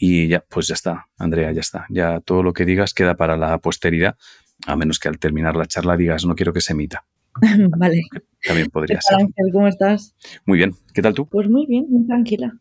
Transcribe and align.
Y 0.00 0.28
ya, 0.28 0.44
pues 0.48 0.68
ya 0.68 0.74
está, 0.74 1.08
Andrea, 1.18 1.50
ya 1.50 1.60
está. 1.60 1.86
Ya 1.90 2.20
todo 2.20 2.44
lo 2.44 2.52
que 2.52 2.64
digas 2.64 2.94
queda 2.94 3.16
para 3.16 3.36
la 3.36 3.58
posteridad, 3.58 4.16
a 4.66 4.76
menos 4.76 5.00
que 5.00 5.08
al 5.08 5.18
terminar 5.18 5.56
la 5.56 5.66
charla 5.66 5.96
digas, 5.96 6.24
no 6.24 6.36
quiero 6.36 6.52
que 6.52 6.60
se 6.60 6.72
emita. 6.72 7.04
vale. 7.76 8.02
También 8.44 8.68
podría 8.68 8.98
¿Qué 8.98 9.02
ser. 9.02 9.16
Ángel? 9.16 9.52
¿Cómo 9.52 9.66
estás? 9.66 10.14
Muy 10.46 10.58
bien, 10.58 10.74
¿qué 10.94 11.02
tal 11.02 11.14
tú? 11.14 11.26
Pues 11.28 11.48
muy 11.48 11.66
bien, 11.66 11.86
muy 11.90 12.06
tranquila. 12.06 12.54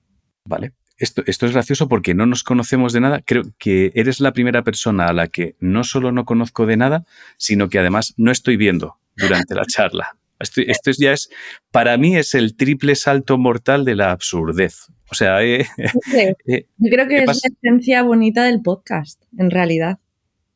Vale. 0.46 0.73
Esto, 0.97 1.21
esto 1.28 1.46
es 1.46 1.52
gracioso 1.52 1.88
porque 1.88 2.15
no 2.15 2.26
nos 2.26 2.44
conocemos 2.44 2.92
de 2.92 3.02
nada. 3.02 3.21
Creo 3.23 3.44
que 3.60 3.92
eres 3.94 4.20
la 4.20 4.34
primera 4.34 4.64
persona 4.64 5.06
a 5.06 5.14
la 5.14 5.28
que 5.28 5.56
no 5.60 5.84
solo 5.84 6.12
no 6.12 6.26
conozco 6.26 6.66
de 6.66 6.76
nada, 6.76 7.06
sino 7.38 7.70
que 7.70 7.78
además 7.78 8.16
no 8.18 8.32
estoy 8.32 8.58
viendo 8.58 8.96
durante 9.16 9.54
la 9.54 9.66
charla. 9.68 10.18
Esto, 10.40 10.62
esto 10.66 10.92
es- 10.92 10.98
ya 10.98 11.14
es, 11.14 11.30
para 11.72 11.98
mí 11.98 12.16
es 12.16 12.36
el 12.36 12.56
triple 12.56 12.96
salto 12.96 13.38
mortal 13.38 13.86
de 13.86 13.96
la 13.96 14.12
absurdez. 14.12 14.88
O 15.10 15.16
sea, 15.16 15.42
eh, 15.44 15.66
Sí, 16.04 16.18
eh, 16.48 16.68
Yo 16.78 16.92
creo 16.92 17.08
que 17.08 17.16
¿Qué 17.16 17.20
es 17.22 17.26
pasa? 17.26 17.48
la 17.50 17.56
esencia 17.70 18.04
bonita 18.04 18.44
del 18.44 18.62
podcast, 18.62 19.22
en 19.38 19.50
realidad. 19.52 20.00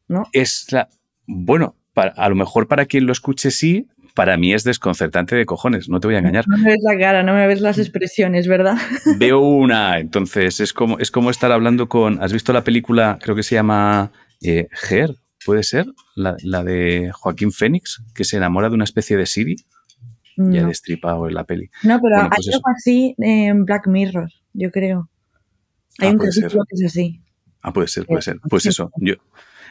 ¿No? 0.07 0.23
es 0.33 0.67
la, 0.71 0.89
bueno, 1.25 1.77
para- 1.93 2.11
a 2.17 2.27
lo 2.27 2.35
mejor 2.35 2.67
para 2.67 2.85
quien 2.85 3.05
lo 3.05 3.13
escuche 3.13 3.49
sí, 3.49 3.87
para 4.13 4.35
mí 4.35 4.53
es 4.53 4.65
desconcertante 4.65 5.37
de 5.37 5.45
cojones, 5.45 5.87
no 5.87 6.01
te 6.01 6.07
voy 6.09 6.15
a 6.15 6.19
engañar. 6.19 6.43
No 6.49 6.57
me 6.57 6.71
ves 6.71 6.79
la 6.83 6.97
cara, 6.99 7.23
no 7.23 7.33
me 7.33 7.47
ves 7.47 7.61
las 7.61 7.77
expresiones, 7.79 8.45
¿verdad? 8.45 8.75
Veo 9.19 9.39
una, 9.39 9.99
entonces 9.99 10.59
es 10.59 10.73
como, 10.73 10.99
es 10.99 11.11
como 11.11 11.29
estar 11.29 11.49
hablando 11.53 11.87
con, 11.87 12.21
¿has 12.21 12.33
visto 12.33 12.51
la 12.51 12.65
película, 12.65 13.17
creo 13.21 13.37
que 13.37 13.43
se 13.43 13.55
llama 13.55 14.11
eh, 14.41 14.67
Her? 14.89 15.15
¿Puede 15.45 15.63
ser? 15.63 15.85
La, 16.15 16.35
la 16.43 16.63
de 16.63 17.11
Joaquín 17.13 17.51
Fénix, 17.51 18.03
que 18.13 18.23
se 18.23 18.37
enamora 18.37 18.69
de 18.69 18.75
una 18.75 18.83
especie 18.83 19.17
de 19.17 19.25
Siri. 19.25 19.55
Ya 20.37 20.61
No, 20.61 20.67
destripado 20.69 21.27
en 21.27 21.33
la 21.33 21.43
peli. 21.43 21.69
No, 21.83 21.99
pero 22.01 22.15
Bueno, 22.15 22.29
pues 22.29 22.47
hay 22.47 22.53
algo 22.53 22.69
así 22.75 23.15
en 23.17 23.65
Black 23.65 23.87
Mirror, 23.87 24.29
yo 24.53 24.71
creo. 24.71 25.09
Hay 25.99 26.09
Ah, 26.09 26.11
un 26.11 26.31
ser. 26.31 26.43
capítulo 26.43 26.63
que 26.69 26.75
es 26.75 26.85
así. 26.85 27.21
Ah, 27.61 27.73
puede 27.73 27.87
ser, 27.89 28.05
puede 28.05 28.21
ser. 28.21 28.35
Sí. 28.35 28.41
Pues 28.49 28.65
eso, 28.65 28.91
yo 28.97 29.15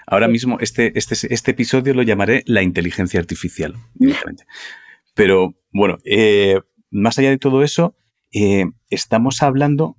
ahora 0.06 0.28
mismo 0.28 0.58
este, 0.60 0.96
este, 0.98 1.14
este 1.32 1.50
episodio 1.52 1.94
lo 1.94 2.02
llamaré 2.02 2.42
la 2.46 2.62
inteligencia 2.62 3.18
artificial 3.20 3.74
directamente. 3.94 4.44
Pero 5.14 5.54
bueno, 5.72 5.98
eh, 6.04 6.60
más 6.90 7.18
allá 7.18 7.30
de 7.30 7.38
todo 7.38 7.62
eso, 7.64 7.96
eh, 8.32 8.66
estamos 8.90 9.42
hablando 9.42 9.96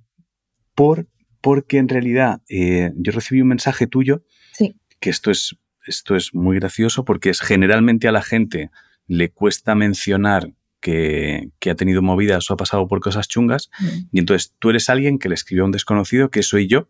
por, 0.74 1.06
porque 1.40 1.78
en 1.78 1.88
realidad 1.88 2.40
eh, 2.48 2.92
yo 2.96 3.12
recibí 3.12 3.40
un 3.42 3.48
mensaje 3.48 3.86
tuyo 3.86 4.24
Sí. 4.52 4.74
que 5.00 5.10
esto 5.10 5.30
es, 5.30 5.56
esto 5.86 6.16
es 6.16 6.34
muy 6.34 6.56
gracioso 6.58 7.04
porque 7.04 7.30
es 7.30 7.40
generalmente 7.40 8.08
a 8.08 8.12
la 8.12 8.22
gente 8.22 8.70
le 9.06 9.30
cuesta 9.30 9.74
mencionar 9.74 10.52
que, 10.80 11.50
que 11.60 11.70
ha 11.70 11.74
tenido 11.76 12.02
movidas 12.02 12.50
o 12.50 12.54
ha 12.54 12.56
pasado 12.56 12.88
por 12.88 13.00
cosas 13.00 13.28
chungas 13.28 13.70
y 14.10 14.18
entonces 14.18 14.54
tú 14.58 14.70
eres 14.70 14.88
alguien 14.90 15.18
que 15.18 15.28
le 15.28 15.34
escribió 15.34 15.62
a 15.62 15.66
un 15.66 15.72
desconocido, 15.72 16.30
que 16.30 16.42
soy 16.42 16.66
yo, 16.66 16.88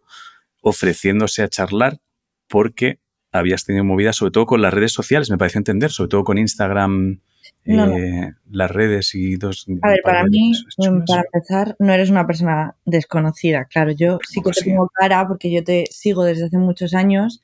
ofreciéndose 0.62 1.42
a 1.42 1.48
charlar 1.48 2.00
porque 2.48 3.00
habías 3.32 3.64
tenido 3.64 3.84
movidas, 3.84 4.16
sobre 4.16 4.30
todo 4.30 4.46
con 4.46 4.62
las 4.62 4.72
redes 4.72 4.92
sociales, 4.92 5.30
me 5.30 5.38
pareció 5.38 5.58
entender, 5.58 5.90
sobre 5.90 6.08
todo 6.08 6.22
con 6.24 6.38
Instagram, 6.38 7.20
No, 7.64 7.86
no. 7.86 7.96
eh, 7.96 8.34
las 8.50 8.70
redes 8.70 9.14
y 9.14 9.36
dos. 9.36 9.66
A 9.82 9.88
ver, 9.88 10.00
para 10.04 10.24
mí, 10.24 10.52
cosas 10.76 10.92
mm, 10.92 11.04
para 11.06 11.22
empezar, 11.32 11.76
no 11.78 11.92
eres 11.92 12.10
una 12.10 12.26
persona 12.26 12.76
desconocida. 12.84 13.64
Claro, 13.64 13.92
yo 13.92 14.18
sí 14.28 14.40
que 14.42 14.50
te 14.50 14.62
tengo 14.64 14.90
cara 14.94 15.26
porque 15.26 15.50
yo 15.50 15.64
te 15.64 15.84
sigo 15.90 16.24
desde 16.24 16.44
hace 16.46 16.58
muchos 16.58 16.94
años. 16.94 17.42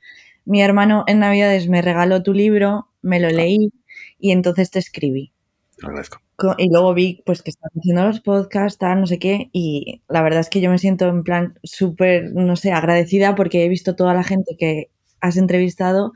Mi 0.49 0.63
hermano 0.63 1.05
en 1.07 1.19
Navidades 1.21 1.69
me 1.69 1.83
regaló 1.83 2.23
tu 2.23 2.33
libro, 2.33 2.89
me 3.03 3.21
lo 3.21 3.29
leí 3.31 3.71
y 4.19 4.33
entonces 4.33 4.71
te 4.71 4.79
escribí. 4.79 5.33
Te 5.77 5.83
lo 5.83 5.89
agradezco. 5.89 6.19
Co- 6.37 6.55
Y 6.57 6.71
luego 6.71 6.95
vi 6.95 7.23
pues 7.27 7.43
que 7.43 7.51
estás 7.51 7.71
haciendo 7.77 8.05
los 8.07 8.21
podcasts, 8.21 8.79
tal, 8.79 9.01
no 9.01 9.07
sé 9.07 9.19
qué, 9.19 9.51
y 9.53 10.03
la 10.09 10.23
verdad 10.23 10.41
es 10.41 10.49
que 10.49 10.61
yo 10.61 10.71
me 10.71 10.79
siento 10.79 11.07
en 11.09 11.23
plan 11.23 11.59
súper, 11.63 12.33
no 12.33 12.57
sé, 12.57 12.73
agradecida 12.73 13.35
porque 13.35 13.65
he 13.65 13.69
visto 13.69 13.95
toda 13.97 14.15
la 14.15 14.23
gente 14.25 14.57
que 14.59 14.91
has 15.21 15.37
entrevistado 15.37 16.13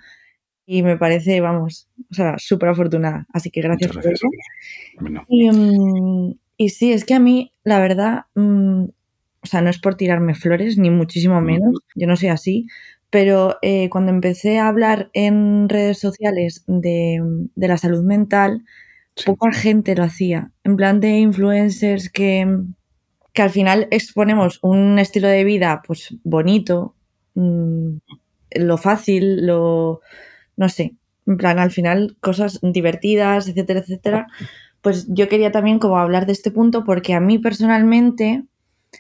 y 0.65 0.83
me 0.83 0.97
parece, 0.97 1.41
vamos, 1.41 1.89
o 2.11 2.15
sea, 2.15 2.37
súper 2.39 2.71
afortunada. 2.71 3.27
Así 3.33 3.51
que 3.51 3.61
gracias, 3.61 3.91
por 3.93 4.13
eso. 4.13 4.27
Bueno, 5.01 5.25
Y, 5.29 5.51
mm, 5.51 6.35
y 6.57 6.69
sí, 6.71 6.93
es 6.93 7.05
que 7.05 7.15
a 7.15 7.21
mí, 7.21 7.53
la 7.65 7.81
verdad, 7.81 8.27
mm, 8.35 8.85
o 8.85 9.47
sea, 9.47 9.61
no 9.61 9.71
es 9.71 9.79
por 9.81 9.97
tirarme 9.97 10.35
flores, 10.37 10.79
ni 10.79 10.89
muchísimo 10.91 11.41
menos, 11.41 11.81
yo 11.97 12.07
no 12.07 12.17
soy 12.17 12.29
así, 12.29 12.67
pero 13.13 13.59
eh, 13.61 13.91
cuando 13.91 14.11
empecé 14.11 14.59
a 14.59 14.69
hablar 14.69 15.11
en 15.13 15.69
redes 15.69 15.99
sociales 15.99 16.65
de, 16.67 17.21
de 17.55 17.69
la 17.69 17.77
salud 17.77 18.03
mental, 18.03 18.65
sí. 19.17 19.27
poca 19.27 19.53
gente 19.53 19.95
lo 19.95 20.05
hacía. 20.05 20.51
En 20.65 20.77
plan 20.77 20.99
de 20.99 21.19
influencers 21.19 22.09
que, 22.09 22.47
que 23.35 23.43
al 23.43 23.51
final 23.51 23.87
exponemos 23.91 24.61
un 24.63 24.99
estilo 24.99 25.29
de 25.29 25.45
vida 25.45 25.83
pues 25.87 26.17
bonito, 26.25 26.95
mm, 27.35 27.97
lo 28.53 28.79
fácil, 28.79 29.47
lo 29.47 30.01
no 30.57 30.71
sé, 30.71 30.95
en 31.27 31.37
plan 31.37 31.59
al 31.59 31.71
final 31.71 32.17
cosas 32.19 32.61
divertidas, 32.63 33.47
etcétera, 33.47 33.81
etcétera. 33.81 34.27
Pues 34.81 35.07
yo 35.11 35.29
quería 35.29 35.53
también 35.53 35.79
como 35.79 35.99
hablar 35.99 36.25
de 36.25 36.33
este 36.33 36.51
punto 36.51 36.83
porque 36.83 37.13
a 37.13 37.21
mí 37.21 37.39
personalmente 37.39 38.45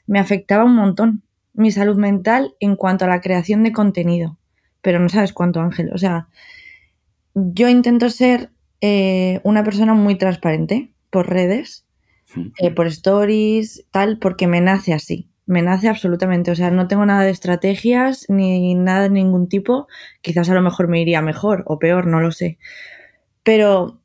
me 0.06 0.18
afectaba 0.18 0.64
un 0.64 0.76
montón 0.76 1.22
mi 1.54 1.70
salud 1.70 1.96
mental 1.96 2.54
en 2.60 2.76
cuanto 2.76 3.04
a 3.04 3.08
la 3.08 3.20
creación 3.20 3.62
de 3.62 3.72
contenido. 3.72 4.38
Pero 4.80 4.98
no 4.98 5.08
sabes 5.08 5.32
cuánto, 5.32 5.60
Ángel. 5.60 5.90
O 5.94 5.98
sea, 5.98 6.28
yo 7.34 7.68
intento 7.68 8.10
ser 8.10 8.50
eh, 8.80 9.40
una 9.44 9.62
persona 9.64 9.94
muy 9.94 10.16
transparente 10.16 10.92
por 11.10 11.28
redes, 11.30 11.86
Mm. 12.34 12.46
eh, 12.58 12.70
por 12.70 12.86
stories, 12.86 13.84
tal, 13.90 14.18
porque 14.18 14.46
me 14.46 14.60
nace 14.62 14.94
así. 14.94 15.28
Me 15.44 15.60
nace 15.60 15.88
absolutamente. 15.88 16.50
O 16.50 16.54
sea, 16.54 16.70
no 16.70 16.88
tengo 16.88 17.04
nada 17.04 17.22
de 17.24 17.30
estrategias 17.30 18.24
ni 18.30 18.74
nada 18.74 19.02
de 19.02 19.10
ningún 19.10 19.48
tipo. 19.48 19.86
Quizás 20.22 20.48
a 20.48 20.54
lo 20.54 20.62
mejor 20.62 20.88
me 20.88 21.00
iría 21.00 21.20
mejor 21.20 21.62
o 21.66 21.78
peor, 21.78 22.06
no 22.06 22.20
lo 22.20 22.32
sé. 22.32 22.58
Pero 23.42 24.00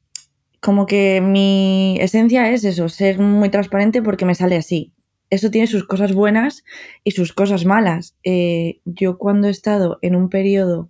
como 0.59 0.85
que 0.85 1.21
mi 1.21 1.97
esencia 2.01 2.49
es 2.51 2.65
eso, 2.65 2.89
ser 2.89 3.19
muy 3.19 3.49
transparente 3.49 4.01
porque 4.01 4.25
me 4.25 4.35
sale 4.35 4.57
así. 4.57 4.91
Eso 5.29 5.51
tiene 5.51 5.67
sus 5.67 5.85
cosas 5.85 6.13
buenas 6.13 6.63
y 7.03 7.11
sus 7.11 7.33
cosas 7.33 7.65
malas. 7.65 8.15
Eh, 8.23 8.79
yo 8.85 9.17
cuando 9.17 9.47
he 9.47 9.51
estado 9.51 9.99
en 10.01 10.15
un 10.15 10.29
periodo, 10.29 10.89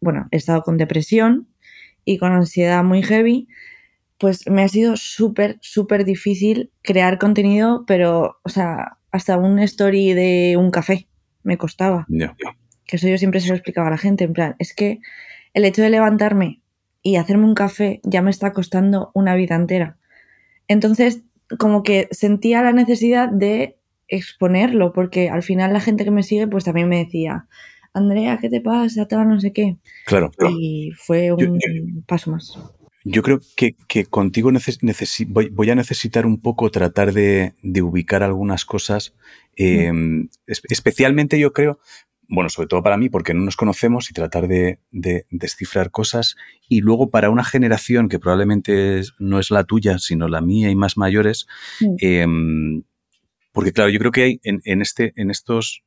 bueno, 0.00 0.28
he 0.30 0.36
estado 0.36 0.62
con 0.62 0.76
depresión 0.76 1.48
y 2.04 2.18
con 2.18 2.32
ansiedad 2.32 2.84
muy 2.84 3.02
heavy, 3.02 3.48
pues 4.18 4.48
me 4.48 4.62
ha 4.62 4.68
sido 4.68 4.96
súper, 4.96 5.58
súper 5.62 6.04
difícil 6.04 6.70
crear 6.82 7.18
contenido, 7.18 7.84
pero, 7.86 8.38
o 8.42 8.48
sea, 8.48 8.98
hasta 9.10 9.36
un 9.36 9.58
story 9.60 10.12
de 10.12 10.56
un 10.58 10.70
café 10.70 11.08
me 11.42 11.56
costaba. 11.56 12.06
Ya. 12.08 12.36
Que 12.86 12.96
eso 12.96 13.08
yo 13.08 13.18
siempre 13.18 13.40
se 13.40 13.48
lo 13.48 13.54
explicaba 13.54 13.88
a 13.88 13.90
la 13.90 13.98
gente, 13.98 14.24
en 14.24 14.32
plan, 14.32 14.56
es 14.58 14.74
que 14.74 15.00
el 15.54 15.64
hecho 15.64 15.82
de 15.82 15.90
levantarme 15.90 16.60
y 17.02 17.16
hacerme 17.16 17.46
un 17.46 17.54
café 17.54 18.00
ya 18.04 18.22
me 18.22 18.30
está 18.30 18.52
costando 18.52 19.10
una 19.14 19.34
vida 19.34 19.54
entera. 19.54 19.96
Entonces, 20.68 21.22
como 21.58 21.82
que 21.82 22.08
sentía 22.10 22.62
la 22.62 22.72
necesidad 22.72 23.28
de 23.28 23.76
exponerlo, 24.08 24.92
porque 24.92 25.28
al 25.30 25.42
final 25.42 25.72
la 25.72 25.80
gente 25.80 26.04
que 26.04 26.10
me 26.10 26.22
sigue, 26.22 26.46
pues 26.48 26.64
también 26.64 26.88
me 26.88 26.98
decía, 27.04 27.46
Andrea, 27.92 28.38
¿qué 28.40 28.48
te 28.48 28.60
pasa? 28.60 29.06
Tal, 29.06 29.28
no 29.28 29.40
sé 29.40 29.52
qué. 29.52 29.76
Claro. 30.06 30.30
Y 30.58 30.92
fue 30.96 31.32
un 31.32 31.38
Yo- 31.58 32.02
paso 32.06 32.30
más. 32.30 32.58
Yo 33.02 33.22
creo 33.22 33.40
que, 33.56 33.76
que 33.88 34.04
contigo 34.04 34.50
neces- 34.50 35.26
voy, 35.28 35.48
voy 35.48 35.70
a 35.70 35.74
necesitar 35.74 36.26
un 36.26 36.38
poco 36.40 36.70
tratar 36.70 37.12
de, 37.14 37.54
de 37.62 37.80
ubicar 37.82 38.22
algunas 38.22 38.64
cosas, 38.66 39.14
eh, 39.56 39.90
es- 40.46 40.62
especialmente 40.68 41.38
yo 41.38 41.52
creo, 41.54 41.78
bueno, 42.32 42.48
sobre 42.48 42.68
todo 42.68 42.82
para 42.82 42.96
mí, 42.96 43.08
porque 43.10 43.34
no 43.34 43.42
nos 43.44 43.56
conocemos 43.56 44.08
y 44.10 44.14
tratar 44.14 44.46
de, 44.48 44.78
de 44.92 45.26
descifrar 45.30 45.90
cosas, 45.90 46.36
y 46.68 46.80
luego 46.80 47.10
para 47.10 47.28
una 47.28 47.44
generación 47.44 48.08
que 48.08 48.18
probablemente 48.20 49.02
no 49.18 49.38
es 49.40 49.50
la 49.50 49.64
tuya, 49.64 49.98
sino 49.98 50.28
la 50.28 50.40
mía 50.40 50.70
y 50.70 50.76
más 50.76 50.96
mayores, 50.96 51.46
Mm. 51.80 51.96
eh, 52.00 52.26
porque 53.52 53.72
claro, 53.72 53.90
yo 53.90 53.98
creo 53.98 54.12
que 54.12 54.22
hay 54.22 54.40
en, 54.44 54.60
en 54.64 54.80
este, 54.80 55.12
en 55.16 55.30
estos, 55.30 55.82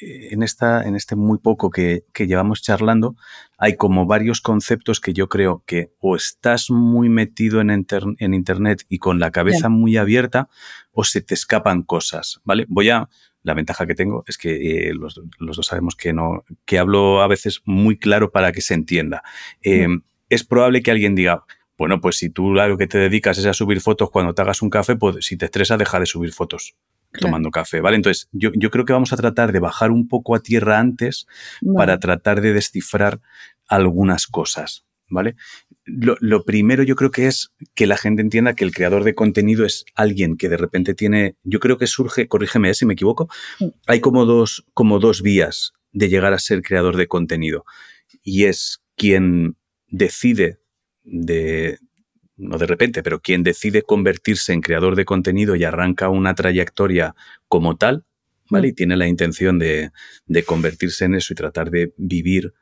en 0.00 0.42
esta, 0.42 0.82
en 0.82 0.96
este 0.96 1.14
muy 1.14 1.38
poco 1.38 1.68
que, 1.68 2.04
que 2.14 2.26
llevamos 2.26 2.62
charlando, 2.62 3.14
hay 3.58 3.76
como 3.76 4.06
varios 4.06 4.40
conceptos 4.40 4.98
que 4.98 5.12
yo 5.12 5.28
creo 5.28 5.62
que 5.66 5.92
o 6.00 6.16
estás 6.16 6.70
muy 6.70 7.10
metido 7.10 7.60
en, 7.60 7.68
inter- 7.70 8.16
en 8.18 8.32
internet 8.32 8.84
y 8.88 8.98
con 8.98 9.20
la 9.20 9.30
cabeza 9.30 9.68
muy 9.68 9.98
abierta, 9.98 10.48
o 10.90 11.04
se 11.04 11.20
te 11.20 11.34
escapan 11.34 11.82
cosas, 11.82 12.40
¿vale? 12.44 12.64
Voy 12.68 12.88
a. 12.88 13.08
La 13.42 13.54
ventaja 13.54 13.86
que 13.86 13.94
tengo 13.94 14.24
es 14.26 14.38
que 14.38 14.88
eh, 14.88 14.94
los, 14.94 15.20
los 15.38 15.56
dos 15.56 15.66
sabemos 15.66 15.96
que 15.96 16.12
no, 16.12 16.44
que 16.64 16.78
hablo 16.78 17.22
a 17.22 17.26
veces 17.28 17.60
muy 17.64 17.98
claro 17.98 18.30
para 18.30 18.52
que 18.52 18.60
se 18.60 18.74
entienda. 18.74 19.22
Eh, 19.62 19.88
Es 20.28 20.44
probable 20.44 20.82
que 20.82 20.90
alguien 20.90 21.14
diga, 21.14 21.44
bueno, 21.76 22.00
pues 22.00 22.16
si 22.18 22.30
tú 22.30 22.58
a 22.60 22.68
lo 22.68 22.78
que 22.78 22.86
te 22.86 22.98
dedicas 22.98 23.38
es 23.38 23.46
a 23.46 23.52
subir 23.52 23.80
fotos 23.80 24.10
cuando 24.10 24.32
te 24.34 24.42
hagas 24.42 24.62
un 24.62 24.70
café, 24.70 24.94
pues 24.96 25.24
si 25.26 25.36
te 25.36 25.46
estresa, 25.46 25.76
deja 25.76 25.98
de 25.98 26.06
subir 26.06 26.32
fotos 26.32 26.74
Claro. 27.10 27.26
tomando 27.26 27.50
café, 27.50 27.80
¿vale? 27.82 27.96
Entonces, 27.96 28.28
yo, 28.32 28.50
yo 28.54 28.70
creo 28.70 28.86
que 28.86 28.94
vamos 28.94 29.12
a 29.12 29.18
tratar 29.18 29.52
de 29.52 29.58
bajar 29.58 29.90
un 29.90 30.08
poco 30.08 30.34
a 30.34 30.40
tierra 30.40 30.78
antes 30.78 31.26
para 31.76 31.98
tratar 31.98 32.40
de 32.40 32.54
descifrar 32.54 33.20
algunas 33.68 34.26
cosas, 34.26 34.86
¿vale? 35.12 35.36
Lo, 35.84 36.44
primero 36.44 36.82
yo 36.82 36.96
creo 36.96 37.10
que 37.10 37.26
es 37.26 37.52
que 37.74 37.86
la 37.86 37.96
gente 37.96 38.22
entienda 38.22 38.54
que 38.54 38.64
el 38.64 38.72
creador 38.72 39.04
de 39.04 39.14
contenido 39.14 39.64
es 39.64 39.84
alguien 39.94 40.36
que 40.36 40.48
de 40.48 40.56
repente 40.56 40.94
tiene, 40.94 41.36
yo 41.44 41.60
creo 41.60 41.76
que 41.76 41.86
surge, 41.86 42.28
corrígeme 42.28 42.70
¿eh? 42.70 42.74
si 42.74 42.86
me 42.86 42.94
equivoco, 42.94 43.28
hay 43.86 44.00
como 44.00 44.24
dos, 44.24 44.64
como 44.74 44.98
dos 44.98 45.22
vías 45.22 45.72
de 45.92 46.08
llegar 46.08 46.32
a 46.32 46.38
ser 46.38 46.62
creador 46.62 46.96
de 46.96 47.08
contenido. 47.08 47.64
Y 48.22 48.44
es 48.44 48.82
quien 48.96 49.56
decide 49.88 50.58
de, 51.04 51.78
no 52.36 52.58
de 52.58 52.66
repente, 52.66 53.02
pero 53.02 53.20
quien 53.20 53.42
decide 53.42 53.82
convertirse 53.82 54.52
en 54.52 54.62
creador 54.62 54.96
de 54.96 55.04
contenido 55.04 55.56
y 55.56 55.64
arranca 55.64 56.08
una 56.08 56.34
trayectoria 56.34 57.14
como 57.48 57.76
tal, 57.76 58.04
¿vale? 58.48 58.68
Y 58.68 58.72
tiene 58.72 58.96
la 58.96 59.08
intención 59.08 59.58
de, 59.58 59.90
de 60.26 60.42
convertirse 60.44 61.04
en 61.04 61.16
eso 61.16 61.32
y 61.32 61.36
tratar 61.36 61.70
de 61.70 61.92
vivir 61.96 62.54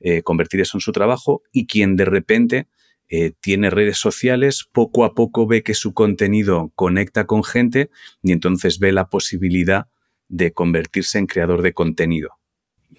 eh, 0.00 0.22
convertir 0.22 0.60
eso 0.60 0.76
en 0.76 0.82
su 0.82 0.92
trabajo 0.92 1.42
y 1.52 1.66
quien 1.66 1.96
de 1.96 2.04
repente 2.04 2.68
eh, 3.08 3.32
tiene 3.40 3.70
redes 3.70 3.96
sociales, 3.96 4.68
poco 4.70 5.04
a 5.04 5.14
poco 5.14 5.46
ve 5.46 5.62
que 5.62 5.72
su 5.72 5.94
contenido 5.94 6.70
conecta 6.74 7.24
con 7.24 7.42
gente 7.42 7.88
y 8.22 8.32
entonces 8.32 8.78
ve 8.78 8.92
la 8.92 9.08
posibilidad 9.08 9.86
de 10.28 10.52
convertirse 10.52 11.18
en 11.18 11.26
creador 11.26 11.62
de 11.62 11.72
contenido. 11.72 12.30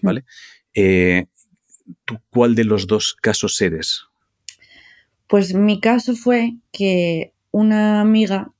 ¿Vale? 0.01 0.25
Eh, 0.73 1.25
¿Tú 2.05 2.19
cuál 2.31 2.55
de 2.55 2.63
los 2.63 2.87
dos 2.87 3.15
casos 3.21 3.61
eres? 3.61 4.05
Pues 5.27 5.53
mi 5.53 5.79
caso 5.79 6.15
fue 6.15 6.53
que 6.71 7.33
una 7.51 8.01
amiga 8.01 8.53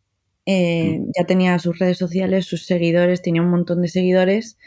ya 0.45 1.25
tenía 1.28 1.60
sus 1.60 1.78
redes 1.78 1.98
sociales, 1.98 2.45
sus 2.45 2.66
seguidores, 2.66 3.22
tenía 3.22 3.42
un 3.42 3.50
montón 3.50 3.81
de 3.81 3.90
seguidores 3.90 4.57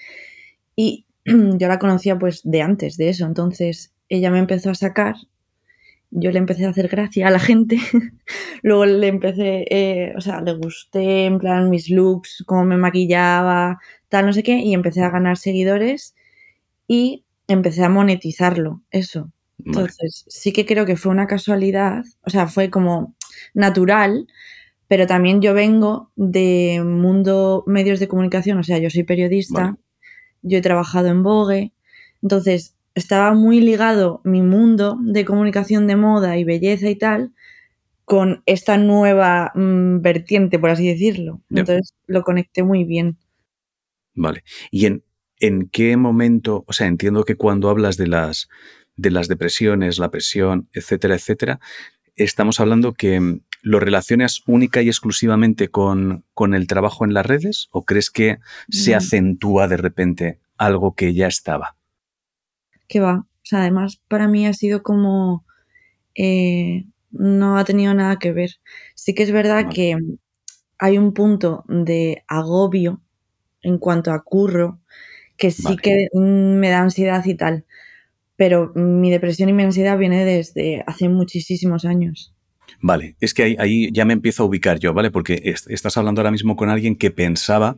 y 0.76 1.06
yo 1.25 1.69
la 1.69 1.78
conocía 1.78 2.19
pues 2.19 2.40
de 2.44 2.62
antes 2.62 2.96
de 2.96 3.11
eso, 3.11 3.26
entonces 3.26 3.93
ella 4.08 4.31
me 4.31 4.38
empezó 4.38 4.70
a 4.70 4.75
sacar, 4.75 5.17
yo 6.11 6.31
le 6.32 6.38
empecé 6.38 6.67
a 6.67 6.70
hacer 6.70 6.88
gracia 6.88 7.28
a 7.28 7.31
la 7.31 7.38
gente, 7.38 7.78
luego 8.62 8.87
le 8.87 9.08
empecé, 9.08 9.64
eh, 9.70 10.12
o 10.17 10.20
sea, 10.20 10.40
le 10.40 10.55
gusté 10.55 11.26
en 11.26 11.38
plan 11.38 11.70
mis 11.70 11.90
looks, 11.90 12.43
cómo 12.46 12.64
me 12.64 12.76
maquillaba, 12.76 13.78
tal, 14.08 14.26
no 14.26 14.32
sé 14.32 14.43
qué, 14.43 14.58
y 14.58 14.75
empecé 14.75 15.02
a 15.02 15.11
ganar 15.11 15.37
seguidores 15.37 16.14
y 16.88 17.25
empecé 17.49 17.84
a 17.84 17.88
monetizarlo, 17.88 18.82
eso. 18.90 19.32
Entonces, 19.64 20.25
sí 20.28 20.52
que 20.52 20.64
creo 20.66 20.87
que 20.87 20.96
fue 20.96 21.12
una 21.12 21.26
casualidad, 21.26 22.05
o 22.25 22.31
sea, 22.31 22.46
fue 22.46 22.70
como 22.70 23.14
natural, 23.55 24.26
pero 24.88 25.06
también 25.06 25.43
yo 25.43 25.55
vengo 25.55 26.11
de 26.16 26.82
mundo 26.84 27.62
medios 27.66 28.00
de 28.00 28.08
comunicación, 28.08 28.58
o 28.58 28.62
sea, 28.64 28.78
yo 28.78 28.90
soy 28.90 29.05
periodista 29.05 29.76
yo 30.42 30.58
he 30.58 30.62
trabajado 30.62 31.08
en 31.08 31.22
Vogue, 31.22 31.72
entonces 32.22 32.76
estaba 32.94 33.34
muy 33.34 33.60
ligado 33.60 34.20
mi 34.25 34.42
mundo 34.42 34.98
de 35.00 35.25
comunicación 35.25 35.87
de 35.87 35.96
moda 35.96 36.37
y 36.37 36.44
belleza 36.44 36.88
y 36.88 36.96
tal 36.96 37.32
con 38.04 38.42
esta 38.46 38.76
nueva 38.76 39.52
mm, 39.54 40.00
vertiente, 40.00 40.58
por 40.58 40.70
así 40.70 40.88
decirlo. 40.88 41.40
Entonces 41.48 41.94
lo 42.08 42.22
conecté 42.22 42.64
muy 42.64 42.82
bien. 42.82 43.19
Vale. 44.14 44.42
¿Y 44.72 44.87
en, 44.87 45.04
en 45.38 45.69
qué 45.69 45.96
momento, 45.96 46.64
o 46.66 46.72
sea, 46.72 46.88
entiendo 46.88 47.25
que 47.25 47.37
cuando 47.37 47.69
hablas 47.70 47.96
de 47.96 48.08
las, 48.08 48.48
de 48.96 49.12
las 49.12 49.28
depresiones, 49.28 49.98
la 49.98 50.10
presión, 50.10 50.69
etcétera, 50.72 51.14
etcétera, 51.14 51.60
estamos 52.16 52.58
hablando 52.58 52.94
que 52.94 53.20
mm, 53.20 53.40
lo 53.62 53.80
relacionas 53.80 54.42
única 54.46 54.82
y 54.82 54.88
exclusivamente 54.88 55.68
con, 55.68 56.24
con 56.34 56.54
el 56.54 56.66
trabajo 56.66 57.04
en 57.04 57.14
las 57.14 57.26
redes 57.26 57.68
o 57.70 57.84
crees 57.84 58.10
que 58.10 58.38
se 58.70 58.94
acentúa 58.94 59.68
de 59.68 59.76
repente 59.76 60.38
algo 60.56 60.94
que 60.94 61.14
ya 61.14 61.26
estaba? 61.26 61.76
Que 62.88 63.00
va. 63.00 63.26
O 63.26 63.44
sea, 63.44 63.60
además 63.60 64.00
para 64.08 64.28
mí 64.28 64.46
ha 64.46 64.52
sido 64.52 64.82
como... 64.82 65.44
Eh, 66.14 66.84
no 67.12 67.58
ha 67.58 67.64
tenido 67.64 67.94
nada 67.94 68.18
que 68.18 68.32
ver. 68.32 68.50
Sí 68.94 69.14
que 69.14 69.22
es 69.22 69.32
verdad 69.32 69.68
que 69.72 69.96
hay 70.78 70.98
un 70.98 71.12
punto 71.12 71.64
de 71.68 72.24
agobio 72.28 73.00
en 73.62 73.78
cuanto 73.78 74.12
a 74.12 74.22
curro 74.22 74.80
que 75.36 75.50
sí 75.50 75.76
que 75.76 76.08
me 76.14 76.68
da 76.68 76.80
ansiedad 76.80 77.24
y 77.24 77.34
tal. 77.34 77.64
Pero 78.36 78.72
mi 78.74 79.10
depresión 79.10 79.48
y 79.48 79.52
mi 79.52 79.62
ansiedad 79.62 79.98
viene 79.98 80.24
desde 80.24 80.84
hace 80.86 81.08
muchísimos 81.08 81.84
años. 81.84 82.34
Vale, 82.81 83.17
es 83.20 83.34
que 83.34 83.56
ahí, 83.58 83.90
ya 83.93 84.05
me 84.05 84.12
empiezo 84.12 84.43
a 84.43 84.46
ubicar 84.46 84.78
yo, 84.78 84.93
¿vale? 84.94 85.11
Porque 85.11 85.55
estás 85.69 85.96
hablando 85.96 86.20
ahora 86.20 86.31
mismo 86.31 86.56
con 86.56 86.70
alguien 86.70 86.96
que 86.96 87.11
pensaba 87.11 87.76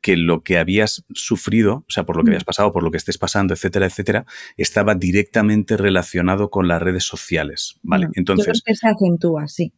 que 0.00 0.16
lo 0.16 0.42
que 0.42 0.58
habías 0.58 1.04
sufrido, 1.12 1.84
o 1.86 1.90
sea, 1.90 2.04
por 2.04 2.16
lo 2.16 2.22
que 2.22 2.30
mm. 2.30 2.32
habías 2.32 2.44
pasado, 2.44 2.72
por 2.72 2.82
lo 2.82 2.90
que 2.90 2.96
estés 2.96 3.18
pasando, 3.18 3.52
etcétera, 3.52 3.86
etcétera, 3.86 4.26
estaba 4.56 4.94
directamente 4.94 5.76
relacionado 5.76 6.50
con 6.50 6.68
las 6.68 6.80
redes 6.80 7.04
sociales, 7.04 7.78
¿vale? 7.82 8.08
Entonces... 8.14 8.46
Yo 8.46 8.52
creo 8.52 8.62
que 8.64 8.74
se 8.74 8.88
acentúa, 8.88 9.48
sí. 9.48 9.72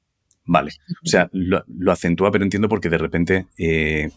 Vale, 0.44 0.72
o 1.04 1.08
sea, 1.08 1.28
lo, 1.32 1.64
acentúa, 1.92 2.32
pero 2.32 2.44
entiendo 2.44 2.68
porque 2.68 2.88
de 2.88 2.98
repente, 2.98 3.46
eh, 3.58 4.10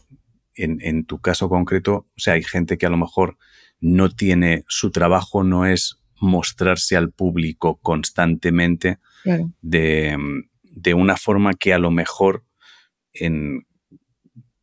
en, 0.56 0.80
en 0.82 1.06
tu 1.06 1.20
caso 1.20 1.50
concreto, 1.50 2.08
o 2.16 2.20
sea, 2.20 2.34
hay 2.34 2.44
gente 2.44 2.78
que 2.78 2.88
a 2.88 2.90
lo 2.90 2.98
mejor 2.98 3.38
no 3.80 4.10
tiene, 4.10 4.64
su 4.68 4.92
trabajo 4.92 5.44
no 5.44 5.66
es 5.66 6.00
mostrarse 6.20 6.96
al 6.96 7.12
público 7.12 7.78
constantemente, 7.78 8.98
de, 9.62 10.94
una 10.94 11.18
forma 11.18 11.54
que 11.54 11.74
a 11.74 11.80
lo 11.80 11.92
mejor 11.92 12.44
en, 13.14 13.66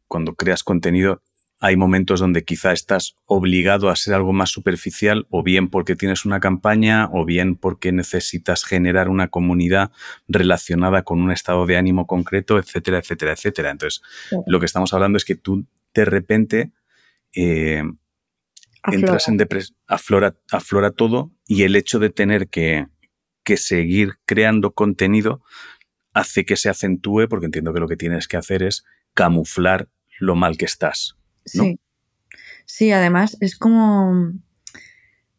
cuando 0.08 0.34
creas 0.34 0.62
contenido 0.62 1.22
hay 1.62 1.76
momentos 1.76 2.18
donde 2.18 2.44
quizá 2.44 2.72
estás 2.72 3.14
obligado 3.24 3.88
a 3.88 3.94
ser 3.94 4.14
algo 4.14 4.32
más 4.32 4.50
superficial, 4.50 5.28
o 5.30 5.44
bien 5.44 5.70
porque 5.70 5.94
tienes 5.94 6.24
una 6.24 6.40
campaña, 6.40 7.08
o 7.12 7.24
bien 7.24 7.54
porque 7.54 7.92
necesitas 7.92 8.64
generar 8.64 9.08
una 9.08 9.28
comunidad 9.28 9.92
relacionada 10.26 11.02
con 11.02 11.20
un 11.20 11.30
estado 11.30 11.64
de 11.64 11.76
ánimo 11.76 12.08
concreto, 12.08 12.58
etcétera, 12.58 12.98
etcétera, 12.98 13.32
etcétera. 13.32 13.70
Entonces, 13.70 14.02
lo 14.44 14.58
que 14.58 14.66
estamos 14.66 14.92
hablando 14.92 15.18
es 15.18 15.24
que 15.24 15.36
tú 15.36 15.64
de 15.94 16.04
repente 16.04 16.72
eh, 17.32 17.84
entras 18.90 19.28
en 19.28 19.36
depresión, 19.36 19.78
aflora, 19.86 20.34
aflora 20.50 20.90
todo, 20.90 21.30
y 21.46 21.62
el 21.62 21.76
hecho 21.76 22.00
de 22.00 22.10
tener 22.10 22.48
que 22.48 22.88
que 23.44 23.56
seguir 23.56 24.14
creando 24.24 24.72
contenido 24.72 25.42
hace 26.12 26.44
que 26.44 26.56
se 26.56 26.68
acentúe, 26.68 27.26
porque 27.28 27.46
entiendo 27.46 27.72
que 27.72 27.80
lo 27.80 27.88
que 27.88 27.96
tienes 27.96 28.28
que 28.28 28.36
hacer 28.36 28.62
es 28.62 28.84
camuflar 29.14 29.88
lo 30.18 30.34
mal 30.34 30.56
que 30.56 30.66
estás. 30.66 31.16
Sí. 31.44 31.78
Sí, 32.64 32.92
además 32.92 33.36
es 33.40 33.56
como. 33.56 34.32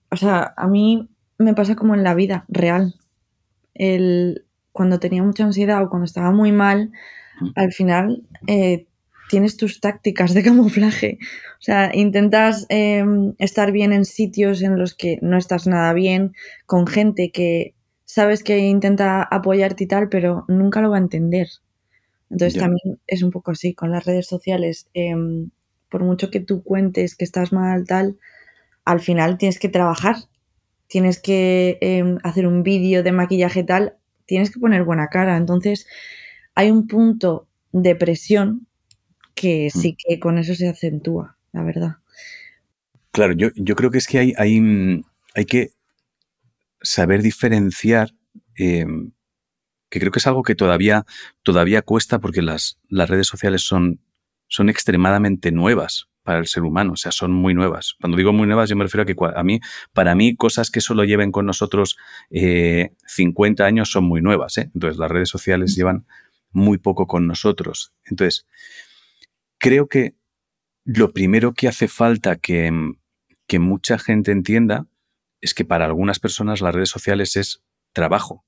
O 0.09 0.15
sea, 0.15 0.53
a 0.57 0.67
mí 0.67 1.09
me 1.37 1.53
pasa 1.53 1.75
como 1.75 1.95
en 1.95 2.03
la 2.03 2.13
vida 2.13 2.45
real. 2.47 2.95
El, 3.73 4.45
cuando 4.71 4.99
tenía 4.99 5.23
mucha 5.23 5.43
ansiedad 5.43 5.83
o 5.83 5.89
cuando 5.89 6.05
estaba 6.05 6.31
muy 6.31 6.51
mal, 6.51 6.91
al 7.55 7.71
final 7.71 8.23
eh, 8.47 8.87
tienes 9.29 9.57
tus 9.57 9.79
tácticas 9.79 10.33
de 10.33 10.43
camuflaje. 10.49 11.17
O 11.59 11.61
sea, 11.61 11.91
intentas 11.93 12.65
em, 12.69 13.33
estar 13.39 13.71
bien 13.71 13.93
en 13.93 14.05
sitios 14.05 14.61
en 14.61 14.77
los 14.77 14.93
que 14.93 15.17
no 15.21 15.37
estás 15.37 15.65
nada 15.65 15.93
bien, 15.93 16.33
con 16.65 16.85
gente 16.87 17.31
que 17.31 17.73
sabes 18.13 18.43
que 18.43 18.59
intenta 18.59 19.23
apoyarte 19.23 19.85
y 19.85 19.87
tal, 19.87 20.07
pero 20.07 20.45
nunca 20.47 20.81
lo 20.81 20.91
va 20.91 20.97
a 20.97 20.99
entender. 20.99 21.47
Entonces 22.29 22.59
también 22.59 22.99
es 23.07 23.23
un 23.23 23.31
poco 23.31 23.49
así 23.49 23.73
con 23.73 23.89
las 23.89 24.05
redes 24.05 24.27
sociales. 24.27 24.87
Em, 24.93 25.49
por 25.89 26.03
mucho 26.03 26.29
que 26.29 26.39
tú 26.39 26.61
cuentes 26.61 27.15
que 27.15 27.25
estás 27.25 27.51
mal, 27.51 27.85
tal, 27.87 28.19
al 28.85 28.99
final 28.99 29.39
tienes 29.39 29.57
que 29.57 29.67
trabajar. 29.67 30.17
Tienes 30.85 31.19
que 31.19 31.79
em, 31.81 32.19
hacer 32.21 32.45
un 32.45 32.61
vídeo 32.61 33.01
de 33.01 33.11
maquillaje 33.11 33.63
tal, 33.63 33.95
tienes 34.27 34.51
que 34.51 34.59
poner 34.59 34.83
buena 34.83 35.07
cara. 35.07 35.35
Entonces 35.35 35.87
hay 36.53 36.69
un 36.69 36.85
punto 36.85 37.47
de 37.71 37.95
presión 37.95 38.67
que 39.33 39.71
mm. 39.73 39.79
sí 39.79 39.97
que 39.97 40.19
con 40.19 40.37
eso 40.37 40.53
se 40.53 40.67
acentúa, 40.67 41.35
la 41.51 41.63
verdad. 41.63 41.95
Claro, 43.11 43.33
yo, 43.33 43.49
yo 43.55 43.73
creo 43.73 43.89
que 43.89 43.97
es 43.97 44.05
que 44.05 44.19
hay, 44.19 44.33
hay, 44.37 45.03
hay 45.33 45.45
que 45.45 45.71
saber 46.83 47.21
diferenciar, 47.21 48.13
em, 48.55 49.13
que 49.89 49.99
creo 49.99 50.11
que 50.11 50.19
es 50.19 50.27
algo 50.27 50.43
que 50.43 50.55
todavía, 50.55 51.05
todavía 51.41 51.81
cuesta 51.81 52.19
porque 52.19 52.41
las, 52.41 52.79
las 52.89 53.09
redes 53.09 53.27
sociales 53.27 53.61
son, 53.61 54.01
son 54.47 54.69
extremadamente 54.69 55.51
nuevas 55.51 56.09
para 56.23 56.39
el 56.39 56.47
ser 56.47 56.63
humano, 56.63 56.93
o 56.93 56.95
sea, 56.95 57.11
son 57.11 57.31
muy 57.31 57.53
nuevas. 57.53 57.95
Cuando 57.99 58.17
digo 58.17 58.31
muy 58.31 58.47
nuevas, 58.47 58.69
yo 58.69 58.75
me 58.75 58.85
refiero 58.85 59.03
a 59.03 59.05
que 59.05 59.15
a 59.35 59.43
mí, 59.43 59.59
para 59.93 60.15
mí, 60.15 60.35
cosas 60.35 60.71
que 60.71 60.79
solo 60.81 61.03
lleven 61.03 61.31
con 61.31 61.45
nosotros 61.45 61.97
50 62.31 63.63
eh, 63.63 63.67
años 63.67 63.91
son 63.91 64.05
muy 64.05 64.21
nuevas. 64.21 64.57
¿eh? 64.57 64.69
Entonces, 64.73 64.97
las 64.97 65.11
redes 65.11 65.29
sociales 65.29 65.75
llevan 65.75 66.05
muy 66.51 66.77
poco 66.77 67.07
con 67.07 67.27
nosotros. 67.27 67.93
Entonces, 68.05 68.47
creo 69.57 69.87
que 69.87 70.15
lo 70.85 71.11
primero 71.11 71.53
que 71.53 71.67
hace 71.67 71.87
falta 71.87 72.37
que, 72.37 72.71
que 73.47 73.59
mucha 73.59 73.97
gente 73.97 74.31
entienda 74.31 74.87
es 75.43 75.53
que 75.53 75.65
para 75.65 75.85
algunas 75.85 76.19
personas 76.19 76.61
las 76.61 76.73
redes 76.73 76.89
sociales 76.89 77.35
es 77.35 77.63
trabajo. 77.91 78.45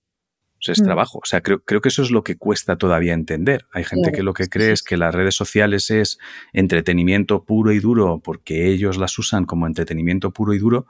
O 0.67 0.71
es 0.71 0.81
mm. 0.81 0.85
trabajo. 0.85 1.19
O 1.21 1.25
sea, 1.25 1.41
creo, 1.41 1.61
creo, 1.63 1.81
que 1.81 1.89
eso 1.89 2.01
es 2.01 2.09
lo 2.09 2.23
que 2.23 2.37
cuesta 2.37 2.77
todavía 2.77 3.13
entender. 3.13 3.67
Hay 3.73 3.83
gente 3.83 4.13
que 4.13 4.23
lo 4.23 4.33
que 4.33 4.47
cree 4.47 4.71
es 4.71 4.81
que 4.81 4.95
las 4.95 5.13
redes 5.13 5.35
sociales 5.35 5.91
es 5.91 6.17
entretenimiento 6.53 7.43
puro 7.43 7.73
y 7.73 7.79
duro 7.79 8.21
porque 8.23 8.71
ellos 8.71 8.97
las 8.97 9.19
usan 9.19 9.45
como 9.45 9.67
entretenimiento 9.67 10.31
puro 10.31 10.53
y 10.53 10.59
duro 10.59 10.87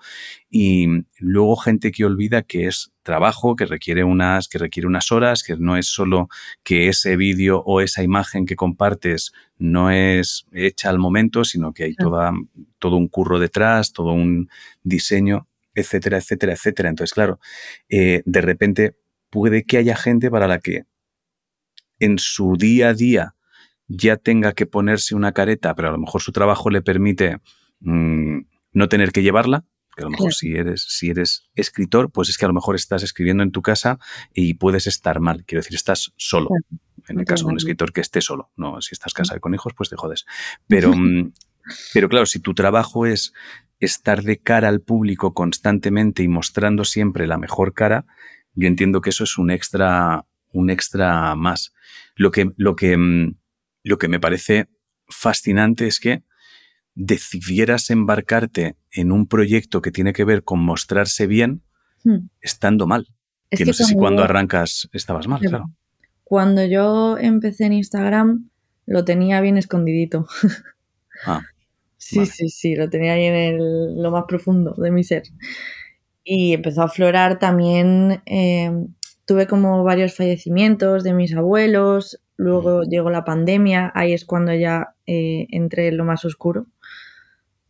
y 0.50 0.88
luego 1.18 1.56
gente 1.56 1.92
que 1.92 2.06
olvida 2.06 2.44
que 2.44 2.68
es 2.68 2.94
trabajo, 3.02 3.56
que 3.56 3.66
requiere 3.66 4.04
unas, 4.04 4.48
que 4.48 4.60
requiere 4.60 4.88
unas 4.88 5.12
horas, 5.12 5.44
que 5.44 5.58
no 5.58 5.76
es 5.76 5.88
solo 5.88 6.30
que 6.64 6.88
ese 6.88 7.18
vídeo 7.18 7.64
o 7.66 7.82
esa 7.82 8.04
imagen 8.04 8.46
que 8.46 8.56
compartes 8.56 9.34
no 9.58 9.90
es 9.90 10.46
hecha 10.54 10.90
al 10.90 11.00
momento, 11.00 11.44
sino 11.44 11.74
que 11.74 11.86
hay 11.86 11.96
toda, 11.96 12.32
todo 12.78 12.96
un 12.98 13.08
curro 13.08 13.40
detrás, 13.40 13.94
todo 13.94 14.14
un 14.14 14.50
diseño 14.84 15.48
etcétera, 15.76 16.18
etcétera, 16.18 16.54
etcétera. 16.54 16.90
Entonces, 16.90 17.14
claro, 17.14 17.40
eh, 17.90 18.24
de 18.26 18.42
repente 18.42 18.96
puede 19.30 19.64
que 19.64 19.78
haya 19.78 19.96
gente 19.96 20.32
para 20.32 20.48
la 20.48 20.60
que 20.60 20.86
en 22.00 22.20
su 22.20 22.56
día 22.58 22.90
a 22.90 22.94
día 22.94 23.36
ya 23.88 24.18
tenga 24.18 24.54
que 24.54 24.66
ponerse 24.66 25.16
una 25.16 25.32
careta, 25.32 25.76
pero 25.76 25.90
a 25.90 25.92
lo 25.92 25.98
mejor 25.98 26.22
su 26.22 26.32
trabajo 26.32 26.70
le 26.70 26.82
permite 26.82 27.38
mm, 27.82 28.40
no 28.74 28.90
tener 28.90 29.12
que 29.12 29.24
llevarla. 29.24 29.66
Que 29.96 30.02
a 30.02 30.06
lo 30.06 30.12
mejor 30.12 30.34
si 30.34 30.54
eres, 30.54 30.86
si 30.90 31.10
eres 31.10 31.50
escritor, 31.56 32.12
pues 32.12 32.28
es 32.28 32.38
que 32.38 32.44
a 32.44 32.50
lo 32.50 32.54
mejor 32.54 32.76
estás 32.76 33.02
escribiendo 33.02 33.44
en 33.44 33.52
tu 33.52 33.62
casa 33.62 33.98
y 34.34 34.56
puedes 34.56 34.88
estar 34.88 35.22
mal. 35.22 35.46
Quiero 35.46 35.62
decir, 35.62 35.76
estás 35.76 36.12
solo. 36.18 36.50
En 37.08 37.20
el 37.20 37.26
caso 37.26 37.46
de 37.46 37.52
un 37.52 37.58
escritor 37.58 37.94
que 37.94 38.02
esté 38.02 38.20
solo. 38.20 38.52
No, 38.58 38.82
si 38.82 38.94
estás 38.94 39.14
casado 39.14 39.40
con 39.40 39.54
hijos, 39.54 39.74
pues 39.74 39.90
te 39.90 39.96
jodes. 39.96 40.26
Pero, 40.68 40.94
mm, 40.94 41.32
pero 41.94 42.10
claro, 42.10 42.26
si 42.26 42.40
tu 42.40 42.54
trabajo 42.54 43.06
es 43.06 43.34
estar 43.80 44.24
de 44.24 44.38
cara 44.38 44.70
al 44.70 44.82
público 44.82 45.34
constantemente 45.34 46.24
y 46.24 46.28
mostrando 46.28 46.86
siempre 46.86 47.28
la 47.28 47.38
mejor 47.38 47.74
cara, 47.74 48.06
yo 48.54 48.68
entiendo 48.68 49.02
que 49.02 49.10
eso 49.10 49.24
es 49.24 49.38
un 49.38 49.52
extra, 49.52 50.26
un 50.52 50.70
extra 50.70 51.36
más. 51.36 51.74
Lo 52.16 52.32
que, 52.32 52.52
lo 52.58 52.76
que, 52.76 52.98
mm, 52.98 53.36
lo 53.84 53.98
que 53.98 54.08
me 54.08 54.20
parece 54.20 54.68
fascinante 55.08 55.88
es 55.88 56.00
que 56.00 56.24
decidieras 56.96 57.90
embarcarte 57.90 58.78
en 58.92 59.12
un 59.12 59.28
proyecto 59.28 59.82
que 59.82 59.92
tiene 59.92 60.14
que 60.14 60.24
ver 60.24 60.44
con 60.44 60.60
mostrarse 60.60 61.28
bien 61.28 61.62
hmm. 62.04 62.30
estando 62.42 62.88
mal. 62.88 63.08
que, 63.50 63.66
no 63.66 63.74
sé 63.74 63.84
si 63.84 63.96
cuando 63.96 64.24
arrancas 64.24 64.90
estabas 64.94 65.28
mal, 65.28 65.42
claro. 65.42 65.66
Cuando 66.24 66.66
yo 66.66 67.18
empecé 67.18 67.66
en 67.66 67.74
Instagram 67.74 68.50
lo 68.86 69.04
tenía 69.06 69.42
bien 69.42 69.58
escondidito. 69.58 70.28
Ah, 71.26 71.42
sí, 72.06 72.26
sí, 72.26 72.50
sí, 72.50 72.76
lo 72.76 72.90
tenía 72.90 73.14
ahí 73.14 73.26
en 73.26 74.02
lo 74.02 74.12
más 74.12 74.26
profundo 74.28 74.74
de 74.78 74.92
mi 74.92 75.04
ser 75.04 75.24
y 76.26 76.54
empezó 76.54 76.82
a 76.82 76.86
aflorar 76.86 77.40
también. 77.40 78.22
Eh, 78.26 78.72
tuve 79.26 79.48
como 79.48 79.84
varios 79.84 80.16
fallecimientos 80.16 81.04
de 81.04 81.14
mis 81.14 81.34
abuelos, 81.34 82.20
luego 82.36 82.84
llegó 82.84 83.10
la 83.10 83.24
pandemia, 83.24 83.92
ahí 83.96 84.12
es 84.12 84.26
cuando 84.26 84.54
ya 84.54 84.96
eh, 85.06 85.48
entré 85.52 85.88
en 85.88 85.98
lo 85.98 86.04
más 86.04 86.26
oscuro, 86.26 86.66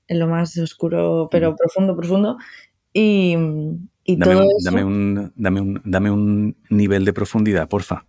en 0.07 0.19
lo 0.19 0.27
más 0.27 0.57
oscuro, 0.57 1.27
pero 1.29 1.55
profundo, 1.55 1.95
profundo. 1.95 2.37
Y, 2.93 3.35
y 4.05 4.15
dame, 4.15 4.33
todo 4.33 4.43
un, 4.43 4.49
eso, 4.57 4.71
dame, 4.71 4.83
un, 4.83 5.33
dame, 5.35 5.61
un, 5.61 5.81
dame 5.83 6.11
un 6.11 6.57
nivel 6.69 7.05
de 7.05 7.13
profundidad, 7.13 7.67
porfa. 7.67 8.05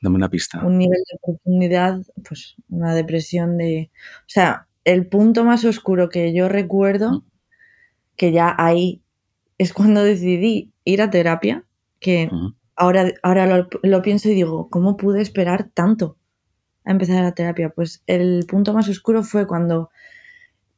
Dame 0.00 0.16
una 0.16 0.28
pista. 0.28 0.62
Un 0.62 0.76
nivel 0.76 0.98
de 1.10 1.18
profundidad, 1.22 1.98
pues 2.28 2.56
una 2.68 2.94
depresión 2.94 3.56
de... 3.56 3.90
O 4.20 4.28
sea, 4.28 4.66
el 4.84 5.06
punto 5.06 5.44
más 5.44 5.64
oscuro 5.64 6.08
que 6.08 6.34
yo 6.34 6.48
recuerdo, 6.48 7.24
que 8.16 8.32
ya 8.32 8.54
ahí 8.58 9.02
es 9.58 9.72
cuando 9.72 10.02
decidí 10.02 10.72
ir 10.84 11.02
a 11.02 11.10
terapia, 11.10 11.64
que 12.00 12.30
ahora, 12.76 13.12
ahora 13.22 13.68
lo, 13.82 14.02
pienso 14.02 14.28
y 14.28 14.34
digo, 14.34 14.68
¿cómo 14.70 14.96
pude 14.96 15.22
esperar 15.22 15.70
tanto 15.72 16.18
a 16.84 16.92
empezar 16.92 17.22
la 17.22 17.34
terapia? 17.34 17.70
Pues 17.70 18.02
el 18.06 18.44
punto 18.46 18.74
más 18.74 18.88
oscuro 18.88 19.22
fue 19.22 19.46
cuando 19.46 19.90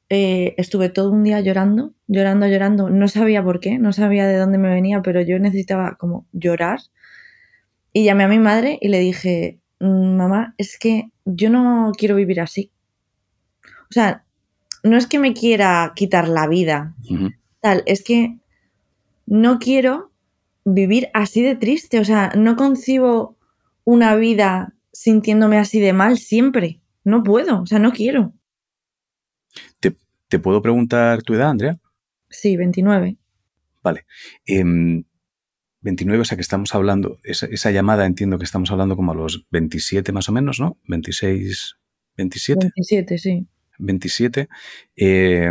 eh, 0.08 0.54
estuve 0.56 0.88
todo 0.88 1.10
un 1.10 1.24
día 1.24 1.40
llorando, 1.40 1.94
llorando, 2.06 2.46
llorando. 2.46 2.90
No 2.90 3.08
sabía 3.08 3.42
por 3.42 3.60
qué, 3.60 3.78
no 3.78 3.92
sabía 3.92 4.26
de 4.26 4.38
dónde 4.38 4.58
me 4.58 4.68
venía, 4.68 5.02
pero 5.02 5.20
yo 5.20 5.38
necesitaba 5.38 5.96
como 5.98 6.26
llorar. 6.32 6.80
Y 7.92 8.04
llamé 8.04 8.24
a 8.24 8.28
mi 8.28 8.38
madre 8.38 8.78
y 8.80 8.88
le 8.88 9.00
dije, 9.00 9.60
mm, 9.80 10.16
mamá, 10.16 10.54
es 10.58 10.78
que 10.78 11.10
yo 11.24 11.50
no 11.50 11.92
quiero 11.96 12.14
vivir 12.14 12.40
así. 12.40 12.70
O 13.90 13.92
sea, 13.92 14.24
no 14.82 14.96
es 14.96 15.06
que 15.06 15.18
me 15.18 15.34
quiera 15.34 15.92
quitar 15.94 16.28
la 16.28 16.46
vida, 16.46 16.94
tal, 17.60 17.82
es 17.86 18.02
que 18.02 18.38
no 19.26 19.58
quiero 19.58 20.12
vivir 20.64 21.08
así 21.14 21.42
de 21.42 21.56
triste, 21.56 22.00
o 22.00 22.04
sea, 22.04 22.32
no 22.36 22.56
concibo 22.56 23.36
una 23.84 24.16
vida 24.16 24.74
sintiéndome 24.92 25.58
así 25.58 25.80
de 25.80 25.92
mal 25.92 26.18
siempre. 26.18 26.80
No 27.04 27.22
puedo, 27.22 27.62
o 27.62 27.66
sea, 27.66 27.78
no 27.78 27.92
quiero. 27.92 28.32
¿Te, 30.28 30.38
puedo 30.40 30.60
preguntar 30.60 31.22
tu 31.22 31.34
edad, 31.34 31.50
Andrea? 31.50 31.78
Sí, 32.28 32.56
29. 32.56 33.16
Vale. 33.82 34.04
29, 34.44 35.04
em, 36.16 36.20
o 36.20 36.24
sea 36.24 36.36
que 36.36 36.42
estamos 36.42 36.74
hablando, 36.74 37.18
esa, 37.22 37.70
llamada 37.70 38.06
entiendo 38.06 38.38
que 38.38 38.44
estamos 38.44 38.72
hablando 38.72 38.96
como 38.96 39.12
a 39.12 39.14
los 39.14 39.46
27 39.50 40.10
más 40.10 40.28
o 40.28 40.32
menos, 40.32 40.58
¿no? 40.58 40.78
26, 40.88 41.76
27. 42.16 42.70
27, 42.74 43.18
sí. 43.18 43.46
27. 43.78 44.48
Eh, 44.96 45.50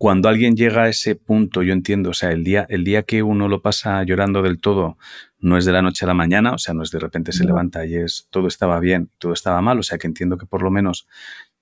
cuando 0.00 0.30
alguien 0.30 0.56
llega 0.56 0.84
a 0.84 0.88
ese 0.88 1.14
punto, 1.14 1.62
yo 1.62 1.74
entiendo, 1.74 2.08
o 2.08 2.14
sea, 2.14 2.30
el 2.30 2.42
día, 2.42 2.66
el 2.70 2.84
día 2.84 3.02
que 3.02 3.22
uno 3.22 3.48
lo 3.48 3.60
pasa 3.60 4.02
llorando 4.02 4.40
del 4.40 4.58
todo, 4.58 4.96
no 5.38 5.58
es 5.58 5.66
de 5.66 5.72
la 5.72 5.82
noche 5.82 6.06
a 6.06 6.08
la 6.08 6.14
mañana, 6.14 6.54
o 6.54 6.58
sea, 6.58 6.72
no 6.72 6.82
es 6.82 6.90
de 6.90 6.98
repente 6.98 7.32
se 7.32 7.44
levanta 7.44 7.84
y 7.84 7.96
es 7.96 8.26
todo 8.30 8.48
estaba 8.48 8.80
bien, 8.80 9.10
todo 9.18 9.34
estaba 9.34 9.60
mal, 9.60 9.78
o 9.78 9.82
sea, 9.82 9.98
que 9.98 10.06
entiendo 10.06 10.38
que 10.38 10.46
por 10.46 10.62
lo 10.62 10.70
menos 10.70 11.06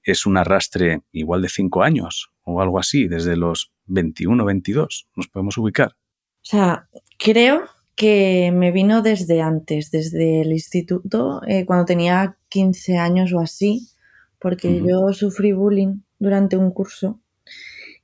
es 0.04 0.24
un 0.24 0.36
arrastre 0.36 1.02
igual 1.10 1.42
de 1.42 1.48
cinco 1.48 1.82
años 1.82 2.30
o 2.44 2.62
algo 2.62 2.78
así, 2.78 3.08
desde 3.08 3.36
los 3.36 3.72
21, 3.86 4.44
22, 4.44 5.08
nos 5.16 5.26
podemos 5.26 5.58
ubicar. 5.58 5.96
O 5.96 6.44
sea, 6.44 6.88
creo 7.18 7.64
que 7.96 8.52
me 8.54 8.70
vino 8.70 9.02
desde 9.02 9.42
antes, 9.42 9.90
desde 9.90 10.42
el 10.42 10.52
instituto, 10.52 11.42
eh, 11.48 11.66
cuando 11.66 11.86
tenía 11.86 12.38
15 12.50 12.98
años 12.98 13.32
o 13.32 13.40
así, 13.40 13.88
porque 14.38 14.82
yo 14.86 15.12
sufrí 15.12 15.52
bullying 15.52 16.00
durante 16.18 16.56
un 16.56 16.70
curso 16.70 17.20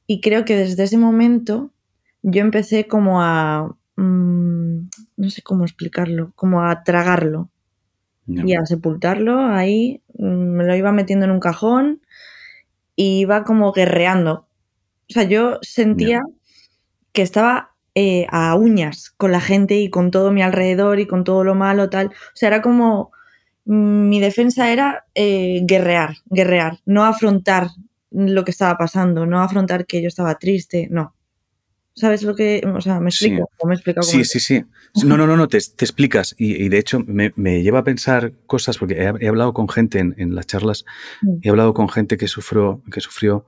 y 0.06 0.20
creo 0.20 0.44
que 0.44 0.56
desde 0.56 0.84
ese 0.84 0.98
momento 0.98 1.70
yo 2.22 2.40
empecé 2.40 2.86
como 2.86 3.22
a, 3.22 3.76
mm, 3.96 4.78
no 5.16 5.30
sé 5.30 5.42
cómo 5.42 5.64
explicarlo, 5.64 6.32
como 6.34 6.62
a 6.62 6.82
tragarlo 6.82 7.50
y 8.26 8.54
a 8.54 8.64
sepultarlo 8.64 9.38
ahí, 9.38 10.02
mm, 10.18 10.24
me 10.26 10.64
lo 10.64 10.74
iba 10.74 10.92
metiendo 10.92 11.26
en 11.26 11.30
un 11.30 11.40
cajón 11.40 12.00
y 12.96 13.20
iba 13.20 13.44
como 13.44 13.72
guerreando. 13.72 14.46
O 15.10 15.12
sea, 15.12 15.24
yo 15.24 15.58
sentía 15.60 16.22
que 17.12 17.22
estaba 17.22 17.74
eh, 17.94 18.26
a 18.30 18.56
uñas 18.56 19.10
con 19.10 19.30
la 19.30 19.40
gente 19.40 19.78
y 19.78 19.90
con 19.90 20.10
todo 20.10 20.32
mi 20.32 20.42
alrededor 20.42 20.98
y 20.98 21.06
con 21.06 21.22
todo 21.22 21.44
lo 21.44 21.54
malo, 21.54 21.90
tal. 21.90 22.08
O 22.08 22.36
sea, 22.36 22.48
era 22.48 22.62
como 22.62 23.12
mi 23.64 24.20
defensa 24.20 24.70
era 24.70 25.06
eh, 25.14 25.60
guerrear, 25.64 26.16
guerrear, 26.26 26.80
no 26.84 27.04
afrontar 27.04 27.68
lo 28.10 28.44
que 28.44 28.50
estaba 28.50 28.76
pasando, 28.76 29.26
no 29.26 29.40
afrontar 29.40 29.86
que 29.86 30.02
yo 30.02 30.08
estaba 30.08 30.38
triste, 30.38 30.88
no. 30.90 31.14
¿Sabes 31.96 32.22
lo 32.24 32.34
que.? 32.34 32.60
O 32.74 32.80
sea, 32.80 32.98
¿me 32.98 33.08
explico? 33.08 33.48
Sí, 33.60 33.66
me 33.66 34.02
sí, 34.02 34.24
sí, 34.24 34.40
sí. 34.40 34.64
No, 35.06 35.16
no, 35.16 35.28
no, 35.28 35.36
no 35.36 35.48
te, 35.48 35.58
explicas. 35.58 36.34
Y, 36.36 36.68
de 36.68 36.78
hecho 36.78 37.00
me, 37.06 37.62
lleva 37.62 37.80
a 37.80 37.84
pensar 37.84 38.32
cosas, 38.46 38.78
porque 38.78 38.94
he, 38.94 39.28
hablado 39.28 39.52
con 39.52 39.68
gente 39.68 40.00
en, 40.00 40.34
las 40.34 40.46
charlas, 40.46 40.84
mm. 41.22 41.38
he 41.42 41.50
hablado 41.50 41.72
con 41.72 41.88
gente 41.88 42.16
que 42.16 42.26
sufrió, 42.26 42.82
que 42.90 43.00
sufrió 43.00 43.46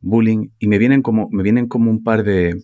bullying 0.00 0.50
y 0.58 0.68
me 0.68 0.78
vienen 0.78 1.02
como, 1.02 1.28
me 1.30 1.42
vienen 1.42 1.66
como 1.66 1.90
un 1.90 2.04
par 2.04 2.22
de, 2.22 2.62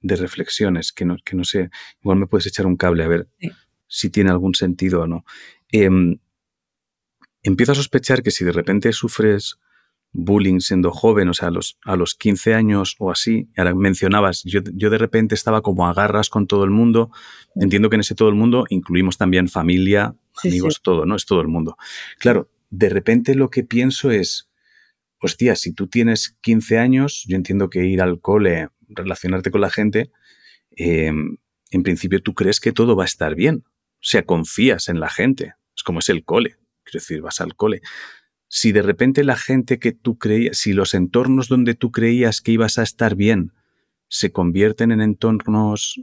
de 0.00 0.16
reflexiones 0.16 0.92
que 0.92 1.06
no, 1.06 1.16
que 1.24 1.36
no 1.36 1.44
sé. 1.44 1.70
Igual 2.02 2.18
me 2.18 2.26
puedes 2.26 2.46
echar 2.46 2.66
un 2.66 2.76
cable 2.76 3.04
a 3.04 3.08
ver 3.08 3.28
si 3.86 4.10
tiene 4.10 4.30
algún 4.30 4.54
sentido 4.54 5.02
o 5.02 5.06
no. 5.06 5.24
Em, 5.72 6.18
empiezo 7.42 7.72
a 7.72 7.74
sospechar 7.74 8.22
que 8.22 8.30
si 8.30 8.44
de 8.44 8.52
repente 8.52 8.92
sufres 8.92 9.58
bullying 10.12 10.60
siendo 10.60 10.90
joven, 10.90 11.28
o 11.28 11.34
sea, 11.34 11.48
a 11.48 11.50
los, 11.50 11.78
a 11.84 11.96
los 11.96 12.14
15 12.14 12.54
años 12.54 12.96
o 12.98 13.10
así, 13.10 13.48
ahora 13.56 13.74
mencionabas, 13.74 14.42
yo, 14.44 14.60
yo 14.74 14.90
de 14.90 14.98
repente 14.98 15.34
estaba 15.34 15.62
como 15.62 15.86
a 15.88 15.94
garras 15.94 16.28
con 16.28 16.46
todo 16.46 16.64
el 16.64 16.70
mundo, 16.70 17.10
entiendo 17.56 17.88
que 17.88 17.96
en 17.96 18.00
ese 18.00 18.14
todo 18.14 18.28
el 18.28 18.34
mundo 18.34 18.66
incluimos 18.68 19.16
también 19.16 19.48
familia, 19.48 20.14
amigos, 20.44 20.82
todo, 20.82 21.06
¿no? 21.06 21.16
Es 21.16 21.24
todo 21.24 21.40
el 21.40 21.48
mundo. 21.48 21.76
Claro, 22.18 22.50
de 22.70 22.88
repente 22.90 23.34
lo 23.34 23.50
que 23.50 23.64
pienso 23.64 24.10
es, 24.10 24.50
hostia, 25.18 25.56
si 25.56 25.72
tú 25.72 25.88
tienes 25.88 26.36
15 26.42 26.78
años, 26.78 27.24
yo 27.26 27.36
entiendo 27.36 27.70
que 27.70 27.86
ir 27.86 28.02
al 28.02 28.20
cole, 28.20 28.68
relacionarte 28.88 29.50
con 29.50 29.62
la 29.62 29.70
gente, 29.70 30.10
em, 30.72 31.38
en 31.70 31.82
principio 31.82 32.22
tú 32.22 32.34
crees 32.34 32.60
que 32.60 32.72
todo 32.72 32.96
va 32.96 33.04
a 33.04 33.06
estar 33.06 33.34
bien, 33.34 33.64
o 33.66 34.04
sea, 34.04 34.24
confías 34.24 34.88
en 34.88 35.00
la 35.00 35.08
gente, 35.08 35.54
es 35.76 35.82
como 35.82 36.00
es 36.00 36.08
el 36.08 36.24
cole, 36.24 36.56
quiero 36.84 37.00
decir, 37.00 37.20
vas 37.20 37.40
al 37.40 37.54
cole 37.54 37.80
si 38.48 38.72
de 38.72 38.82
repente 38.82 39.24
la 39.24 39.36
gente 39.36 39.78
que 39.78 39.92
tú 39.92 40.18
creías, 40.18 40.58
si 40.58 40.74
los 40.74 40.92
entornos 40.92 41.48
donde 41.48 41.74
tú 41.74 41.90
creías 41.90 42.42
que 42.42 42.52
ibas 42.52 42.78
a 42.78 42.82
estar 42.82 43.14
bien 43.14 43.52
se 44.08 44.30
convierten 44.30 44.92
en 44.92 45.00
entornos 45.00 46.02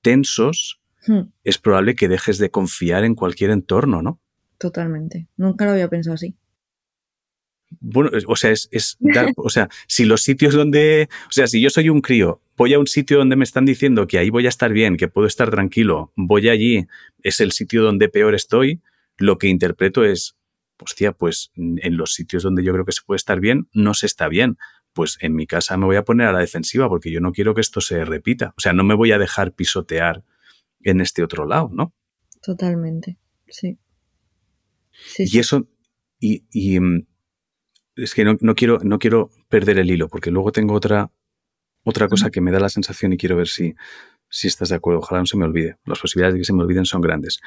tensos, 0.00 0.82
Hmm, 1.06 1.32
es 1.42 1.58
probable 1.58 1.96
que 1.96 2.08
dejes 2.08 2.38
de 2.38 2.50
confiar 2.50 3.04
en 3.04 3.14
cualquier 3.14 3.50
entorno, 3.50 4.02
¿no? 4.02 4.20
totalmente. 4.58 5.26
Nunca 5.36 5.64
lo 5.64 5.72
había 5.72 5.88
pensado 5.88 6.14
así. 6.14 6.36
Bueno, 7.80 8.10
o 8.26 8.36
sea, 8.36 8.50
es, 8.50 8.68
es 8.72 8.96
dar- 9.00 9.32
o 9.36 9.48
sea, 9.50 9.68
si 9.86 10.04
los 10.04 10.22
sitios 10.22 10.54
donde, 10.54 11.08
o 11.28 11.32
sea, 11.32 11.46
si 11.46 11.60
yo 11.60 11.70
soy 11.70 11.88
un 11.88 12.00
crío, 12.00 12.40
voy 12.56 12.74
a 12.74 12.78
un 12.78 12.86
sitio 12.86 13.18
donde 13.18 13.36
me 13.36 13.44
están 13.44 13.64
diciendo 13.64 14.06
que 14.06 14.18
ahí 14.18 14.30
voy 14.30 14.46
a 14.46 14.48
estar 14.48 14.72
bien, 14.72 14.96
que 14.96 15.08
puedo 15.08 15.26
estar 15.26 15.50
tranquilo, 15.50 16.12
voy 16.16 16.48
allí, 16.48 16.86
es 17.22 17.40
el 17.40 17.52
sitio 17.52 17.82
donde 17.82 18.08
peor 18.08 18.34
estoy, 18.34 18.80
lo 19.18 19.38
que 19.38 19.48
interpreto 19.48 20.04
es, 20.04 20.36
hostia, 20.78 21.12
pues 21.12 21.52
en 21.56 21.96
los 21.96 22.14
sitios 22.14 22.42
donde 22.42 22.64
yo 22.64 22.72
creo 22.72 22.84
que 22.84 22.92
se 22.92 23.02
puede 23.06 23.16
estar 23.16 23.40
bien, 23.40 23.68
no 23.72 23.94
se 23.94 24.06
está 24.06 24.28
bien. 24.28 24.56
Pues 24.94 25.16
en 25.22 25.34
mi 25.34 25.46
casa 25.46 25.78
me 25.78 25.86
voy 25.86 25.96
a 25.96 26.04
poner 26.04 26.26
a 26.26 26.32
la 26.32 26.40
defensiva 26.40 26.86
porque 26.86 27.10
yo 27.10 27.20
no 27.20 27.32
quiero 27.32 27.54
que 27.54 27.62
esto 27.62 27.80
se 27.80 28.04
repita. 28.04 28.52
O 28.58 28.60
sea, 28.60 28.74
no 28.74 28.84
me 28.84 28.94
voy 28.94 29.10
a 29.12 29.18
dejar 29.18 29.52
pisotear 29.54 30.22
en 30.82 31.00
este 31.00 31.22
otro 31.22 31.46
lado, 31.46 31.70
¿no? 31.72 31.94
Totalmente. 32.42 33.16
Sí. 33.48 33.78
Sí, 34.90 35.24
Y 35.32 35.38
eso, 35.38 35.66
y, 36.20 36.44
y, 36.50 36.78
mm, 36.78 37.06
es 37.96 38.14
que 38.14 38.24
no, 38.24 38.36
no 38.40 38.54
quiero, 38.54 38.78
no 38.82 38.98
quiero 38.98 39.30
perder 39.48 39.78
el 39.78 39.90
hilo, 39.90 40.08
porque 40.08 40.30
luego 40.30 40.52
tengo 40.52 40.74
otra, 40.74 41.10
otra 41.84 42.08
cosa 42.08 42.30
que 42.30 42.40
me 42.40 42.50
da 42.50 42.60
la 42.60 42.68
sensación 42.68 43.12
y 43.12 43.16
quiero 43.16 43.36
ver 43.36 43.48
si, 43.48 43.74
si 44.28 44.48
estás 44.48 44.70
de 44.70 44.76
acuerdo. 44.76 45.00
Ojalá 45.00 45.20
no 45.20 45.26
se 45.26 45.36
me 45.36 45.44
olvide. 45.44 45.76
Las 45.84 46.00
posibilidades 46.00 46.34
de 46.34 46.40
que 46.40 46.44
se 46.44 46.52
me 46.52 46.62
olviden 46.62 46.84
son 46.84 47.00
grandes. 47.00 47.40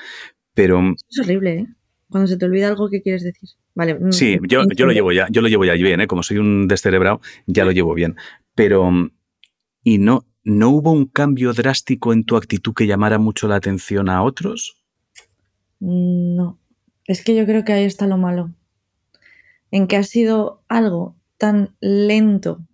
Pero 0.53 0.81
Es 1.09 1.19
horrible, 1.19 1.53
¿eh? 1.59 1.67
Cuando 2.09 2.27
se 2.27 2.37
te 2.37 2.45
olvida 2.45 2.67
algo 2.67 2.89
que 2.89 3.01
quieres 3.01 3.23
decir. 3.23 3.49
Vale. 3.73 3.95
mm, 3.95 4.11
sí, 4.11 4.37
yo, 4.47 4.63
yo 4.75 4.85
lo 4.85 4.93
llevo 4.93 5.11
ya, 5.11 5.27
yo 5.31 5.41
lo 5.41 5.47
llevo 5.47 5.65
ya 5.65 5.73
bien, 5.73 6.01
¿eh? 6.01 6.07
Como 6.07 6.23
soy 6.23 6.37
un 6.37 6.67
descerebrado, 6.67 7.19
ya 7.47 7.65
lo 7.65 7.71
llevo 7.71 7.93
bien. 7.93 8.15
Pero, 8.53 8.89
y 9.83 9.97
no, 9.97 10.25
¿no 10.43 10.69
hubo 10.69 10.91
un 10.91 11.05
cambio 11.07 11.51
drástico 11.53 12.13
en 12.13 12.23
tu 12.23 12.37
actitud 12.37 12.73
que 12.73 12.87
llamara 12.87 13.17
mucho 13.17 13.47
la 13.47 13.55
atención 13.55 14.07
a 14.09 14.21
otros? 14.23 14.77
Mm, 15.79 16.35
No. 16.35 16.59
Es 17.07 17.23
que 17.23 17.35
yo 17.35 17.45
creo 17.45 17.63
que 17.63 17.73
ahí 17.73 17.83
está 17.85 18.07
lo 18.07 18.17
malo. 18.17 18.51
En 19.75 19.87
que 19.87 19.97
ha 19.97 20.03
sido 20.03 20.63
algo 20.69 21.17
tan 21.37 21.75
lento, 21.81 22.65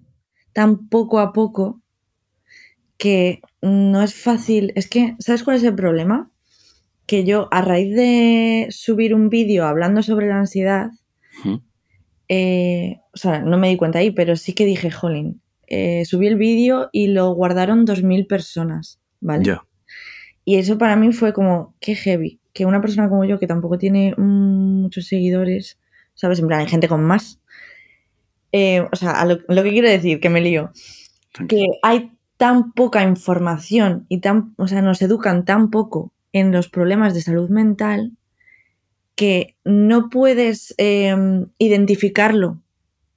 tan 0.54 0.88
poco 0.88 1.18
a 1.18 1.34
poco, 1.34 1.82
que 3.00 3.42
no 3.64 4.04
es 4.04 4.14
fácil. 4.14 4.72
Es 4.76 4.88
que, 4.88 5.16
¿sabes 5.18 5.42
cuál 5.42 5.58
es 5.58 5.64
el 5.64 5.74
problema? 5.74 6.30
Que 7.08 7.24
yo, 7.24 7.48
a 7.50 7.64
raíz 7.64 7.96
de 7.96 8.68
subir 8.70 9.16
un 9.16 9.30
vídeo 9.30 9.66
hablando 9.66 10.04
sobre 10.04 10.28
la 10.28 10.38
ansiedad, 10.38 10.92
eh, 12.28 13.00
o 13.12 13.18
sea, 13.18 13.40
no 13.40 13.58
me 13.58 13.70
di 13.70 13.78
cuenta 13.78 13.98
ahí, 13.98 14.12
pero 14.12 14.36
sí 14.36 14.54
que 14.54 14.68
dije, 14.68 14.92
jolín, 14.92 15.42
eh, 15.66 16.06
subí 16.06 16.28
el 16.28 16.36
vídeo 16.36 16.90
y 16.92 17.08
lo 17.08 17.34
guardaron 17.34 17.84
2.000 17.84 18.28
personas, 18.28 19.02
¿vale? 19.20 19.58
Y 20.46 20.58
eso 20.58 20.78
para 20.78 20.96
mí 20.96 21.14
fue 21.14 21.34
como, 21.34 21.74
qué 21.80 21.96
heavy, 21.96 22.40
que 22.54 22.68
una 22.68 22.80
persona 22.80 23.10
como 23.10 23.26
yo, 23.26 23.40
que 23.40 23.48
tampoco 23.48 23.80
tiene 23.80 24.14
mm, 24.16 24.82
muchos 24.84 25.08
seguidores, 25.08 25.80
¿sabes? 26.14 26.40
En 26.40 26.48
plan, 26.48 26.62
hay 26.62 26.68
gente 26.68 26.88
con 26.88 27.04
más. 27.04 27.40
Eh, 28.52 28.86
o 28.92 28.96
sea, 28.96 29.24
lo, 29.26 29.40
lo 29.48 29.64
que 29.64 29.70
quiero 29.72 29.90
decir, 29.90 30.20
que 30.20 30.30
me 30.30 30.42
lío, 30.42 30.72
que 31.48 31.66
hay 31.84 32.12
tan 32.38 32.74
poca 32.74 33.04
información 33.04 34.06
y 34.10 34.20
tan, 34.20 34.54
o 34.58 34.68
sea, 34.68 34.82
nos 34.82 35.02
educan 35.02 35.46
tan 35.46 35.70
poco 35.70 36.12
en 36.34 36.52
los 36.52 36.70
problemas 36.70 37.14
de 37.14 37.22
salud 37.22 37.50
mental 37.50 38.14
que 39.16 39.56
no 39.64 40.10
puedes 40.10 40.74
eh, 40.78 41.16
identificarlo 41.60 42.60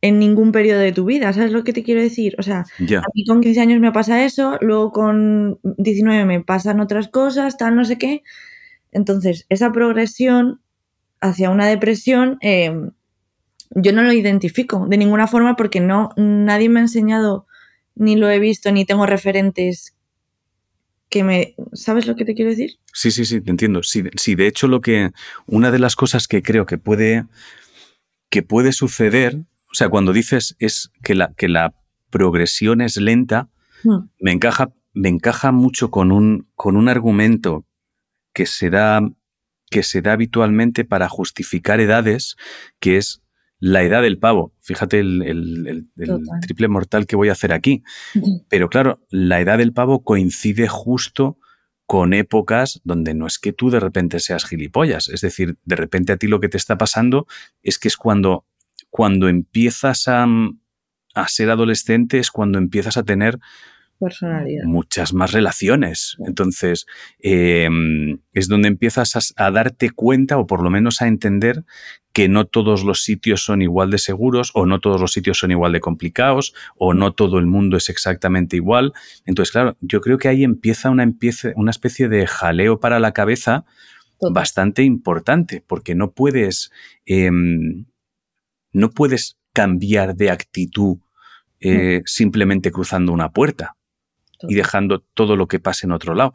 en 0.02 0.18
ningún 0.18 0.52
periodo 0.52 0.80
de 0.80 0.92
tu 0.92 1.06
vida, 1.06 1.32
¿sabes 1.32 1.50
lo 1.52 1.64
que 1.64 1.72
te 1.72 1.82
quiero 1.82 2.02
decir? 2.02 2.36
O 2.38 2.42
sea, 2.42 2.66
a 2.78 3.06
mí 3.14 3.24
con 3.26 3.40
15 3.40 3.58
años 3.58 3.80
me 3.80 3.90
pasa 3.90 4.22
eso, 4.22 4.58
luego 4.60 4.92
con 4.92 5.58
19 5.62 6.26
me 6.26 6.42
pasan 6.42 6.80
otras 6.80 7.08
cosas, 7.08 7.56
tal, 7.56 7.74
no 7.74 7.86
sé 7.86 7.96
qué. 7.96 8.22
Entonces, 8.92 9.46
esa 9.48 9.72
progresión 9.72 10.60
hacia 11.24 11.50
una 11.50 11.66
depresión, 11.66 12.38
eh, 12.42 12.72
yo 13.70 13.92
no 13.92 14.02
lo 14.02 14.12
identifico 14.12 14.86
de 14.88 14.96
ninguna 14.98 15.26
forma 15.26 15.56
porque 15.56 15.80
no, 15.80 16.10
nadie 16.16 16.68
me 16.68 16.80
ha 16.80 16.82
enseñado, 16.82 17.46
ni 17.94 18.14
lo 18.16 18.28
he 18.30 18.38
visto, 18.38 18.70
ni 18.72 18.84
tengo 18.84 19.06
referentes 19.06 19.94
que 21.08 21.24
me... 21.24 21.54
¿Sabes 21.72 22.06
lo 22.06 22.16
que 22.16 22.24
te 22.24 22.34
quiero 22.34 22.50
decir? 22.50 22.72
Sí, 22.92 23.10
sí, 23.10 23.24
sí, 23.24 23.40
te 23.40 23.50
entiendo. 23.50 23.82
Sí, 23.82 24.02
de- 24.02 24.10
sí, 24.16 24.34
de 24.34 24.46
hecho, 24.46 24.66
lo 24.68 24.80
que. 24.80 25.10
Una 25.46 25.70
de 25.70 25.78
las 25.78 25.94
cosas 25.96 26.26
que 26.26 26.42
creo 26.42 26.66
que 26.66 26.78
puede. 26.78 27.24
que 28.30 28.42
puede 28.42 28.72
suceder. 28.72 29.36
O 29.70 29.74
sea, 29.74 29.88
cuando 29.88 30.12
dices 30.12 30.56
es 30.58 30.90
que 31.02 31.14
la, 31.14 31.32
que 31.36 31.48
la 31.48 31.74
progresión 32.10 32.80
es 32.80 32.96
lenta, 32.96 33.48
Hmm, 33.82 34.08
me 34.18 34.32
encaja, 34.32 34.72
me 34.94 35.08
encaja 35.10 35.52
mucho 35.52 35.90
con 35.90 36.10
un, 36.10 36.48
con 36.54 36.76
un 36.76 36.88
argumento 36.88 37.64
que 38.32 38.46
se 38.46 38.70
da. 38.70 39.00
Que 39.74 39.82
se 39.82 40.02
da 40.02 40.12
habitualmente 40.12 40.84
para 40.84 41.08
justificar 41.08 41.80
edades, 41.80 42.36
que 42.78 42.96
es 42.96 43.22
la 43.58 43.82
edad 43.82 44.02
del 44.02 44.18
pavo. 44.20 44.52
Fíjate 44.60 45.00
el, 45.00 45.20
el- 45.22 45.66
el- 45.66 45.88
el 45.96 46.06
Total. 46.06 46.40
triple 46.42 46.68
mortal 46.68 47.06
que 47.08 47.16
voy 47.16 47.28
a 47.28 47.32
hacer 47.32 47.52
aquí. 47.52 47.82
Pero 48.48 48.68
claro, 48.68 49.00
la 49.10 49.40
edad 49.40 49.58
del 49.58 49.72
pavo 49.72 50.04
coincide 50.04 50.68
justo 50.68 51.38
con 51.86 52.14
épocas 52.14 52.80
donde 52.84 53.14
no 53.14 53.26
es 53.26 53.40
que 53.40 53.52
tú 53.52 53.68
de 53.70 53.80
repente 53.80 54.20
seas 54.20 54.44
gilipollas. 54.46 55.08
Es 55.08 55.22
decir, 55.22 55.56
de 55.64 55.74
repente 55.74 56.12
a 56.12 56.18
ti 56.18 56.28
lo 56.28 56.38
que 56.38 56.48
te 56.48 56.56
está 56.56 56.78
pasando 56.78 57.26
es 57.64 57.80
que 57.80 57.88
es 57.88 57.96
cuando, 57.96 58.46
cuando 58.90 59.28
empiezas 59.28 60.06
a, 60.06 60.24
a 61.14 61.28
ser 61.28 61.50
adolescente, 61.50 62.20
es 62.20 62.30
cuando 62.30 62.58
empiezas 62.58 62.96
a 62.96 63.02
tener 63.02 63.40
Personalidad. 63.98 64.64
muchas 64.64 65.14
más 65.14 65.32
relaciones. 65.32 66.16
Entonces, 66.26 66.86
eh, 67.20 67.68
es 68.32 68.48
donde 68.48 68.68
empiezas 68.68 69.16
a, 69.36 69.46
a 69.46 69.50
darte 69.50 69.90
cuenta 69.90 70.36
o 70.38 70.46
por 70.46 70.62
lo 70.62 70.70
menos 70.70 71.00
a 71.00 71.06
entender 71.06 71.64
que 72.12 72.28
no 72.28 72.44
todos 72.44 72.84
los 72.84 73.02
sitios 73.02 73.44
son 73.44 73.60
igual 73.62 73.90
de 73.90 73.98
seguros 73.98 74.50
o 74.54 74.66
no 74.66 74.78
todos 74.80 75.00
los 75.00 75.12
sitios 75.12 75.38
son 75.38 75.50
igual 75.50 75.72
de 75.72 75.80
complicados 75.80 76.54
o 76.76 76.94
no 76.94 77.12
todo 77.12 77.38
el 77.38 77.46
mundo 77.46 77.76
es 77.76 77.88
exactamente 77.88 78.56
igual. 78.56 78.92
Entonces, 79.26 79.50
claro, 79.52 79.76
yo 79.80 80.00
creo 80.00 80.18
que 80.18 80.28
ahí 80.28 80.44
empieza 80.44 80.90
una, 80.90 81.02
empiece- 81.04 81.54
una 81.56 81.70
especie 81.72 82.08
de 82.08 82.26
jaleo 82.26 82.78
para 82.78 83.00
la 83.00 83.12
cabeza 83.12 83.64
Total. 84.20 84.32
bastante 84.32 84.82
importante 84.84 85.64
porque 85.66 85.94
no 85.96 86.12
puedes, 86.12 86.70
eh, 87.06 87.30
no 88.72 88.90
puedes 88.90 89.38
cambiar 89.52 90.14
de 90.16 90.30
actitud 90.30 90.98
eh, 91.60 92.02
simplemente 92.04 92.70
cruzando 92.70 93.12
una 93.12 93.30
puerta 93.30 93.76
y 94.42 94.54
dejando 94.54 95.00
todo 95.14 95.36
lo 95.36 95.48
que 95.48 95.60
pase 95.60 95.86
en 95.86 95.92
otro 95.92 96.14
lado. 96.14 96.32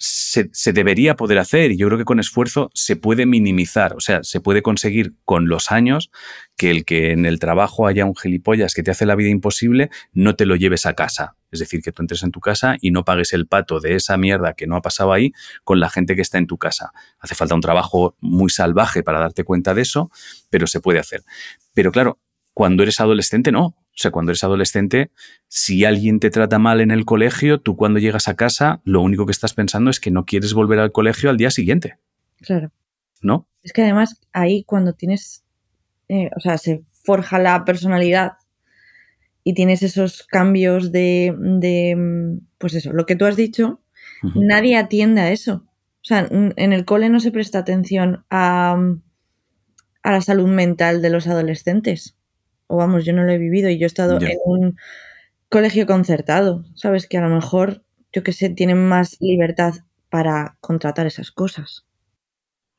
Se, 0.00 0.48
se 0.52 0.72
debería 0.72 1.16
poder 1.16 1.38
hacer 1.38 1.72
y 1.72 1.76
yo 1.76 1.88
creo 1.88 1.98
que 1.98 2.04
con 2.04 2.20
esfuerzo 2.20 2.70
se 2.72 2.94
puede 2.94 3.26
minimizar, 3.26 3.94
o 3.96 4.00
sea, 4.00 4.22
se 4.22 4.38
puede 4.38 4.62
conseguir 4.62 5.14
con 5.24 5.48
los 5.48 5.72
años 5.72 6.12
que 6.56 6.70
el 6.70 6.84
que 6.84 7.10
en 7.10 7.26
el 7.26 7.40
trabajo 7.40 7.88
haya 7.88 8.04
un 8.04 8.14
gilipollas 8.14 8.74
que 8.74 8.84
te 8.84 8.92
hace 8.92 9.06
la 9.06 9.16
vida 9.16 9.28
imposible, 9.28 9.90
no 10.12 10.36
te 10.36 10.46
lo 10.46 10.54
lleves 10.54 10.86
a 10.86 10.94
casa. 10.94 11.36
Es 11.50 11.60
decir, 11.60 11.82
que 11.82 11.92
tú 11.92 12.02
entres 12.02 12.22
en 12.22 12.30
tu 12.30 12.40
casa 12.40 12.76
y 12.80 12.90
no 12.90 13.04
pagues 13.04 13.32
el 13.32 13.46
pato 13.46 13.80
de 13.80 13.96
esa 13.96 14.16
mierda 14.16 14.52
que 14.52 14.66
no 14.66 14.76
ha 14.76 14.82
pasado 14.82 15.12
ahí 15.12 15.32
con 15.64 15.80
la 15.80 15.88
gente 15.88 16.14
que 16.14 16.22
está 16.22 16.38
en 16.38 16.46
tu 16.46 16.58
casa. 16.58 16.92
Hace 17.18 17.34
falta 17.34 17.54
un 17.54 17.60
trabajo 17.60 18.16
muy 18.20 18.50
salvaje 18.50 19.02
para 19.02 19.18
darte 19.18 19.44
cuenta 19.44 19.74
de 19.74 19.82
eso, 19.82 20.10
pero 20.50 20.66
se 20.66 20.80
puede 20.80 20.98
hacer. 20.98 21.24
Pero 21.74 21.90
claro, 21.90 22.20
cuando 22.52 22.82
eres 22.82 23.00
adolescente, 23.00 23.52
no. 23.52 23.76
O 23.98 24.00
sea, 24.00 24.12
cuando 24.12 24.30
eres 24.30 24.44
adolescente, 24.44 25.10
si 25.48 25.84
alguien 25.84 26.20
te 26.20 26.30
trata 26.30 26.60
mal 26.60 26.80
en 26.80 26.92
el 26.92 27.04
colegio, 27.04 27.60
tú 27.60 27.74
cuando 27.76 27.98
llegas 27.98 28.28
a 28.28 28.36
casa, 28.36 28.80
lo 28.84 29.02
único 29.02 29.26
que 29.26 29.32
estás 29.32 29.54
pensando 29.54 29.90
es 29.90 29.98
que 29.98 30.12
no 30.12 30.24
quieres 30.24 30.54
volver 30.54 30.78
al 30.78 30.92
colegio 30.92 31.30
al 31.30 31.36
día 31.36 31.50
siguiente, 31.50 31.98
Claro. 32.40 32.70
¿no? 33.22 33.48
Es 33.64 33.72
que 33.72 33.82
además 33.82 34.20
ahí 34.32 34.62
cuando 34.62 34.92
tienes, 34.92 35.42
eh, 36.08 36.30
o 36.36 36.38
sea, 36.38 36.58
se 36.58 36.84
forja 37.02 37.40
la 37.40 37.64
personalidad 37.64 38.34
y 39.42 39.54
tienes 39.54 39.82
esos 39.82 40.22
cambios 40.22 40.92
de, 40.92 41.34
de, 41.36 41.96
mm, 41.96 42.46
pues 42.58 42.74
eso, 42.74 42.92
lo 42.92 43.04
que 43.04 43.16
tú 43.16 43.24
has 43.24 43.34
dicho, 43.34 43.80
nadie 44.36 44.76
atiende 44.76 45.22
a 45.22 45.32
eso. 45.32 45.64
O 46.02 46.04
sea, 46.04 46.28
en 46.30 46.72
el 46.72 46.84
cole 46.84 47.08
no 47.08 47.18
se 47.18 47.32
presta 47.32 47.58
atención 47.58 48.24
a, 48.30 48.76
mm, 48.76 49.02
a 50.04 50.12
la 50.12 50.20
salud 50.20 50.46
mental 50.46 51.02
de 51.02 51.10
los 51.10 51.26
adolescentes. 51.26 52.14
O 52.68 52.76
vamos, 52.76 53.04
yo 53.04 53.12
no 53.12 53.24
lo 53.24 53.32
he 53.32 53.38
vivido 53.38 53.68
y 53.68 53.78
yo 53.78 53.84
he 53.84 53.86
estado 53.86 54.20
en 54.20 54.38
un 54.44 54.76
colegio 55.48 55.86
concertado, 55.86 56.64
¿sabes? 56.74 57.08
Que 57.08 57.18
a 57.18 57.22
lo 57.22 57.34
mejor, 57.34 57.82
yo 58.12 58.22
qué 58.22 58.32
sé, 58.32 58.50
tienen 58.50 58.88
más 58.88 59.16
libertad 59.20 59.74
para 60.08 60.56
contratar 60.60 61.06
esas 61.06 61.32
cosas. 61.32 61.84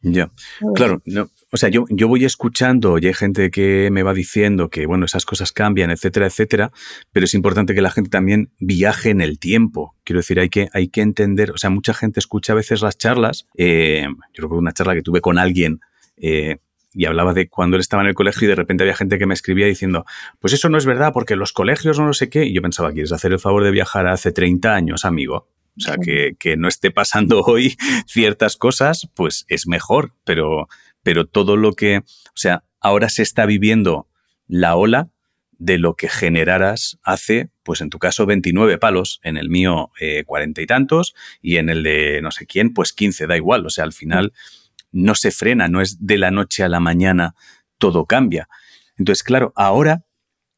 Ya. 0.01 0.31
Claro, 0.75 1.01
no, 1.05 1.29
o 1.51 1.57
sea, 1.57 1.67
yo, 1.69 1.85
yo 1.89 2.07
voy 2.07 2.23
escuchando 2.23 2.99
y 2.99 3.07
hay 3.07 3.13
gente 3.13 3.51
que 3.51 3.89
me 3.91 4.03
va 4.03 4.13
diciendo 4.13 4.69
que, 4.69 4.85
bueno, 4.85 5.05
esas 5.05 5.25
cosas 5.25 5.51
cambian, 5.51 5.91
etcétera, 5.91 6.27
etcétera, 6.27 6.71
pero 7.11 7.25
es 7.25 7.33
importante 7.33 7.73
que 7.73 7.81
la 7.81 7.89
gente 7.89 8.09
también 8.09 8.51
viaje 8.59 9.09
en 9.09 9.19
el 9.19 9.39
tiempo. 9.39 9.95
Quiero 10.05 10.19
decir, 10.19 10.39
hay 10.39 10.49
que, 10.49 10.69
hay 10.73 10.87
que 10.87 11.01
entender, 11.01 11.51
o 11.51 11.57
sea, 11.57 11.69
mucha 11.69 11.93
gente 11.93 12.19
escucha 12.19 12.53
a 12.53 12.55
veces 12.55 12.81
las 12.81 12.97
charlas, 12.97 13.47
eh, 13.57 14.05
yo 14.33 14.43
recuerdo 14.43 14.59
una 14.59 14.73
charla 14.73 14.93
que 14.93 15.01
tuve 15.01 15.21
con 15.21 15.37
alguien 15.37 15.81
eh, 16.15 16.59
y 16.99 17.05
hablaba 17.05 17.33
de 17.33 17.47
cuando 17.47 17.77
él 17.77 17.79
estaba 17.79 18.03
en 18.03 18.09
el 18.09 18.13
colegio 18.13 18.45
y 18.45 18.49
de 18.49 18.55
repente 18.55 18.83
había 18.83 18.93
gente 18.93 19.17
que 19.17 19.25
me 19.25 19.33
escribía 19.33 19.65
diciendo, 19.67 20.05
pues 20.39 20.51
eso 20.51 20.67
no 20.67 20.77
es 20.77 20.85
verdad 20.85 21.13
porque 21.13 21.37
los 21.37 21.53
colegios 21.53 21.97
no 21.97 22.05
lo 22.05 22.13
sé 22.13 22.29
qué, 22.29 22.43
y 22.43 22.53
yo 22.53 22.61
pensaba, 22.61 22.91
¿quieres 22.91 23.13
hacer 23.13 23.31
el 23.31 23.39
favor 23.39 23.63
de 23.63 23.71
viajar 23.71 24.05
hace 24.05 24.33
30 24.33 24.75
años, 24.75 25.05
amigo? 25.05 25.47
O 25.77 25.79
sea, 25.79 25.95
que, 25.95 26.35
que, 26.37 26.57
no 26.57 26.67
esté 26.67 26.91
pasando 26.91 27.41
hoy 27.47 27.77
ciertas 28.05 28.57
cosas, 28.57 29.07
pues 29.13 29.45
es 29.47 29.65
mejor, 29.65 30.13
pero, 30.25 30.67
pero 31.01 31.25
todo 31.25 31.55
lo 31.55 31.71
que, 31.71 31.99
o 31.99 32.35
sea, 32.35 32.65
ahora 32.81 33.07
se 33.07 33.23
está 33.23 33.45
viviendo 33.45 34.09
la 34.49 34.75
ola 34.75 35.09
de 35.57 35.77
lo 35.77 35.95
que 35.95 36.09
generaras 36.09 36.99
hace, 37.03 37.49
pues 37.63 37.79
en 37.79 37.89
tu 37.89 37.97
caso 37.97 38.25
29 38.25 38.77
palos, 38.77 39.21
en 39.23 39.37
el 39.37 39.49
mío 39.49 39.91
eh, 40.01 40.25
cuarenta 40.25 40.61
y 40.61 40.65
tantos 40.65 41.15
y 41.41 41.57
en 41.57 41.69
el 41.69 41.81
de 41.81 42.21
no 42.21 42.31
sé 42.31 42.45
quién, 42.45 42.73
pues 42.73 42.91
15, 42.91 43.25
da 43.25 43.37
igual. 43.37 43.65
O 43.65 43.69
sea, 43.69 43.85
al 43.85 43.93
final 43.93 44.33
no 44.91 45.15
se 45.15 45.31
frena, 45.31 45.67
no 45.67 45.81
es 45.81 45.97
de 45.99 46.17
la 46.17 46.31
noche 46.31 46.63
a 46.63 46.69
la 46.69 46.79
mañana 46.79 47.35
todo 47.77 48.05
cambia. 48.05 48.47
Entonces, 48.97 49.23
claro, 49.23 49.53
ahora, 49.55 50.03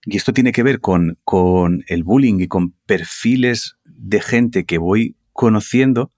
y 0.05 0.17
esto 0.17 0.33
tiene 0.33 0.51
que 0.51 0.63
ver 0.63 0.79
con, 0.79 1.19
con 1.23 1.83
el 1.87 2.03
bullying 2.03 2.39
y 2.39 2.47
con 2.47 2.71
perfiles 2.85 3.77
de 3.85 4.21
gente 4.21 4.65
que 4.65 4.77
voy 4.77 5.15
conociendo, 5.33 6.11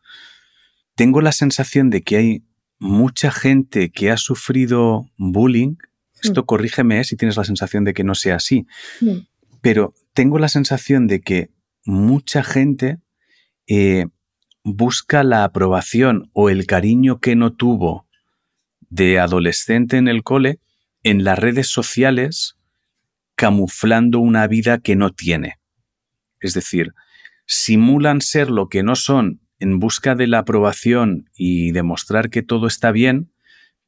tengo 0.96 1.22
la 1.22 1.32
sensación 1.32 1.90
de 1.90 2.02
que 2.02 2.18
hay 2.18 2.44
mucha 2.80 3.32
gente 3.32 3.92
que 3.92 4.12
ha 4.12 4.18
sufrido 4.18 5.10
bullying 5.18 5.76
esto 6.24 6.42
mm. 6.42 6.46
corrígeme 6.46 7.00
¿eh? 7.00 7.04
si 7.04 7.16
tienes 7.16 7.38
la 7.38 7.44
sensación 7.44 7.84
de 7.84 7.94
que 7.94 8.04
no 8.04 8.16
sea 8.16 8.36
así. 8.36 8.66
Mm. 9.02 9.28
Pero 9.62 9.94
tengo 10.14 10.40
la 10.40 10.50
sensación 10.50 11.08
de 11.08 11.22
que 11.22 11.52
mucha 11.86 12.44
gente 12.44 13.00
eh, 13.68 14.08
busca 14.64 15.24
la 15.24 15.44
aprobación 15.44 16.30
o 16.34 16.50
el 16.50 16.66
cariño 16.66 17.20
que 17.20 17.36
no 17.36 17.54
tuvo 17.54 18.08
de 18.90 19.20
adolescente 19.20 19.98
en 19.98 20.08
el 20.08 20.24
cole 20.24 20.60
en 21.04 21.24
las 21.24 21.38
redes 21.38 21.68
sociales 21.68 22.58
camuflando 23.36 24.20
una 24.20 24.48
vida 24.48 24.80
que 24.80 24.96
no 24.96 25.12
tiene. 25.12 25.60
Es 26.40 26.54
decir, 26.54 26.94
simulan 27.46 28.22
ser 28.22 28.50
lo 28.50 28.70
que 28.70 28.84
no 28.84 28.96
son 28.96 29.42
en 29.60 29.80
busca 29.80 30.16
de 30.16 30.28
la 30.28 30.40
aprobación 30.40 31.30
y 31.36 31.72
demostrar 31.72 32.30
que 32.30 32.42
todo 32.42 32.68
está 32.68 32.92
bien, 32.92 33.32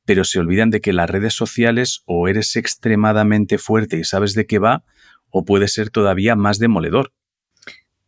pero 0.05 0.23
se 0.23 0.39
olvidan 0.39 0.69
de 0.69 0.81
que 0.81 0.93
las 0.93 1.09
redes 1.09 1.33
sociales 1.33 2.01
o 2.05 2.27
eres 2.27 2.55
extremadamente 2.55 3.57
fuerte 3.57 3.97
y 3.97 4.03
sabes 4.03 4.33
de 4.35 4.45
qué 4.45 4.59
va, 4.59 4.83
o 5.29 5.45
puede 5.45 5.67
ser 5.67 5.89
todavía 5.89 6.35
más 6.35 6.59
demoledor. 6.59 7.13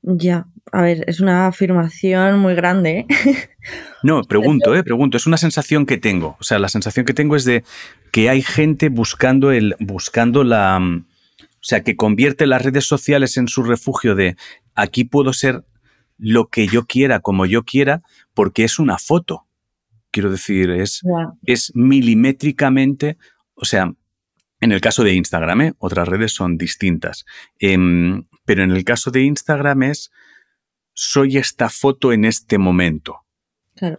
Ya, 0.02 0.48
a 0.72 0.82
ver, 0.82 1.04
es 1.08 1.20
una 1.20 1.48
afirmación 1.48 2.40
muy 2.40 2.56
grande. 2.56 3.06
¿eh? 3.10 3.50
No, 4.04 4.22
pregunto, 4.24 4.76
eh, 4.76 4.84
pregunto. 4.84 5.18
Es 5.18 5.26
una 5.26 5.38
sensación 5.38 5.86
que 5.86 5.98
tengo. 5.98 6.38
O 6.40 6.44
sea, 6.44 6.60
la 6.60 6.70
sensación 6.70 7.06
que 7.06 7.14
tengo 7.14 7.36
es 7.36 7.44
de 7.44 7.64
que 8.12 8.30
hay 8.30 8.42
gente 8.42 8.90
buscando 8.90 9.52
el, 9.52 9.76
buscando 9.80 10.44
la, 10.44 10.80
o 10.80 11.64
sea, 11.64 11.84
que 11.84 11.96
convierte 11.96 12.48
las 12.48 12.62
redes 12.62 12.86
sociales 12.86 13.36
en 13.38 13.48
su 13.48 13.64
refugio 13.64 14.16
de 14.16 14.38
aquí 14.76 15.04
puedo 15.04 15.34
ser 15.34 15.66
lo 16.18 16.48
que 16.48 16.68
yo 16.68 16.86
quiera, 16.86 17.20
como 17.20 17.46
yo 17.46 17.64
quiera, 17.64 18.04
porque 18.34 18.64
es 18.64 18.80
una 18.80 18.98
foto. 18.98 19.48
Quiero 20.12 20.32
decir, 20.32 20.70
es, 20.70 21.02
es 21.44 21.72
milimétricamente, 21.76 23.18
o 23.56 23.66
sea, 23.66 23.92
en 24.62 24.72
el 24.72 24.82
caso 24.82 25.04
de 25.04 25.14
Instagram, 25.14 25.62
¿eh? 25.62 25.74
otras 25.78 26.08
redes 26.08 26.34
son 26.34 26.58
distintas, 26.58 27.26
em, 27.60 28.26
pero 28.46 28.64
en 28.64 28.72
el 28.72 28.84
caso 28.84 29.12
de 29.12 29.22
Instagram 29.24 29.84
es, 29.84 30.12
soy 30.98 31.38
esta 31.38 31.70
foto 31.70 32.12
en 32.12 32.26
este 32.26 32.58
momento. 32.58 33.24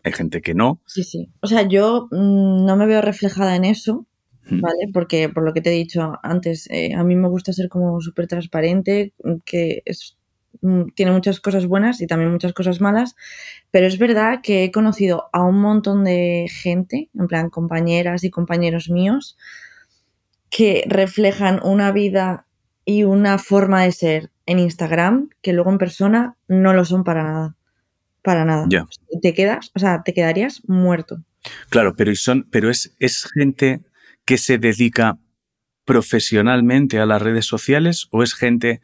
Hay 0.02 0.12
gente 0.12 0.40
que 0.40 0.54
no. 0.54 0.82
Sí, 0.86 1.04
sí. 1.04 1.30
O 1.40 1.46
sea, 1.46 1.62
yo 1.62 2.08
mm, 2.10 2.66
no 2.66 2.76
me 2.76 2.86
veo 2.86 3.00
reflejada 3.00 3.54
en 3.54 3.64
eso, 3.64 4.06
¿vale? 4.50 4.90
Porque 4.92 5.28
por 5.28 5.44
lo 5.44 5.54
que 5.54 5.60
te 5.60 5.70
he 5.70 5.74
dicho 5.74 6.14
antes, 6.22 6.68
eh, 6.70 6.94
a 6.94 7.04
mí 7.04 7.14
me 7.14 7.28
gusta 7.28 7.52
ser 7.52 7.68
como 7.68 8.00
súper 8.00 8.26
transparente, 8.26 9.14
que 9.44 9.82
es 9.84 10.18
Mm, 10.60 10.88
tiene 10.94 11.12
muchas 11.12 11.40
cosas 11.40 11.66
buenas 11.66 12.00
y 12.00 12.06
también 12.06 12.32
muchas 12.32 12.52
cosas 12.52 12.80
malas, 12.80 13.14
pero 13.70 13.86
es 13.86 13.98
verdad 13.98 14.40
que 14.42 14.64
he 14.64 14.72
conocido 14.72 15.28
a 15.32 15.42
un 15.44 15.60
montón 15.60 16.04
de 16.04 16.46
gente, 16.50 17.10
en 17.14 17.28
plan 17.28 17.50
compañeras 17.50 18.24
y 18.24 18.30
compañeros 18.30 18.90
míos, 18.90 19.36
que 20.50 20.84
reflejan 20.88 21.60
una 21.62 21.92
vida 21.92 22.46
y 22.88 23.04
una 23.04 23.36
forma 23.36 23.82
de 23.82 23.92
ser 23.92 24.30
en 24.46 24.58
Instagram 24.58 25.28
que 25.42 25.52
luego 25.52 25.70
en 25.70 25.76
persona 25.76 26.36
no 26.48 26.72
lo 26.72 26.86
son 26.86 27.04
para 27.04 27.22
nada. 27.22 27.56
Para 28.22 28.46
nada. 28.46 28.66
Te 29.20 29.34
quedas, 29.34 29.70
o 29.74 29.78
sea, 29.78 30.02
te 30.02 30.14
quedarías 30.14 30.62
muerto. 30.66 31.22
Claro, 31.68 31.94
pero, 31.94 32.14
son, 32.14 32.48
pero 32.50 32.70
es, 32.70 32.96
es 32.98 33.28
gente 33.30 33.82
que 34.24 34.38
se 34.38 34.56
dedica 34.56 35.18
profesionalmente 35.84 36.98
a 36.98 37.04
las 37.04 37.20
redes 37.20 37.44
sociales 37.44 38.08
o 38.10 38.22
es 38.22 38.32
gente 38.32 38.80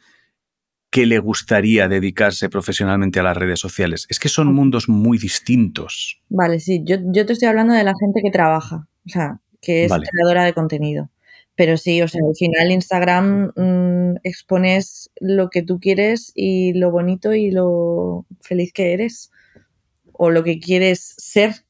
que 0.91 1.07
le 1.07 1.19
gustaría 1.19 1.89
dedicarse 1.89 2.51
profesionalmente 2.51 3.21
a 3.21 3.23
las 3.23 3.39
redes 3.39 3.59
sociales. 3.59 4.07
Es 4.11 4.19
que 4.19 4.29
son 4.29 4.53
mundos 4.53 4.87
muy 4.87 5.17
distintos. 5.17 6.21
Vale, 6.29 6.61
sí, 6.61 6.83
yo, 6.85 6.99
te 7.01 7.33
estoy 7.33 7.49
hablando 7.49 7.73
de 7.73 7.85
la 7.85 7.95
gente 7.99 8.21
que 8.23 8.31
trabaja, 8.31 8.87
o 9.07 9.09
sea, 9.09 9.41
que 9.63 9.87
es 9.87 9.93
creadora 9.93 10.45
de 10.45 10.53
contenido. 10.53 11.09
Pero 11.57 11.77
sí, 11.77 12.03
o 12.03 12.09
sea, 12.09 12.21
al 12.27 12.35
final 12.35 12.71
Instagram 12.73 13.53
mm, 13.55 14.17
expones 14.25 15.11
lo 15.21 15.51
que 15.51 15.63
tú 15.63 15.79
quieres 15.79 16.33
y 16.35 16.73
lo 16.73 16.91
bonito 16.91 17.33
y 17.33 17.51
lo 17.51 18.27
feliz 18.41 18.73
que 18.73 18.93
eres 18.93 19.31
o 20.13 20.31
lo 20.31 20.43
que 20.43 20.59
quieres 20.59 21.15
ser. 21.19 21.65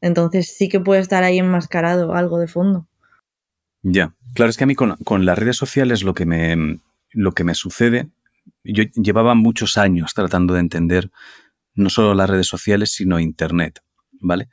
Entonces 0.00 0.54
sí 0.54 0.68
que 0.68 0.80
puede 0.80 1.00
estar 1.00 1.24
ahí 1.24 1.38
enmascarado 1.38 2.14
algo 2.14 2.38
de 2.38 2.48
fondo. 2.48 2.86
Ya, 3.82 4.14
claro, 4.34 4.50
es 4.50 4.56
que 4.56 4.64
a 4.64 4.66
mí 4.66 4.74
con, 4.74 4.96
con 5.04 5.24
las 5.24 5.38
redes 5.38 5.56
sociales 5.56 6.02
lo 6.02 6.14
que 6.14 6.26
me, 6.26 6.80
lo 7.12 7.32
que 7.32 7.44
me 7.44 7.54
sucede 7.54 8.08
yo 8.62 8.84
llevaba 8.94 9.34
muchos 9.34 9.76
años 9.78 10.14
tratando 10.14 10.54
de 10.54 10.60
entender 10.60 11.10
no 11.74 11.90
solo 11.90 12.14
las 12.14 12.30
redes 12.30 12.46
sociales, 12.46 12.92
sino 12.92 13.20
Internet, 13.20 13.80
¿vale? 14.12 14.48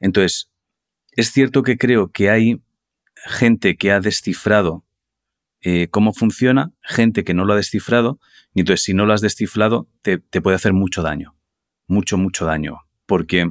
Entonces, 0.00 0.50
es 1.12 1.32
cierto 1.32 1.62
que 1.62 1.78
creo 1.78 2.10
que 2.12 2.30
hay 2.30 2.62
gente 3.26 3.76
que 3.76 3.92
ha 3.92 4.00
descifrado 4.00 4.84
eh, 5.60 5.88
cómo 5.90 6.12
funciona, 6.12 6.72
gente 6.82 7.24
que 7.24 7.34
no 7.34 7.44
lo 7.44 7.52
ha 7.52 7.56
descifrado, 7.56 8.20
y 8.54 8.60
entonces 8.60 8.84
si 8.84 8.94
no 8.94 9.06
lo 9.06 9.12
has 9.12 9.20
descifrado, 9.20 9.88
te, 10.02 10.18
te 10.18 10.40
puede 10.40 10.54
hacer 10.54 10.72
mucho 10.72 11.02
daño, 11.02 11.36
mucho, 11.88 12.16
mucho 12.16 12.44
daño, 12.44 12.78
porque 13.06 13.50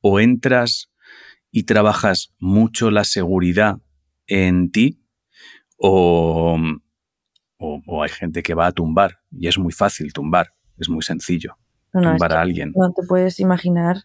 o 0.00 0.20
entras 0.20 0.92
y 1.50 1.64
trabajas 1.64 2.32
mucho 2.38 2.90
la 2.90 3.04
seguridad 3.04 3.78
en 4.26 4.70
ti, 4.70 5.02
o, 5.76 6.56
o, 7.58 8.02
hay 8.02 8.08
gente 8.08 8.42
que 8.42 8.54
va 8.54 8.66
a 8.66 8.72
tumbar 8.72 9.18
y 9.32 9.48
es 9.48 9.58
muy 9.58 9.72
fácil 9.72 10.12
tumbar, 10.12 10.54
es 10.78 10.88
muy 10.88 11.02
sencillo 11.02 11.56
tumbar 11.92 12.32
a 12.34 12.40
alguien. 12.40 12.72
No 12.74 12.92
te 12.92 13.06
puedes 13.06 13.40
imaginar 13.40 14.04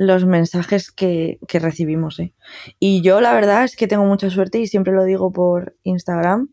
los 0.00 0.24
mensajes 0.24 0.90
que, 0.90 1.38
recibimos. 1.52 2.18
¿eh? 2.20 2.32
Y 2.78 3.02
yo 3.02 3.20
la 3.20 3.34
verdad 3.34 3.64
es 3.64 3.76
que 3.76 3.86
tengo 3.86 4.06
mucha 4.06 4.30
suerte 4.30 4.58
y 4.58 4.66
siempre 4.66 4.94
lo 4.94 5.04
digo 5.04 5.30
por 5.30 5.76
Instagram. 5.82 6.48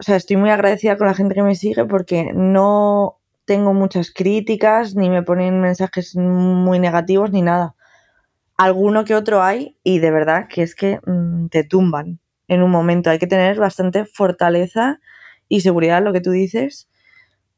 O 0.00 0.02
sea, 0.02 0.16
estoy 0.16 0.36
muy 0.36 0.50
agradecida 0.50 0.96
con 0.96 1.06
la 1.06 1.14
gente 1.14 1.36
que 1.36 1.44
me 1.44 1.54
sigue 1.54 1.84
porque 1.84 2.32
no 2.34 3.20
tengo 3.44 3.72
muchas 3.72 4.10
críticas 4.10 4.96
ni 4.96 5.10
me 5.10 5.22
ponen 5.22 5.60
mensajes 5.60 6.16
muy 6.16 6.80
negativos 6.80 7.30
ni 7.30 7.40
nada. 7.40 7.76
Alguno 8.56 9.04
que 9.04 9.14
otro 9.14 9.44
hay 9.44 9.76
y 9.84 10.00
de 10.00 10.10
verdad 10.10 10.48
que 10.48 10.62
es 10.62 10.74
que 10.74 10.98
mm, 11.06 11.50
te 11.50 11.62
tumban 11.62 12.18
en 12.48 12.64
un 12.64 12.72
momento. 12.72 13.10
Hay 13.10 13.20
que 13.20 13.28
tener 13.28 13.60
bastante 13.60 14.06
fortaleza 14.06 14.98
y 15.48 15.60
seguridad, 15.60 16.02
lo 16.02 16.12
que 16.12 16.20
tú 16.20 16.32
dices, 16.32 16.88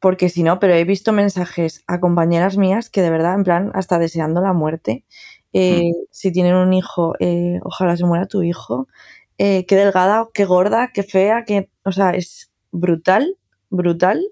porque 0.00 0.28
si 0.28 0.42
no, 0.42 0.58
pero 0.58 0.74
he 0.74 0.84
visto 0.84 1.12
mensajes 1.12 1.82
a 1.86 2.00
compañeras 2.00 2.56
mías 2.56 2.90
que 2.90 3.02
de 3.02 3.10
verdad, 3.10 3.34
en 3.34 3.44
plan, 3.44 3.70
hasta 3.74 3.98
deseando 3.98 4.40
la 4.40 4.52
muerte. 4.52 5.04
Eh, 5.52 5.90
hmm. 5.90 6.06
Si 6.10 6.32
tienen 6.32 6.54
un 6.54 6.72
hijo, 6.72 7.14
eh, 7.20 7.60
ojalá 7.62 7.96
se 7.96 8.04
muera 8.04 8.26
tu 8.26 8.42
hijo. 8.42 8.88
Eh, 9.38 9.66
qué 9.66 9.76
delgada, 9.76 10.28
qué 10.34 10.44
gorda, 10.44 10.90
qué 10.92 11.02
fea, 11.02 11.44
que, 11.44 11.70
o 11.84 11.92
sea, 11.92 12.10
es 12.10 12.52
brutal, 12.70 13.36
brutal. 13.70 14.22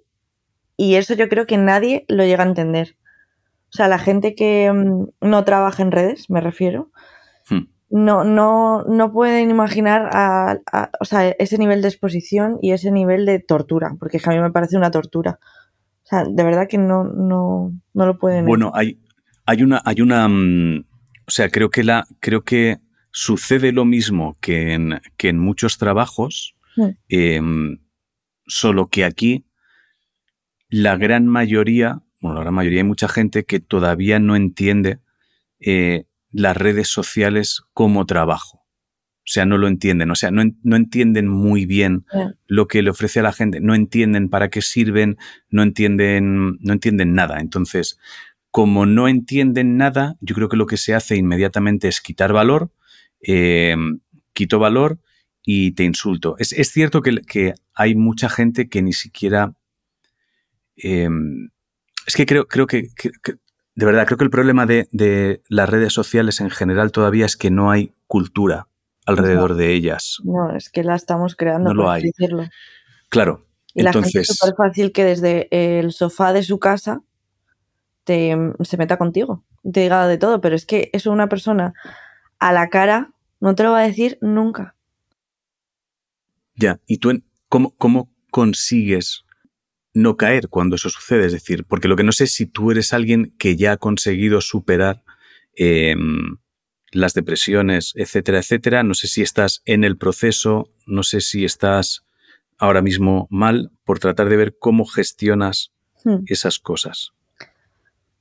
Y 0.77 0.96
eso 0.96 1.14
yo 1.14 1.29
creo 1.29 1.46
que 1.46 1.59
nadie 1.59 2.05
lo 2.09 2.25
llega 2.25 2.44
a 2.44 2.48
entender. 2.48 2.96
O 3.70 3.77
sea, 3.77 3.88
la 3.88 3.98
gente 3.98 4.35
que 4.35 4.70
mm, 4.72 5.07
no 5.20 5.44
trabaja 5.44 5.83
en 5.83 5.92
redes, 5.92 6.29
me 6.29 6.40
refiero, 6.40 6.90
hmm 7.48 7.72
no, 7.92 8.24
no, 8.24 8.85
no 8.85 9.12
pueden 9.12 9.50
imaginar 9.50 10.09
a, 10.12 10.59
o 10.98 11.05
sea, 11.05 11.28
ese 11.28 11.59
nivel 11.59 11.83
de 11.83 11.88
exposición 11.88 12.59
y 12.62 12.72
ese 12.72 12.90
nivel 12.90 13.26
de 13.26 13.38
tortura, 13.38 13.94
porque 13.98 14.18
a 14.24 14.31
mí 14.31 14.40
me 14.40 14.50
parece 14.50 14.78
una 14.78 14.90
tortura. 14.90 15.38
O 16.02 16.07
sea, 16.07 16.24
de 16.24 16.42
verdad 16.42 16.66
que 16.68 16.78
no, 16.78 17.05
no, 17.05 17.70
no 17.92 18.07
lo 18.07 18.18
pueden. 18.18 18.46
Bueno, 18.46 18.72
hay, 18.74 18.98
hay 19.44 19.62
una, 19.62 19.83
hay 19.85 20.00
una, 20.00 20.26
mm, 20.26 20.87
o 21.26 21.31
sea, 21.31 21.50
creo 21.50 21.68
que 21.68 21.85
la, 21.85 22.07
creo 22.18 22.44
que 22.44 22.78
sucede 23.11 23.72
lo 23.72 23.85
mismo 23.85 24.38
que 24.40 24.72
en, 24.72 25.02
que 25.18 25.28
en 25.28 25.38
muchos 25.38 25.76
trabajos, 25.76 26.57
mm. 26.76 26.88
em, 27.11 27.78
solo 28.46 28.88
que 28.88 29.05
aquí 29.05 29.44
la 30.70 30.96
gran 30.96 31.26
mayoría, 31.26 32.00
bueno, 32.22 32.37
la 32.37 32.40
gran 32.40 32.55
mayoría 32.55 32.81
hay 32.81 32.88
mucha 32.88 33.09
gente 33.09 33.44
que 33.44 33.61
todavía 33.61 34.18
no 34.18 34.35
entiende 34.35 35.00
eh, 35.61 36.07
las 36.33 36.57
redes 36.57 36.88
sociales 36.88 37.62
como 37.73 38.07
trabajo. 38.07 38.62
O 39.25 39.31
sea, 39.33 39.47
no 39.47 39.57
lo 39.57 39.68
entienden, 39.68 40.11
o 40.11 40.16
sea, 40.16 40.33
no, 40.33 40.42
no 40.64 40.75
entienden 40.75 41.29
muy 41.29 41.64
bien 41.64 42.05
lo 42.49 42.66
que 42.66 42.83
le 42.83 42.90
ofrece 42.90 43.21
a 43.21 43.23
la 43.23 43.33
gente, 43.33 43.61
no 43.61 43.73
entienden 43.73 44.29
para 44.29 44.51
qué 44.51 44.62
sirven, 44.62 45.16
no 45.49 45.62
entienden, 45.62 46.59
no 46.61 46.73
entienden 46.73 47.14
nada. 47.14 47.38
Entonces, 47.38 48.01
como 48.51 48.85
no 48.85 49.07
entienden 49.07 49.77
nada, 49.77 50.16
yo 50.21 50.35
creo 50.35 50.49
que 50.49 50.57
lo 50.57 50.66
que 50.66 50.77
se 50.77 50.95
hace 50.95 51.14
inmediatamente 51.16 51.87
es 51.87 52.01
quitar 52.01 52.33
valor, 52.33 52.73
eh, 53.21 53.77
quito 54.33 54.59
valor 54.59 54.99
y 55.45 55.73
te 55.73 55.85
insulto. 55.85 56.37
Es, 56.38 56.51
cierto 56.71 57.01
que, 57.01 57.55
hay 57.75 57.95
mucha 57.95 58.29
gente 58.29 58.68
que 58.68 58.83
ni 58.83 58.92
siquiera... 58.92 59.55
Em, 60.77 61.51
es 62.07 62.16
que 62.16 62.27
creo, 62.27 62.49
creo 62.49 62.66
que, 62.66 62.88
de 63.74 63.87
verdad, 63.87 64.06
creo 64.06 64.18
que 64.18 64.24
el 64.24 64.30
problema 64.30 64.66
de, 64.66 65.42
las 65.48 65.68
redes 65.68 65.92
sociales 65.92 66.40
en 66.40 66.50
general 66.50 66.92
todavía 66.92 67.26
es 67.26 67.37
que 67.37 67.50
no 67.50 67.70
hay 67.70 67.94
cultura 68.06 68.68
alrededor 69.06 69.54
de 69.54 69.72
ellas. 69.72 70.18
No, 70.24 70.54
es 70.54 70.68
que 70.68 70.85
la 70.85 70.94
estamos 70.94 71.35
creando. 71.37 71.72
No 71.72 71.82
lo 71.82 71.90
hay. 71.90 72.02
Decirlo. 72.02 72.44
Claro. 73.08 73.46
Y 73.74 73.80
entonces, 73.80 74.14
la 74.14 74.20
gente 74.20 74.20
es 74.20 74.38
súper 74.38 74.54
fácil 74.54 74.92
que 74.92 75.04
desde 75.04 75.48
el 75.50 75.92
sofá 75.92 76.32
de 76.32 76.42
su 76.42 76.58
casa 76.58 77.02
te, 78.04 78.37
se 78.62 78.76
meta 78.76 78.98
contigo, 78.98 79.44
te 79.62 79.80
diga 79.80 80.06
de 80.06 80.18
todo, 80.18 80.40
pero 80.40 80.54
es 80.54 80.66
que 80.66 80.90
eso 80.92 81.11
una 81.11 81.28
persona 81.28 81.72
a 82.38 82.52
la 82.52 82.68
cara 82.68 83.12
no 83.40 83.54
te 83.54 83.62
lo 83.62 83.72
va 83.72 83.80
a 83.80 83.87
decir 83.87 84.18
nunca. 84.20 84.76
Ya, 86.54 86.78
¿y 86.87 86.98
tú 86.98 87.22
cómo, 87.48 87.74
cómo 87.76 88.11
consigues 88.30 89.24
no 89.94 90.16
caer 90.16 90.48
cuando 90.48 90.76
eso 90.76 90.88
sucede? 90.88 91.26
Es 91.26 91.33
decir, 91.33 91.64
porque 91.64 91.88
lo 91.88 91.96
que 91.96 92.05
no 92.05 92.12
sé 92.12 92.24
es 92.24 92.35
si 92.35 92.46
tú 92.46 92.70
eres 92.70 92.92
alguien 92.92 93.35
que 93.38 93.57
ya 93.57 93.72
ha 93.72 93.76
conseguido 93.76 94.40
superar 94.40 95.02
em, 95.55 96.37
las 96.90 97.14
depresiones, 97.14 97.92
etcétera, 97.96 98.38
etcétera. 98.38 98.83
No 98.83 98.94
sé 98.94 99.09
si 99.09 99.22
estás 99.22 99.62
en 99.64 99.85
el 99.85 99.96
proceso, 99.96 100.70
no 100.87 101.02
sé 101.02 101.20
si 101.20 101.44
estás 101.44 102.05
ahora 102.59 102.83
mismo 102.83 103.26
mal 103.31 103.72
por 103.85 103.98
tratar 103.98 104.28
de 104.28 104.37
ver 104.37 104.57
cómo 104.59 104.85
gestionas 104.85 105.72
hmm. 106.05 106.24
esas 106.26 106.59
cosas. 106.59 107.12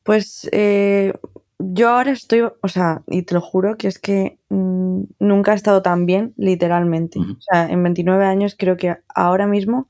Pues 0.04 0.50
eh, 0.52 1.14
yo 1.60 1.90
ahora 1.90 2.12
estoy, 2.12 2.42
o 2.42 2.68
sea, 2.68 3.04
y 3.08 3.24
te 3.24 3.36
lo 3.36 3.42
juro 3.42 3.78
que 3.78 3.88
es 3.88 4.00
que 4.00 4.40
mm, 4.50 5.04
nunca 5.20 5.54
he 5.54 5.56
estado 5.56 5.82
tan 5.82 6.06
bien, 6.06 6.34
literalmente. 6.38 7.20
O 7.20 7.40
sea, 7.40 7.70
en 7.70 7.84
29 7.84 8.26
años 8.26 8.56
creo 8.58 8.78
que 8.78 8.98
ahora 9.14 9.46
mismo 9.48 9.88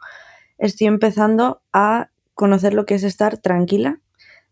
estoy 0.62 0.88
empezando 0.88 1.62
a 1.74 2.10
conocer 2.34 2.74
lo 2.74 2.86
que 2.86 2.96
es 2.96 3.04
estar 3.04 3.38
tranquila, 3.38 4.00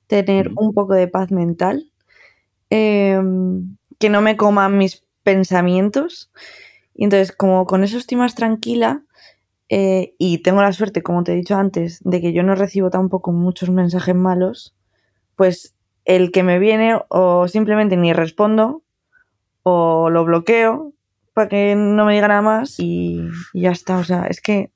tener 0.08 0.52
un 0.56 0.74
poco 0.74 0.94
de 0.94 1.08
paz 1.08 1.32
mental, 1.32 1.92
em, 2.70 3.78
que 4.00 4.10
no 4.10 4.22
me 4.22 4.36
coman 4.36 4.78
mis 4.78 5.06
pensamientos. 5.24 6.32
Y 6.94 7.06
entonces, 7.06 7.32
como 7.32 7.66
con 7.66 7.84
eso 7.84 7.98
estoy 7.98 8.18
más 8.18 8.36
tranquila 8.36 9.04
eh, 9.70 10.16
y 10.18 10.40
tengo 10.40 10.62
la 10.62 10.74
suerte, 10.74 11.04
como 11.04 11.24
te 11.24 11.34
he 11.34 11.36
dicho 11.36 11.56
antes, 11.56 12.02
de 12.04 12.22
que 12.22 12.34
yo 12.34 12.44
no 12.44 12.56
recibo 12.56 12.90
tampoco 12.90 13.32
muchos 13.32 13.70
mensajes 13.70 14.16
malos, 14.16 14.76
pues 15.36 15.76
el 16.06 16.32
que 16.32 16.44
me 16.44 16.60
viene 16.60 17.00
o 17.10 17.48
simplemente 17.48 17.96
ni 17.98 18.14
respondo 18.14 18.84
o 19.64 20.10
lo 20.10 20.26
bloqueo 20.26 20.94
para 21.34 21.50
que 21.50 21.76
no 21.76 22.06
me 22.06 22.16
diga 22.16 22.28
nada 22.28 22.42
más 22.42 22.80
y, 22.80 23.22
ya 23.54 23.72
está. 23.72 23.98
O 24.00 24.04
sea, 24.04 24.26
es 24.26 24.42
que 24.42 24.72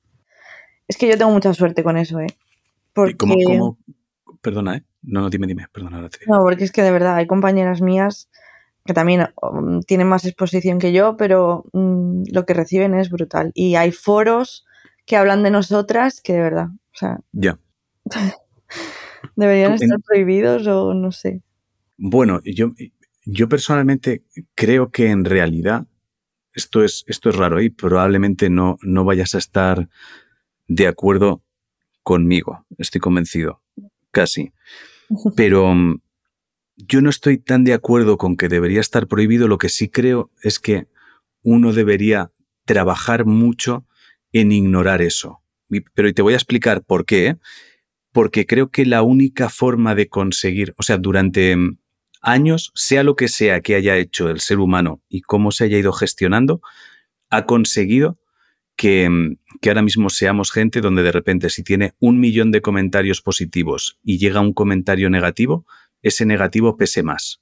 es 0.88 0.96
que 0.96 1.08
yo 1.08 1.16
tengo 1.16 1.30
mucha 1.30 1.52
suerte 1.54 1.82
con 1.82 1.96
eso, 1.96 2.20
¿eh? 2.20 2.26
Porque... 2.92 3.16
¿Cómo, 3.16 3.78
Perdona, 4.40 4.76
¿eh? 4.76 4.84
No, 5.02 5.22
no, 5.22 5.30
dime, 5.30 5.46
dime, 5.46 5.66
perdona, 5.72 5.96
ahora 5.96 6.10
te 6.10 6.18
No, 6.26 6.42
porque 6.42 6.64
es 6.64 6.72
que 6.72 6.82
de 6.82 6.90
verdad 6.90 7.16
hay 7.16 7.26
compañeras 7.26 7.80
mías 7.80 8.28
que 8.84 8.92
también 8.92 9.28
um, 9.40 9.80
tienen 9.80 10.06
más 10.06 10.26
exposición 10.26 10.78
que 10.78 10.92
yo, 10.92 11.16
pero 11.16 11.64
mm, 11.72 12.24
lo 12.30 12.44
que 12.44 12.52
reciben 12.52 12.94
es 12.94 13.08
brutal. 13.08 13.50
Y 13.54 13.76
hay 13.76 13.92
foros 13.92 14.66
que 15.06 15.16
hablan 15.16 15.42
de 15.42 15.50
nosotras 15.50 16.20
que 16.20 16.34
de 16.34 16.40
verdad, 16.40 16.68
o 16.68 16.96
sea... 16.96 17.20
Ya. 17.32 17.58
¿Deberían 19.36 19.72
estar 19.72 19.98
prohibidos 20.06 20.66
o 20.66 20.92
no 20.92 21.10
sé? 21.12 21.40
Bueno, 21.96 22.40
yo, 22.44 22.72
yo 23.24 23.48
personalmente 23.48 24.24
creo 24.54 24.90
que 24.90 25.08
en 25.10 25.24
realidad 25.24 25.86
esto 26.52 26.84
es, 26.84 27.04
esto 27.06 27.30
es 27.30 27.36
raro 27.36 27.60
y 27.60 27.70
probablemente 27.70 28.50
no, 28.50 28.76
no 28.82 29.04
vayas 29.04 29.34
a 29.34 29.38
estar 29.38 29.88
de 30.68 30.86
acuerdo 30.86 31.42
conmigo, 32.02 32.66
estoy 32.78 33.00
convencido, 33.00 33.62
casi. 34.10 34.52
Pero 35.36 35.74
mm, 35.74 36.00
yo 36.76 37.00
no 37.00 37.10
estoy 37.10 37.38
tan 37.38 37.64
de 37.64 37.74
acuerdo 37.74 38.16
con 38.16 38.36
que 38.36 38.48
debería 38.48 38.80
estar 38.80 39.06
prohibido, 39.06 39.48
lo 39.48 39.58
que 39.58 39.68
sí 39.68 39.88
creo 39.88 40.30
es 40.42 40.58
que 40.58 40.88
uno 41.42 41.72
debería 41.72 42.32
trabajar 42.64 43.26
mucho 43.26 43.86
en 44.32 44.52
ignorar 44.52 45.02
eso. 45.02 45.40
Pero 45.94 46.12
te 46.12 46.22
voy 46.22 46.34
a 46.34 46.36
explicar 46.36 46.82
por 46.82 47.04
qué. 47.04 47.26
¿eh? 47.28 47.38
porque 48.14 48.46
creo 48.46 48.70
que 48.70 48.86
la 48.86 49.02
única 49.02 49.48
forma 49.48 49.96
de 49.96 50.08
conseguir, 50.08 50.72
o 50.78 50.84
sea, 50.84 50.98
durante 50.98 51.56
mm, 51.56 51.78
años, 52.22 52.70
sea 52.76 53.02
lo 53.02 53.16
que 53.16 53.26
sea 53.26 53.60
que 53.60 53.74
haya 53.74 53.96
hecho 53.96 54.30
el 54.30 54.38
ser 54.38 54.60
humano 54.60 55.02
y 55.08 55.22
cómo 55.22 55.50
se 55.50 55.64
haya 55.64 55.78
ido 55.78 55.92
gestionando, 55.92 56.62
ha 57.28 57.44
conseguido 57.44 58.16
que, 58.76 59.08
mm, 59.08 59.38
que, 59.60 59.70
ahora 59.70 59.82
mismo 59.82 60.10
seamos 60.10 60.50
gente 60.50 60.80
donde 60.80 61.02
de 61.02 61.12
repente 61.12 61.50
si 61.50 61.62
tiene 61.62 61.94
un 62.00 62.20
millón 62.20 62.50
de 62.50 62.60
comentarios 62.60 63.22
positivos 63.22 63.98
y 64.02 64.18
llega 64.18 64.40
un 64.40 64.52
comentario 64.52 65.10
negativo, 65.10 65.66
ese 66.02 66.26
negativo 66.26 66.76
pese 66.76 67.02
más. 67.02 67.40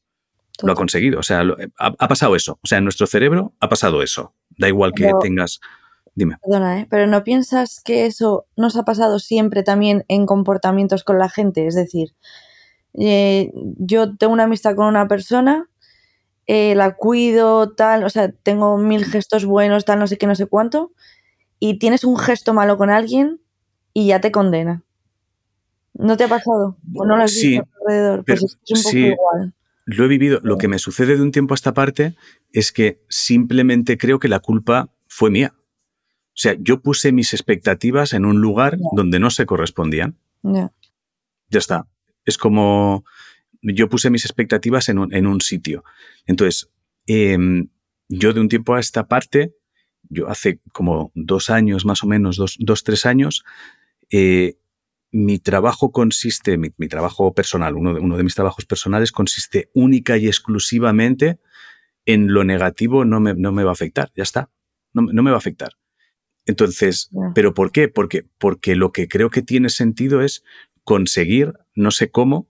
Lo 0.62 0.72
ha 0.72 0.76
conseguido, 0.76 1.18
o 1.18 1.22
sea, 1.22 1.42
ha, 1.78 2.08
pasado 2.08 2.36
eso. 2.36 2.58
O 2.62 2.66
sea, 2.66 2.78
en 2.78 2.84
nuestro 2.84 3.06
cerebro 3.06 3.54
ha 3.58 3.68
pasado 3.68 4.02
eso. 4.02 4.34
Da 4.50 4.68
igual 4.68 4.92
que 4.94 5.10
tengas 5.20 5.60
Dime. 6.14 6.36
Perdona, 6.42 6.80
¿eh? 6.80 6.86
pero 6.90 7.06
¿no 7.06 7.24
piensas 7.24 7.80
que 7.82 8.04
eso 8.04 8.46
nos 8.56 8.76
ha 8.76 8.84
pasado 8.84 9.18
siempre 9.18 9.62
también 9.62 10.04
en 10.08 10.26
comportamientos 10.26 11.04
con 11.04 11.18
la 11.18 11.30
gente? 11.30 11.66
Es 11.66 11.74
decir, 11.74 12.14
eh, 12.94 13.50
yo 13.78 14.16
tengo 14.16 14.32
una 14.32 14.44
amistad 14.44 14.76
con 14.76 14.86
una 14.86 15.08
persona, 15.08 15.70
eh, 16.46 16.74
la 16.74 16.96
cuido, 16.96 17.72
tal, 17.72 18.04
o 18.04 18.10
sea, 18.10 18.30
tengo 18.30 18.76
mil 18.76 19.06
gestos 19.06 19.46
buenos, 19.46 19.86
tal, 19.86 20.00
no 20.00 20.06
sé 20.06 20.18
qué, 20.18 20.26
no 20.26 20.34
sé 20.34 20.46
cuánto, 20.46 20.92
y 21.64 21.78
tienes 21.78 22.02
un 22.02 22.18
gesto 22.18 22.54
malo 22.54 22.76
con 22.76 22.90
alguien 22.90 23.40
y 23.94 24.08
ya 24.08 24.20
te 24.20 24.32
condena. 24.32 24.82
¿No 25.94 26.16
te 26.16 26.24
ha 26.24 26.28
pasado? 26.28 26.76
¿O 26.92 27.06
no 27.06 27.16
lo 27.16 27.22
has 27.22 27.32
visto 27.32 27.68
alrededor? 27.80 28.24
Pues 28.24 28.42
es 28.42 28.58
un 28.68 28.82
poco 28.82 28.96
igual. 28.96 29.54
Lo 29.84 30.04
he 30.04 30.08
vivido. 30.08 30.40
Lo 30.42 30.58
que 30.58 30.66
me 30.66 30.80
sucede 30.80 31.14
de 31.14 31.22
un 31.22 31.30
tiempo 31.30 31.54
a 31.54 31.56
esta 31.56 31.72
parte 31.72 32.16
es 32.50 32.72
que 32.72 33.04
simplemente 33.08 33.96
creo 33.96 34.18
que 34.18 34.26
la 34.26 34.40
culpa 34.40 34.92
fue 35.06 35.30
mía. 35.30 35.54
O 35.54 36.34
sea, 36.34 36.56
yo 36.58 36.80
puse 36.80 37.12
mis 37.12 37.32
expectativas 37.32 38.12
en 38.12 38.24
un 38.24 38.40
lugar 38.40 38.76
donde 38.96 39.20
no 39.20 39.30
se 39.30 39.46
correspondían. 39.46 40.18
Ya 40.42 40.68
está. 41.52 41.86
Es 42.24 42.38
como 42.38 43.04
yo 43.62 43.88
puse 43.88 44.10
mis 44.10 44.24
expectativas 44.24 44.88
en 44.88 44.98
un, 44.98 45.40
sitio. 45.40 45.84
Entonces, 46.26 46.72
em, 47.06 47.68
yo 48.08 48.32
de 48.32 48.40
un 48.40 48.48
tiempo 48.48 48.74
a 48.74 48.80
esta 48.80 49.06
parte, 49.06 49.54
yo 50.12 50.28
hace 50.28 50.60
como 50.72 51.10
dos 51.14 51.50
años 51.50 51.84
más 51.84 52.02
o 52.02 52.06
menos, 52.06 52.36
dos, 52.36 52.84
tres 52.84 53.06
años, 53.06 53.44
eh, 54.10 54.56
mi 55.10 55.38
trabajo 55.38 55.90
consiste, 55.92 56.56
mi, 56.58 56.70
trabajo 56.88 57.34
personal, 57.34 57.76
uno 57.76 57.94
de, 57.94 58.00
uno 58.00 58.16
de 58.16 58.24
mis 58.24 58.34
trabajos 58.34 58.64
personales 58.64 59.12
consiste 59.12 59.70
única 59.74 60.16
y 60.16 60.26
exclusivamente 60.26 61.38
en 62.06 62.32
lo 62.32 62.44
negativo 62.44 63.04
no 63.04 63.20
me, 63.20 63.34
no 63.34 63.52
me 63.52 63.64
va 63.64 63.70
a 63.70 63.74
afectar, 63.74 64.10
ya 64.14 64.22
está, 64.22 64.50
no, 64.92 65.02
no 65.02 65.22
me 65.22 65.30
va 65.30 65.36
a 65.36 65.38
afectar. 65.38 65.72
Entonces, 66.44 67.10
¿pero 67.34 67.54
por 67.54 67.70
qué? 67.70 67.88
Porque, 67.88 68.26
porque 68.38 68.74
lo 68.74 68.90
que 68.90 69.06
creo 69.06 69.30
que 69.30 69.42
tiene 69.42 69.68
sentido 69.68 70.22
es 70.22 70.42
conseguir, 70.82 71.52
no 71.74 71.90
sé 71.90 72.10
cómo, 72.10 72.48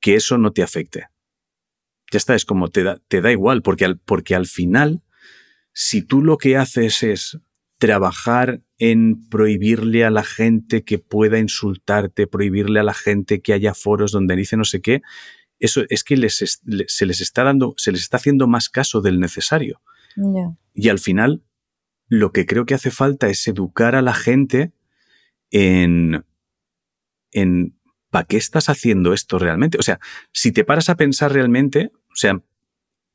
que 0.00 0.14
eso 0.14 0.38
no 0.38 0.52
te 0.52 0.62
afecte. 0.62 1.08
Ya 2.10 2.18
está, 2.18 2.34
es 2.34 2.44
como 2.44 2.68
te 2.68 2.82
da, 2.82 3.00
te 3.08 3.20
da 3.20 3.32
igual, 3.32 3.62
porque 3.62 3.84
al, 3.84 3.98
porque 3.98 4.34
al 4.34 4.46
final, 4.46 5.02
si 5.78 6.00
tú 6.00 6.22
lo 6.22 6.38
que 6.38 6.56
haces 6.56 7.02
es 7.02 7.38
trabajar 7.76 8.62
en 8.78 9.28
prohibirle 9.28 10.06
a 10.06 10.10
la 10.10 10.24
gente 10.24 10.84
que 10.84 10.98
pueda 10.98 11.38
insultarte, 11.38 12.26
prohibirle 12.26 12.80
a 12.80 12.82
la 12.82 12.94
gente 12.94 13.42
que 13.42 13.52
haya 13.52 13.74
foros 13.74 14.10
donde 14.10 14.36
dice 14.36 14.56
no 14.56 14.64
sé 14.64 14.80
qué, 14.80 15.02
eso 15.58 15.82
es 15.90 16.02
que 16.02 16.16
les, 16.16 16.62
se 16.86 17.06
les 17.06 17.20
está 17.20 17.44
dando, 17.44 17.74
se 17.76 17.92
les 17.92 18.00
está 18.00 18.16
haciendo 18.16 18.46
más 18.46 18.70
caso 18.70 19.02
del 19.02 19.20
necesario. 19.20 19.82
Y 20.72 20.88
al 20.88 20.98
final 20.98 21.42
lo 22.08 22.32
que 22.32 22.46
creo 22.46 22.64
que 22.64 22.72
hace 22.72 22.90
falta 22.90 23.28
es 23.28 23.46
educar 23.46 23.96
a 23.96 24.00
la 24.00 24.14
gente 24.14 24.72
en, 25.50 26.24
en 27.32 27.78
¿para 28.08 28.24
qué 28.24 28.38
estás 28.38 28.70
haciendo 28.70 29.12
esto 29.12 29.38
realmente? 29.38 29.76
O 29.76 29.82
sea, 29.82 30.00
si 30.32 30.52
te 30.52 30.64
paras 30.64 30.88
a 30.88 30.96
pensar 30.96 31.34
realmente, 31.34 31.92
o 32.10 32.16
sea, 32.16 32.40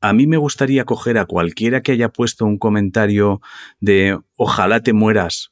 a 0.02 0.12
mí 0.12 0.26
me 0.26 0.36
gustaría 0.36 0.84
coger 0.84 1.16
a 1.16 1.24
cualquiera 1.24 1.80
que 1.80 1.92
haya 1.92 2.08
puesto 2.08 2.44
un 2.44 2.58
comentario 2.58 3.40
de 3.80 4.18
ojalá 4.36 4.80
te 4.80 4.92
mueras 4.92 5.50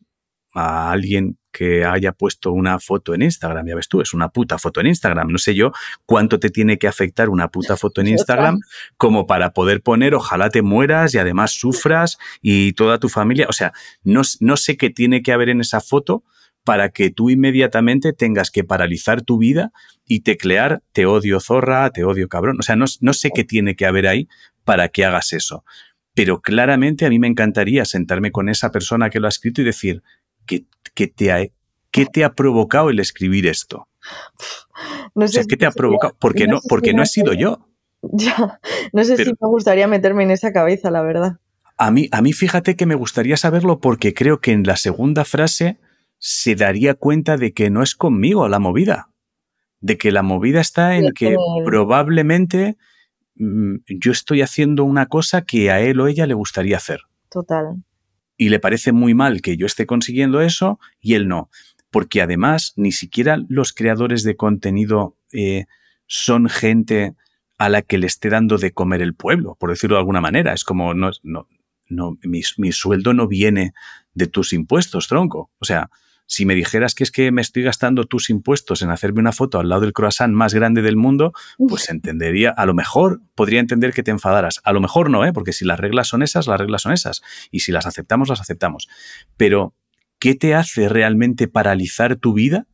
a 0.52 0.90
alguien 0.90 1.38
que 1.52 1.84
haya 1.84 2.12
puesto 2.12 2.52
una 2.52 2.78
foto 2.80 3.14
en 3.14 3.22
Instagram, 3.22 3.66
ya 3.66 3.76
ves 3.76 3.88
tú, 3.88 4.00
es 4.00 4.12
una 4.12 4.28
puta 4.28 4.58
foto 4.58 4.80
en 4.80 4.88
Instagram. 4.88 5.28
No 5.28 5.38
sé 5.38 5.54
yo 5.54 5.72
cuánto 6.04 6.40
te 6.40 6.50
tiene 6.50 6.78
que 6.78 6.88
afectar 6.88 7.28
una 7.28 7.48
puta 7.48 7.76
foto 7.76 8.00
en 8.00 8.08
Instagram 8.18 8.58
como 8.96 9.26
para 9.26 9.52
poder 9.52 9.82
poner 9.82 10.14
ojalá 10.14 10.50
te 10.50 10.62
mueras 10.62 11.14
y 11.14 11.18
además 11.18 11.52
sufras 11.52 12.18
y 12.42 12.72
toda 12.72 12.98
tu 12.98 13.08
familia. 13.08 13.46
O 13.48 13.52
sea, 13.52 13.72
no, 14.02 14.22
no 14.40 14.56
sé 14.56 14.76
qué 14.76 14.90
tiene 14.90 15.22
que 15.22 15.32
haber 15.32 15.48
en 15.48 15.60
esa 15.60 15.80
foto 15.80 16.24
para 16.70 16.90
que 16.90 17.10
tú 17.10 17.30
inmediatamente 17.30 18.12
tengas 18.12 18.52
que 18.52 18.62
paralizar 18.62 19.22
tu 19.22 19.38
vida 19.38 19.72
y 20.06 20.20
teclear 20.20 20.84
te 20.92 21.04
odio 21.04 21.40
zorra, 21.40 21.90
te 21.90 22.04
odio 22.04 22.28
cabrón. 22.28 22.58
O 22.60 22.62
sea, 22.62 22.76
no, 22.76 22.84
no 23.00 23.12
sé 23.12 23.32
qué 23.34 23.42
tiene 23.42 23.74
que 23.74 23.86
haber 23.86 24.06
ahí 24.06 24.28
para 24.64 24.86
que 24.88 25.04
hagas 25.04 25.32
eso. 25.32 25.64
Pero 26.14 26.40
claramente 26.40 27.04
a 27.06 27.08
mí 27.08 27.18
me 27.18 27.26
encantaría 27.26 27.84
sentarme 27.84 28.30
con 28.30 28.48
esa 28.48 28.70
persona 28.70 29.10
que 29.10 29.18
lo 29.18 29.26
ha 29.26 29.30
escrito 29.30 29.62
y 29.62 29.64
decir, 29.64 30.04
¿qué, 30.46 30.64
te, 31.08 31.32
ha, 31.32 31.44
qué 31.90 32.06
te 32.06 32.22
ha 32.22 32.34
provocado 32.34 32.88
el 32.90 33.00
escribir 33.00 33.48
esto? 33.48 33.88
No 35.16 35.26
sé 35.26 35.44
¿qué 35.48 35.56
te 35.56 35.66
ha 35.66 35.72
provocado? 35.72 36.16
Porque 36.20 36.46
no, 36.46 36.60
porque 36.68 36.94
no 36.94 37.02
he 37.02 37.06
sido 37.06 37.32
yo. 37.32 37.66
Ya, 38.02 38.60
no 38.92 39.02
sé 39.02 39.16
si 39.16 39.24
me 39.24 39.48
gustaría 39.48 39.88
meterme 39.88 40.22
en 40.22 40.30
esa 40.30 40.52
cabeza, 40.52 40.92
la 40.92 41.02
verdad. 41.02 41.40
A 41.76 41.90
mí, 41.90 42.08
a 42.12 42.22
mí 42.22 42.32
fíjate 42.32 42.76
que 42.76 42.86
me 42.86 42.94
gustaría 42.94 43.36
saberlo 43.36 43.80
porque 43.80 44.14
creo 44.14 44.40
que 44.40 44.52
en 44.52 44.62
la 44.62 44.76
segunda 44.76 45.24
frase 45.24 45.80
se 46.20 46.54
daría 46.54 46.94
cuenta 46.94 47.38
de 47.38 47.52
que 47.52 47.70
no 47.70 47.82
es 47.82 47.96
conmigo 47.96 48.46
la 48.48 48.58
movida. 48.58 49.08
De 49.80 49.96
que 49.96 50.12
la 50.12 50.22
movida 50.22 50.60
está 50.60 50.96
en 50.96 51.12
que 51.12 51.34
probablemente 51.64 52.76
mm, 53.36 53.76
yo 53.88 54.12
estoy 54.12 54.42
haciendo 54.42 54.84
una 54.84 55.06
cosa 55.06 55.42
que 55.42 55.70
a 55.70 55.80
él 55.80 55.98
o 55.98 56.06
ella 56.06 56.26
le 56.26 56.34
gustaría 56.34 56.76
hacer. 56.76 57.00
Total. 57.30 57.82
Y 58.36 58.50
le 58.50 58.60
parece 58.60 58.92
muy 58.92 59.14
mal 59.14 59.40
que 59.40 59.56
yo 59.56 59.64
esté 59.64 59.86
consiguiendo 59.86 60.42
eso 60.42 60.78
y 61.00 61.14
él 61.14 61.26
no. 61.26 61.48
Porque 61.90 62.20
además 62.20 62.74
ni 62.76 62.92
siquiera 62.92 63.38
los 63.48 63.72
creadores 63.72 64.22
de 64.22 64.36
contenido 64.36 65.16
eh, 65.32 65.64
son 66.06 66.50
gente 66.50 67.14
a 67.56 67.70
la 67.70 67.80
que 67.80 67.96
le 67.96 68.06
esté 68.06 68.28
dando 68.28 68.58
de 68.58 68.72
comer 68.72 69.00
el 69.00 69.14
pueblo, 69.14 69.56
por 69.58 69.70
decirlo 69.70 69.96
de 69.96 70.00
alguna 70.00 70.20
manera. 70.20 70.52
Es 70.52 70.64
como, 70.64 70.92
no, 70.92 71.12
no, 71.22 71.48
no 71.88 72.18
mi, 72.22 72.42
mi 72.58 72.72
sueldo 72.72 73.14
no 73.14 73.26
viene 73.26 73.72
de 74.12 74.26
tus 74.26 74.52
impuestos, 74.52 75.08
tronco. 75.08 75.50
O 75.58 75.64
sea, 75.64 75.90
si 76.30 76.46
me 76.46 76.54
dijeras 76.54 76.94
que 76.94 77.02
es 77.02 77.10
que 77.10 77.32
me 77.32 77.42
estoy 77.42 77.64
gastando 77.64 78.04
tus 78.04 78.30
impuestos 78.30 78.82
en 78.82 78.90
hacerme 78.90 79.18
una 79.18 79.32
foto 79.32 79.58
al 79.58 79.68
lado 79.68 79.80
del 79.80 79.92
croissant 79.92 80.32
más 80.32 80.54
grande 80.54 80.80
del 80.80 80.96
mundo, 80.96 81.32
pues 81.58 81.90
entendería, 81.90 82.50
a 82.50 82.66
lo 82.66 82.72
mejor 82.72 83.20
podría 83.34 83.58
entender 83.58 83.92
que 83.92 84.04
te 84.04 84.12
enfadaras. 84.12 84.60
A 84.62 84.72
lo 84.72 84.80
mejor 84.80 85.10
no, 85.10 85.24
¿eh? 85.24 85.32
porque 85.32 85.52
si 85.52 85.64
las 85.64 85.80
reglas 85.80 86.06
son 86.06 86.22
esas, 86.22 86.46
las 86.46 86.60
reglas 86.60 86.82
son 86.82 86.92
esas. 86.92 87.20
Y 87.50 87.60
si 87.60 87.72
las 87.72 87.84
aceptamos, 87.84 88.28
las 88.28 88.40
aceptamos. 88.40 88.88
Pero, 89.36 89.74
¿qué 90.20 90.36
te 90.36 90.54
hace 90.54 90.88
realmente 90.88 91.48
paralizar 91.48 92.14
tu 92.14 92.32
vida 92.32 92.68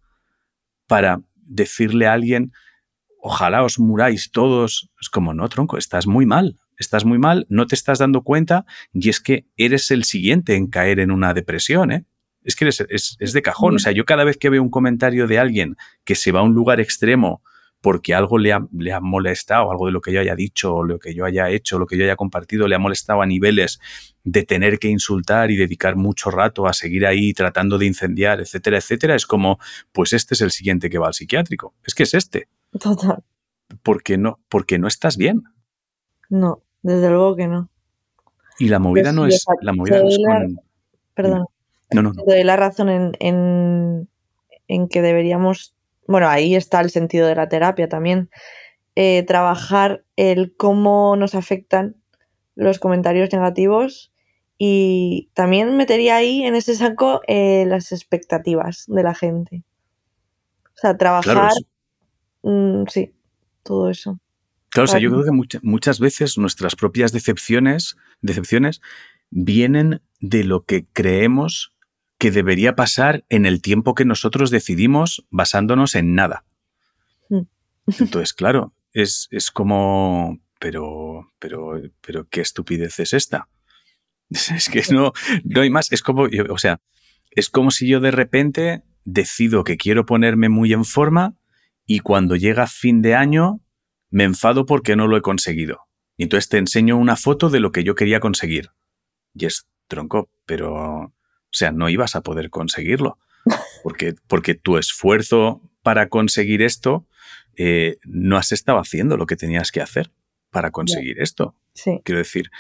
para 0.86 1.22
decirle 1.36 2.08
a 2.08 2.12
alguien, 2.12 2.52
ojalá 3.22 3.62
os 3.62 3.78
muráis 3.78 4.32
todos? 4.32 4.90
Es 5.00 5.08
como, 5.08 5.32
no, 5.32 5.48
tronco, 5.48 5.78
estás 5.78 6.06
muy 6.06 6.26
mal. 6.26 6.58
Estás 6.76 7.06
muy 7.06 7.18
mal, 7.18 7.46
no 7.48 7.66
te 7.66 7.74
estás 7.74 8.00
dando 8.00 8.20
cuenta 8.20 8.66
y 8.92 9.08
es 9.08 9.18
que 9.22 9.46
eres 9.56 9.90
el 9.90 10.04
siguiente 10.04 10.56
en 10.56 10.66
caer 10.66 11.00
en 11.00 11.10
una 11.10 11.32
depresión, 11.32 11.90
¿eh? 11.90 12.04
Es 12.46 12.56
que 12.56 12.68
es, 12.68 13.32
de 13.32 13.42
cajón. 13.42 13.74
O 13.74 13.78
sea, 13.78 13.92
yo 13.92 14.04
cada 14.04 14.24
vez 14.24 14.38
que 14.38 14.48
veo 14.48 14.62
un 14.62 14.70
comentario 14.70 15.26
de 15.26 15.38
alguien 15.38 15.76
que 16.04 16.14
se 16.14 16.32
va 16.32 16.40
a 16.40 16.42
un 16.44 16.54
lugar 16.54 16.80
extremo 16.80 17.42
porque 17.80 18.14
algo 18.14 18.38
le 18.38 18.52
ha, 18.52 18.66
le 18.72 18.92
ha 18.92 19.00
molestado, 19.00 19.70
algo 19.70 19.86
de 19.86 19.92
lo 19.92 20.00
que 20.00 20.12
yo 20.12 20.20
haya 20.20 20.34
dicho, 20.34 20.76
o 20.76 20.84
lo 20.84 20.98
que 20.98 21.14
yo 21.14 21.24
haya 21.24 21.50
hecho, 21.50 21.78
lo 21.78 21.86
que 21.86 21.96
yo 21.96 22.04
haya 22.04 22.16
compartido, 22.16 22.66
le 22.66 22.74
ha 22.74 22.78
molestado 22.78 23.20
a 23.20 23.26
niveles 23.26 23.80
de 24.24 24.44
tener 24.44 24.78
que 24.78 24.88
insultar 24.88 25.50
y 25.50 25.56
dedicar 25.56 25.94
mucho 25.94 26.30
rato 26.30 26.66
a 26.66 26.72
seguir 26.72 27.06
ahí 27.06 27.32
tratando 27.32 27.78
de 27.78 27.86
incendiar, 27.86 28.40
etcétera, 28.40 28.78
etcétera, 28.78 29.14
es 29.14 29.26
como, 29.26 29.58
pues 29.92 30.12
este 30.14 30.34
es 30.34 30.40
el 30.40 30.50
siguiente 30.50 30.88
que 30.88 30.98
va 30.98 31.08
al 31.08 31.14
psiquiátrico. 31.14 31.74
Es 31.84 31.94
que 31.94 32.04
es 32.04 32.14
este. 32.14 32.48
Total. 32.80 33.22
Porque 33.82 34.18
no, 34.18 34.40
porque 34.48 34.78
no 34.78 34.88
estás 34.88 35.16
bien. 35.16 35.44
No, 36.28 36.62
desde 36.82 37.08
luego 37.08 37.36
que 37.36 37.46
no. 37.46 37.70
Y 38.58 38.68
la 38.68 38.78
movida 38.78 39.12
no 39.12 39.26
es, 39.26 39.44
la 39.60 39.72
movida 39.72 40.00
no 40.00 40.08
es 40.08 40.18
con, 40.18 40.60
Perdón. 41.14 41.46
No, 41.92 42.02
no, 42.02 42.12
Doy 42.12 42.42
la 42.42 42.56
razón 42.56 43.14
en, 43.18 44.08
que 44.88 45.02
deberíamos, 45.02 45.76
bueno, 46.06 46.28
ahí 46.28 46.54
está 46.54 46.80
el 46.80 46.90
sentido 46.90 47.26
de 47.26 47.36
la 47.36 47.48
terapia 47.48 47.88
también, 47.88 48.30
eh, 48.96 49.22
trabajar 49.24 50.04
el 50.16 50.54
cómo 50.56 51.16
nos 51.16 51.34
afectan 51.34 51.96
los 52.54 52.78
comentarios 52.78 53.32
negativos 53.32 54.12
y 54.58 55.30
también 55.34 55.76
metería 55.76 56.16
ahí 56.16 56.42
en 56.44 56.54
ese 56.54 56.74
saco 56.74 57.20
eh, 57.28 57.64
las 57.66 57.92
expectativas 57.92 58.84
de 58.88 59.02
la 59.02 59.14
gente. 59.14 59.62
O 60.64 60.78
sea, 60.78 60.96
trabajar, 60.96 61.52
mm, 62.42 62.84
sí, 62.88 63.14
todo 63.62 63.90
eso. 63.90 64.18
Claro, 64.70 64.84
o 64.84 64.88
sea, 64.88 65.00
yo 65.00 65.10
creo 65.10 65.24
que 65.24 65.60
muchas 65.62 66.00
veces 66.00 66.36
nuestras 66.36 66.76
propias 66.76 67.12
decepciones, 67.12 67.96
decepciones 68.20 68.82
vienen 69.30 70.02
de 70.20 70.44
lo 70.44 70.64
que 70.64 70.86
creemos 70.92 71.75
que 72.18 72.30
debería 72.30 72.74
pasar 72.74 73.24
en 73.28 73.46
el 73.46 73.60
tiempo 73.60 73.94
que 73.94 74.04
nosotros 74.04 74.50
decidimos 74.50 75.26
basándonos 75.30 75.94
en 75.94 76.14
nada. 76.14 76.44
Mm. 77.28 77.42
Entonces, 77.98 78.32
claro, 78.32 78.72
es, 78.92 79.28
es, 79.30 79.50
como, 79.50 80.40
pero, 80.58 81.32
pero, 81.38 81.80
pero, 82.00 82.28
¿qué 82.28 82.40
estupidez 82.40 82.98
es 83.00 83.12
esta? 83.12 83.48
Es 84.30 84.68
que 84.68 84.82
no, 84.90 85.12
no 85.44 85.60
hay 85.60 85.70
más. 85.70 85.92
Es 85.92 86.02
como, 86.02 86.26
o 86.50 86.58
sea, 86.58 86.80
es 87.30 87.48
como 87.48 87.70
si 87.70 87.86
yo 87.86 88.00
de 88.00 88.10
repente 88.10 88.82
decido 89.04 89.62
que 89.62 89.76
quiero 89.76 90.04
ponerme 90.04 90.48
muy 90.48 90.72
en 90.72 90.84
forma 90.84 91.36
y 91.86 92.00
cuando 92.00 92.34
llega 92.34 92.66
fin 92.66 93.02
de 93.02 93.14
año 93.14 93.60
me 94.10 94.24
enfado 94.24 94.66
porque 94.66 94.96
no 94.96 95.06
lo 95.06 95.16
he 95.16 95.22
conseguido. 95.22 95.82
Y 96.16 96.24
entonces 96.24 96.48
te 96.48 96.58
enseño 96.58 96.96
una 96.96 97.14
foto 97.14 97.50
de 97.50 97.60
lo 97.60 97.70
que 97.70 97.84
yo 97.84 97.94
quería 97.94 98.18
conseguir. 98.18 98.70
Y 99.34 99.46
es 99.46 99.68
tronco, 99.86 100.28
pero 100.44 101.12
sea, 101.56 101.72
no 101.72 101.88
ibas 101.88 102.16
a 102.16 102.22
poder 102.22 102.50
conseguirlo. 102.50 103.18
Porque, 103.82 104.14
porque 104.26 104.54
tu 104.54 104.76
esfuerzo 104.76 105.62
para 105.82 106.08
conseguir 106.08 106.62
esto, 106.62 107.06
eh, 107.56 107.98
no 108.04 108.36
has 108.36 108.52
estado 108.52 108.78
haciendo 108.78 109.16
lo 109.16 109.26
que 109.26 109.36
tenías 109.36 109.70
que 109.70 109.80
hacer 109.80 110.10
para 110.50 110.70
conseguir 110.70 111.20
esto. 111.20 111.54
Quiero 112.04 112.18
decir, 112.18 112.50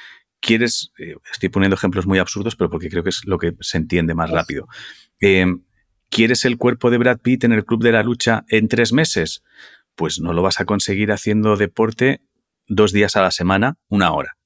quieres, 0.40 0.92
eh, 0.98 1.16
estoy 1.32 1.48
poniendo 1.48 1.74
ejemplos 1.74 2.06
muy 2.06 2.18
absurdos, 2.18 2.54
pero 2.54 2.70
porque 2.70 2.88
creo 2.88 3.02
que 3.02 3.10
es 3.10 3.22
lo 3.24 3.38
que 3.38 3.54
se 3.60 3.78
entiende 3.78 4.14
más 4.14 4.30
rápido. 4.30 4.68
Em, 5.20 5.64
¿Quieres 6.08 6.44
el 6.44 6.56
cuerpo 6.56 6.90
de 6.90 6.98
Brad 6.98 7.18
Pitt 7.18 7.44
en 7.44 7.52
el 7.52 7.64
club 7.64 7.82
de 7.82 7.92
la 7.92 8.02
lucha 8.02 8.44
en 8.48 8.68
tres 8.68 8.92
meses? 8.92 9.42
Pues 9.96 10.20
no 10.20 10.32
lo 10.32 10.42
vas 10.42 10.60
a 10.60 10.64
conseguir 10.64 11.10
haciendo 11.10 11.56
deporte 11.56 12.20
dos 12.68 12.92
días 12.92 13.16
a 13.16 13.22
la 13.22 13.30
semana, 13.32 13.76
una 13.88 14.12
hora. 14.12 14.36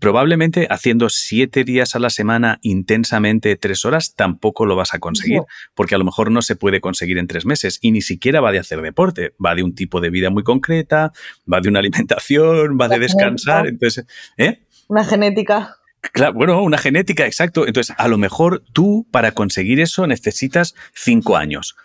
Probablemente 0.00 0.66
haciendo 0.70 1.08
siete 1.08 1.64
días 1.64 1.94
a 1.94 1.98
la 1.98 2.10
semana 2.10 2.58
intensamente 2.62 3.56
tres 3.56 3.84
horas 3.84 4.14
tampoco 4.14 4.66
lo 4.66 4.76
vas 4.76 4.94
a 4.94 4.98
conseguir, 4.98 5.42
porque 5.74 5.94
a 5.94 5.98
lo 5.98 6.04
mejor 6.04 6.30
no 6.30 6.42
se 6.42 6.56
puede 6.56 6.80
conseguir 6.80 7.18
en 7.18 7.26
tres 7.26 7.46
meses 7.46 7.78
y 7.80 7.92
ni 7.92 8.00
siquiera 8.00 8.40
va 8.40 8.52
de 8.52 8.58
hacer 8.58 8.82
deporte, 8.82 9.34
va 9.44 9.54
de 9.54 9.62
un 9.62 9.74
tipo 9.74 10.00
de 10.00 10.10
vida 10.10 10.30
muy 10.30 10.42
concreta, 10.42 11.12
va 11.52 11.60
de 11.60 11.68
una 11.68 11.78
alimentación, 11.80 12.78
va 12.80 12.88
de 12.88 12.98
descansar, 12.98 13.66
entonces, 13.66 14.06
¿eh? 14.36 14.62
Una 14.88 15.04
genética. 15.04 15.76
Claro, 16.00 16.32
bueno, 16.32 16.62
una 16.62 16.78
genética, 16.78 17.26
exacto. 17.26 17.66
Entonces, 17.66 17.94
a 17.98 18.08
lo 18.08 18.18
mejor 18.18 18.62
tú 18.72 19.06
para 19.10 19.32
conseguir 19.32 19.80
eso 19.80 20.06
necesitas 20.06 20.74
cinco 20.94 21.36
años, 21.36 21.76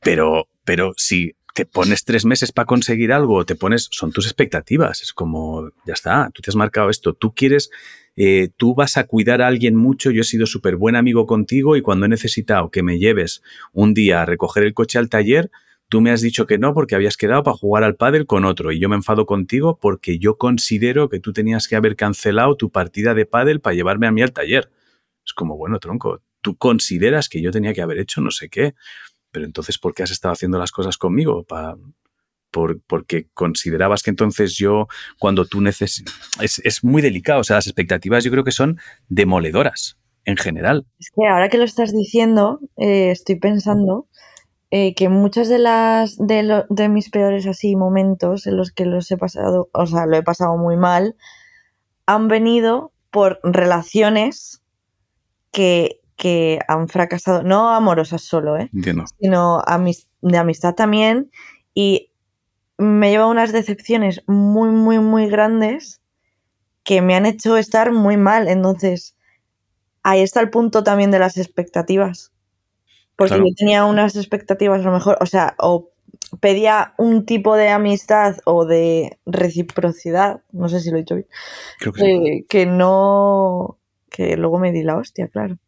pero, 0.00 0.48
pero 0.64 0.92
si 0.96 1.34
te 1.58 1.66
pones 1.66 2.04
tres 2.04 2.24
meses 2.24 2.52
para 2.52 2.66
conseguir 2.66 3.12
algo, 3.12 3.44
te 3.44 3.56
pones, 3.56 3.88
son 3.90 4.12
tus 4.12 4.26
expectativas. 4.26 5.02
Es 5.02 5.12
como, 5.12 5.72
ya 5.84 5.94
está, 5.94 6.30
tú 6.32 6.40
te 6.40 6.52
has 6.52 6.54
marcado 6.54 6.88
esto, 6.88 7.14
tú 7.14 7.34
quieres, 7.34 7.70
eh, 8.14 8.50
tú 8.56 8.76
vas 8.76 8.96
a 8.96 9.08
cuidar 9.08 9.42
a 9.42 9.48
alguien 9.48 9.74
mucho, 9.74 10.12
yo 10.12 10.20
he 10.20 10.24
sido 10.24 10.46
súper 10.46 10.76
buen 10.76 10.94
amigo 10.94 11.26
contigo 11.26 11.74
y 11.74 11.82
cuando 11.82 12.06
he 12.06 12.08
necesitado 12.08 12.70
que 12.70 12.84
me 12.84 13.00
lleves 13.00 13.42
un 13.72 13.92
día 13.92 14.22
a 14.22 14.24
recoger 14.24 14.62
el 14.62 14.72
coche 14.72 15.00
al 15.00 15.08
taller, 15.08 15.50
tú 15.88 16.00
me 16.00 16.12
has 16.12 16.20
dicho 16.20 16.46
que 16.46 16.58
no 16.58 16.74
porque 16.74 16.94
habías 16.94 17.16
quedado 17.16 17.42
para 17.42 17.56
jugar 17.56 17.82
al 17.82 17.96
pádel 17.96 18.26
con 18.26 18.44
otro 18.44 18.70
y 18.70 18.78
yo 18.78 18.88
me 18.88 18.94
enfado 18.94 19.26
contigo 19.26 19.80
porque 19.80 20.20
yo 20.20 20.38
considero 20.38 21.08
que 21.08 21.18
tú 21.18 21.32
tenías 21.32 21.66
que 21.66 21.74
haber 21.74 21.96
cancelado 21.96 22.56
tu 22.56 22.70
partida 22.70 23.14
de 23.14 23.26
pádel 23.26 23.60
para 23.60 23.74
llevarme 23.74 24.06
a 24.06 24.12
mí 24.12 24.22
al 24.22 24.32
taller. 24.32 24.70
Es 25.26 25.32
como, 25.32 25.56
bueno, 25.56 25.80
tronco, 25.80 26.22
tú 26.40 26.56
consideras 26.56 27.28
que 27.28 27.42
yo 27.42 27.50
tenía 27.50 27.74
que 27.74 27.82
haber 27.82 27.98
hecho 27.98 28.20
no 28.20 28.30
sé 28.30 28.48
qué 28.48 28.74
pero 29.30 29.44
entonces, 29.44 29.78
¿por 29.78 29.94
qué 29.94 30.02
has 30.02 30.10
estado 30.10 30.32
haciendo 30.32 30.58
las 30.58 30.70
cosas 30.72 30.96
conmigo? 30.96 31.44
por, 32.50 32.80
porque 32.86 33.28
considerabas 33.34 34.02
que 34.02 34.10
entonces 34.10 34.56
yo, 34.56 34.86
cuando 35.18 35.44
tú 35.44 35.60
necesitas... 35.60 36.14
Es, 36.40 36.82
muy 36.82 37.02
delicado, 37.02 37.40
o 37.40 37.44
sea, 37.44 37.56
las 37.56 37.66
expectativas 37.66 38.24
yo 38.24 38.30
creo 38.30 38.44
que 38.44 38.52
son 38.52 38.78
demoledoras 39.08 39.98
en 40.24 40.36
general. 40.36 40.86
Es 40.98 41.10
que 41.14 41.26
ahora 41.26 41.48
que 41.48 41.58
lo 41.58 41.64
estás 41.64 41.92
diciendo, 41.92 42.60
eh, 42.76 43.10
estoy 43.10 43.36
pensando 43.36 44.06
eh, 44.70 44.94
que 44.94 45.08
muchas 45.08 45.48
de 45.48 45.58
las 45.58 46.16
de, 46.18 46.64
de, 46.68 46.88
mis 46.88 47.10
peores 47.10 47.46
así 47.46 47.76
momentos 47.76 48.46
en 48.46 48.56
los 48.56 48.70
que 48.70 48.84
los 48.84 49.10
he 49.10 49.16
pasado, 49.16 49.70
o 49.72 49.86
sea, 49.86 50.06
lo 50.06 50.16
he 50.16 50.22
pasado 50.22 50.56
muy 50.58 50.76
mal, 50.76 51.16
han 52.04 52.28
venido 52.28 52.92
por 53.10 53.40
relaciones 53.42 54.62
que 55.52 56.00
que 56.18 56.58
han 56.66 56.88
fracasado, 56.88 57.44
no 57.44 57.70
amorosas 57.70 58.22
solo, 58.22 58.56
¿eh? 58.58 58.68
sino 59.20 59.62
de 60.20 60.36
amistad 60.36 60.74
también. 60.74 61.30
Y 61.74 62.10
me 62.76 63.10
lleva 63.10 63.26
unas 63.28 63.52
decepciones 63.52 64.22
muy, 64.26 64.70
muy, 64.70 64.98
muy 64.98 65.28
grandes 65.28 66.02
que 66.82 67.02
me 67.02 67.14
han 67.14 67.24
hecho 67.24 67.56
estar 67.56 67.92
muy 67.92 68.16
mal. 68.16 68.48
Entonces, 68.48 69.14
ahí 70.02 70.20
está 70.20 70.40
el 70.40 70.50
punto 70.50 70.82
también 70.82 71.12
de 71.12 71.20
las 71.20 71.36
expectativas. 71.38 72.32
Porque 73.14 73.34
Claro. 73.34 73.44
yo 73.48 73.54
tenía 73.56 73.84
unas 73.84 74.16
expectativas 74.16 74.80
a 74.80 74.84
lo 74.84 74.92
mejor, 74.92 75.18
o 75.20 75.26
sea, 75.26 75.54
o 75.60 75.90
pedía 76.40 76.94
un 76.98 77.26
tipo 77.26 77.54
de 77.54 77.68
amistad 77.68 78.38
o 78.44 78.64
de 78.64 79.18
reciprocidad, 79.24 80.42
no 80.50 80.68
sé 80.68 80.80
si 80.80 80.90
lo 80.90 80.96
he 80.96 81.00
dicho 81.00 81.14
bien, 81.14 81.28
Creo 81.78 81.92
que 81.92 82.00
sí. 82.00 82.06
eh, 82.10 82.46
que 82.48 82.66
no, 82.66 83.78
que 84.10 84.36
luego 84.36 84.58
me 84.58 84.72
di 84.72 84.82
la 84.82 84.96
hostia, 84.96 85.28
claro. 85.28 85.58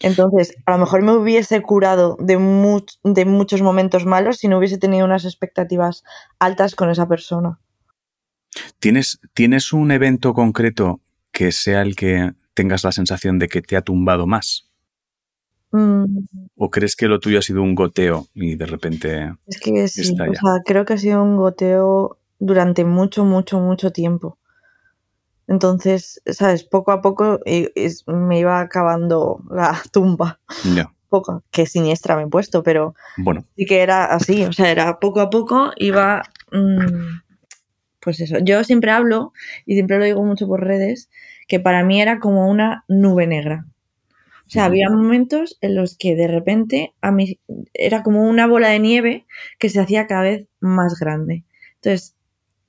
Entonces, 0.00 0.56
a 0.66 0.72
lo 0.72 0.78
mejor 0.78 1.02
me 1.02 1.12
hubiese 1.12 1.60
curado 1.62 2.16
de, 2.20 2.38
much- 2.38 2.98
de 3.04 3.24
muchos 3.26 3.60
momentos 3.62 4.06
malos 4.06 4.38
si 4.38 4.48
no 4.48 4.58
hubiese 4.58 4.78
tenido 4.78 5.04
unas 5.04 5.24
expectativas 5.24 6.04
altas 6.38 6.74
con 6.74 6.90
esa 6.90 7.06
persona. 7.06 7.60
¿Tienes, 8.78 9.20
¿Tienes 9.34 9.72
un 9.72 9.90
evento 9.90 10.32
concreto 10.34 11.00
que 11.32 11.52
sea 11.52 11.82
el 11.82 11.96
que 11.96 12.32
tengas 12.54 12.82
la 12.82 12.92
sensación 12.92 13.38
de 13.38 13.48
que 13.48 13.62
te 13.62 13.76
ha 13.76 13.82
tumbado 13.82 14.26
más? 14.26 14.70
Mm, 15.72 16.04
¿O 16.56 16.70
crees 16.70 16.96
que 16.96 17.06
lo 17.06 17.20
tuyo 17.20 17.38
ha 17.38 17.42
sido 17.42 17.62
un 17.62 17.74
goteo 17.74 18.26
y 18.34 18.56
de 18.56 18.66
repente... 18.66 19.34
es 19.46 19.60
que 19.60 19.86
sí, 19.86 20.12
o 20.12 20.34
sea, 20.34 20.62
creo 20.64 20.84
que 20.84 20.94
ha 20.94 20.98
sido 20.98 21.22
un 21.22 21.36
goteo 21.36 22.18
durante 22.40 22.84
mucho, 22.84 23.24
mucho, 23.24 23.60
mucho 23.60 23.92
tiempo. 23.92 24.38
Entonces, 25.50 26.22
¿sabes? 26.26 26.64
Poco 26.64 26.92
a 26.92 27.02
poco 27.02 27.40
eh, 27.46 27.70
es- 27.76 28.04
me 28.08 28.38
iba 28.40 28.60
acabando 28.60 29.42
la 29.50 29.78
tumba. 29.92 30.40
Ya, 30.76 30.92
Poco, 31.10 31.42
que 31.52 31.66
siniestra 31.66 32.16
me 32.16 32.22
he 32.24 32.28
puesto, 32.28 32.62
pero 32.62 32.94
bueno, 33.18 33.44
sí 33.56 33.66
que 33.66 33.82
era 33.82 34.06
así, 34.06 34.44
o 34.44 34.52
sea, 34.54 34.70
era 34.70 35.00
poco 35.00 35.20
a 35.20 35.30
poco, 35.30 35.72
iba, 35.76 36.22
mm, 36.52 37.20
pues 38.00 38.20
eso, 38.20 38.38
yo 38.40 38.64
siempre 38.64 38.90
hablo, 38.92 39.32
y 39.66 39.74
siempre 39.74 39.98
lo 39.98 40.04
digo 40.04 40.24
mucho 40.24 40.46
por 40.46 40.64
redes, 40.64 41.10
que 41.48 41.60
para 41.60 41.84
mí 41.84 42.00
era 42.00 42.20
como 42.20 42.48
una 42.48 42.84
nube 42.88 43.26
negra. 43.26 43.66
O 44.46 44.50
sea, 44.50 44.66
había 44.66 44.90
momentos 44.90 45.58
en 45.60 45.76
los 45.76 45.96
que 45.96 46.16
de 46.16 46.28
repente 46.28 46.94
a 47.02 47.12
mí 47.12 47.38
era 47.74 48.02
como 48.02 48.28
una 48.28 48.46
bola 48.48 48.68
de 48.70 48.80
nieve 48.80 49.26
que 49.58 49.68
se 49.68 49.80
hacía 49.80 50.06
cada 50.08 50.22
vez 50.22 50.48
más 50.60 50.98
grande. 50.98 51.44
Entonces, 51.76 52.16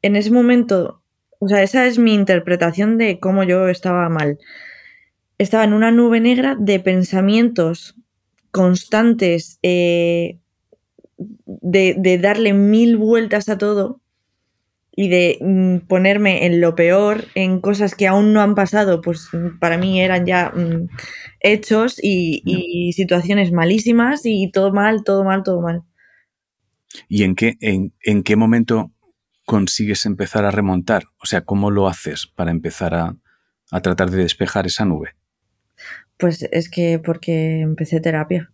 en 0.04 0.16
ese 0.16 0.32
momento, 0.32 1.01
o 1.42 1.48
sea, 1.48 1.64
esa 1.64 1.88
es 1.88 1.98
mi 1.98 2.14
interpretación 2.14 3.00
de 3.00 3.20
cómo 3.20 3.44
yo 3.44 3.68
estaba 3.68 4.08
mal. 4.10 4.38
Estaba 5.40 5.64
en 5.64 5.74
una 5.74 5.90
nube 5.92 6.20
negra 6.20 6.56
de 6.58 6.80
pensamientos 6.80 7.96
constantes, 8.52 9.58
eh, 9.64 10.38
de, 11.18 11.96
de 11.98 12.18
darle 12.20 12.54
mil 12.54 12.96
vueltas 12.98 13.50
a 13.50 13.58
todo 13.58 14.02
y 14.96 15.10
de 15.10 15.40
mm, 15.42 15.88
ponerme 15.88 16.46
en 16.46 16.62
lo 16.62 16.76
peor, 16.76 17.26
en 17.34 17.60
cosas 17.60 17.96
que 17.96 18.06
aún 18.08 18.34
no 18.34 18.42
han 18.42 18.54
pasado, 18.54 19.02
pues 19.02 19.28
para 19.60 19.80
mí 19.80 20.00
eran 20.00 20.28
ya 20.28 20.52
mm, 20.56 20.90
hechos 21.40 21.98
y, 22.00 22.44
y 22.46 22.94
situaciones 22.94 23.52
malísimas 23.52 24.22
y 24.26 24.52
todo 24.52 24.72
mal, 24.72 25.04
todo 25.04 25.24
mal, 25.24 25.42
todo 25.42 25.60
mal. 25.60 25.82
¿y 27.10 27.24
en 27.24 27.34
qué, 27.34 27.58
en, 27.62 27.94
en 28.04 28.22
qué 28.22 28.36
momento 28.36 28.92
consigues 29.46 30.06
empezar 30.06 30.46
a 30.46 30.52
remontar? 30.52 31.04
O 31.22 31.26
sea, 31.26 31.42
¿cómo 31.42 31.72
lo 31.72 31.88
haces 31.88 32.28
para 32.28 32.52
empezar 32.52 32.94
a, 32.96 33.16
a 33.72 33.82
tratar 33.82 34.10
de 34.12 34.18
despejar 34.18 34.66
esa 34.68 34.86
nube? 34.86 35.16
Pues 36.18 36.44
es 36.52 36.70
que 36.70 37.00
porque 37.00 37.62
empecé 37.62 38.00
terapia. 38.00 38.52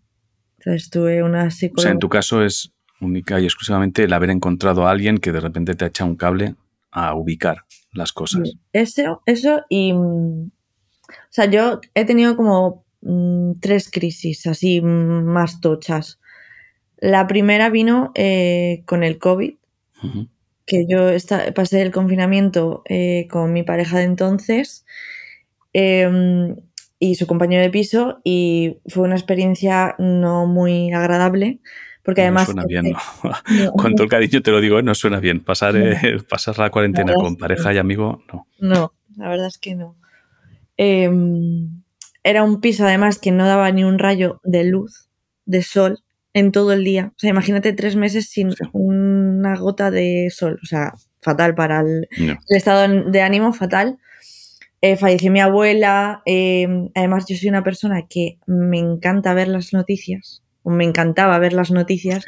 Entonces 0.59 0.89
tuve 0.89 1.21
una 1.23 1.45
O 1.47 1.51
psicóloga. 1.51 1.83
sea, 1.83 1.91
en 1.91 1.99
tu 1.99 2.09
caso 2.09 2.43
es 2.43 2.73
única 2.99 3.39
y 3.39 3.45
exclusivamente 3.45 4.03
el 4.03 4.13
haber 4.13 4.29
encontrado 4.31 4.87
a 4.87 4.91
alguien 4.91 5.17
que 5.17 5.31
de 5.31 5.39
repente 5.39 5.75
te 5.75 5.85
ha 5.85 5.89
echado 5.89 6.09
un 6.09 6.15
cable 6.15 6.55
a 6.91 7.13
ubicar 7.13 7.65
las 7.91 8.11
cosas. 8.13 8.53
Eso, 8.73 9.21
eso 9.25 9.61
y. 9.69 9.93
mm, 9.93 10.47
O 10.49 11.29
sea, 11.29 11.45
yo 11.45 11.79
he 11.93 12.05
tenido 12.05 12.35
como 12.35 12.85
mm, 13.01 13.59
tres 13.59 13.89
crisis 13.91 14.47
así 14.47 14.81
mm, 14.81 15.25
más 15.25 15.59
tochas. 15.61 16.19
La 16.97 17.27
primera 17.27 17.69
vino 17.69 18.11
eh, 18.15 18.81
con 18.85 19.03
el 19.03 19.19
COVID. 19.19 19.53
Que 20.67 20.85
yo 20.87 21.09
pasé 21.55 21.81
el 21.81 21.91
confinamiento 21.91 22.83
eh, 22.85 23.27
con 23.31 23.53
mi 23.53 23.63
pareja 23.63 23.97
de 23.97 24.03
entonces 24.03 24.85
eh, 25.73 26.53
y 26.99 27.15
su 27.15 27.25
compañero 27.25 27.63
de 27.63 27.69
piso 27.69 28.19
y 28.23 28.77
fue 28.87 29.03
una 29.03 29.15
experiencia 29.15 29.95
no 29.97 30.45
muy 30.45 30.91
agradable 30.91 31.59
porque 32.03 32.21
No 32.21 32.25
además... 32.27 32.45
suena 32.45 32.65
bien, 32.65 32.91
¿no? 32.91 32.99
No, 33.23 33.71
Con 33.77 33.95
todo 33.95 34.03
el 34.03 34.09
cariño 34.09 34.41
te 34.41 34.51
lo 34.51 34.61
digo, 34.61 34.81
no 34.81 34.95
suena 34.95 35.19
bien. 35.19 35.43
Pasar, 35.43 35.75
eh, 35.75 36.19
pasar 36.29 36.57
la 36.57 36.69
cuarentena 36.69 37.13
con 37.13 37.35
pareja 37.35 37.73
y 37.73 37.77
amigo, 37.77 38.23
no. 38.31 38.47
No, 38.59 38.93
la 39.17 39.29
verdad 39.29 39.47
es 39.47 39.57
que 39.57 39.75
no. 39.75 39.97
Eh, 40.77 41.09
era 42.23 42.43
un 42.43 42.61
piso 42.61 42.85
además 42.85 43.19
que 43.19 43.31
no 43.31 43.45
daba 43.45 43.71
ni 43.71 43.83
un 43.83 43.99
rayo 43.99 44.39
de 44.43 44.63
luz, 44.65 45.09
de 45.45 45.63
sol, 45.63 45.99
en 46.33 46.51
todo 46.51 46.71
el 46.71 46.83
día. 46.83 47.11
O 47.15 47.19
sea, 47.19 47.29
imagínate 47.29 47.73
tres 47.73 47.95
meses 47.95 48.29
sin 48.29 48.51
Sí. 48.51 48.63
Una 49.37 49.55
gota 49.57 49.91
de 49.91 50.29
sol. 50.31 50.59
O 50.63 50.65
sea, 50.65 50.93
fatal 51.21 51.55
para 51.55 51.81
el, 51.81 52.07
No. 52.19 52.33
el 52.47 52.57
estado 52.57 52.87
de 53.11 53.21
ánimo, 53.21 53.53
fatal. 53.53 53.97
Eh, 54.81 54.95
falleció 54.97 55.31
mi 55.31 55.39
abuela. 55.41 56.21
eh, 56.25 56.67
además, 56.95 57.25
yo 57.27 57.35
soy 57.35 57.49
una 57.49 57.63
persona 57.63 58.03
que 58.07 58.37
me 58.45 58.77
encanta 58.79 59.33
ver 59.33 59.47
las 59.47 59.73
noticias. 59.73 60.43
O 60.63 60.69
me 60.69 60.83
encantaba 60.83 61.39
ver 61.39 61.53
las 61.53 61.71
noticias. 61.71 62.25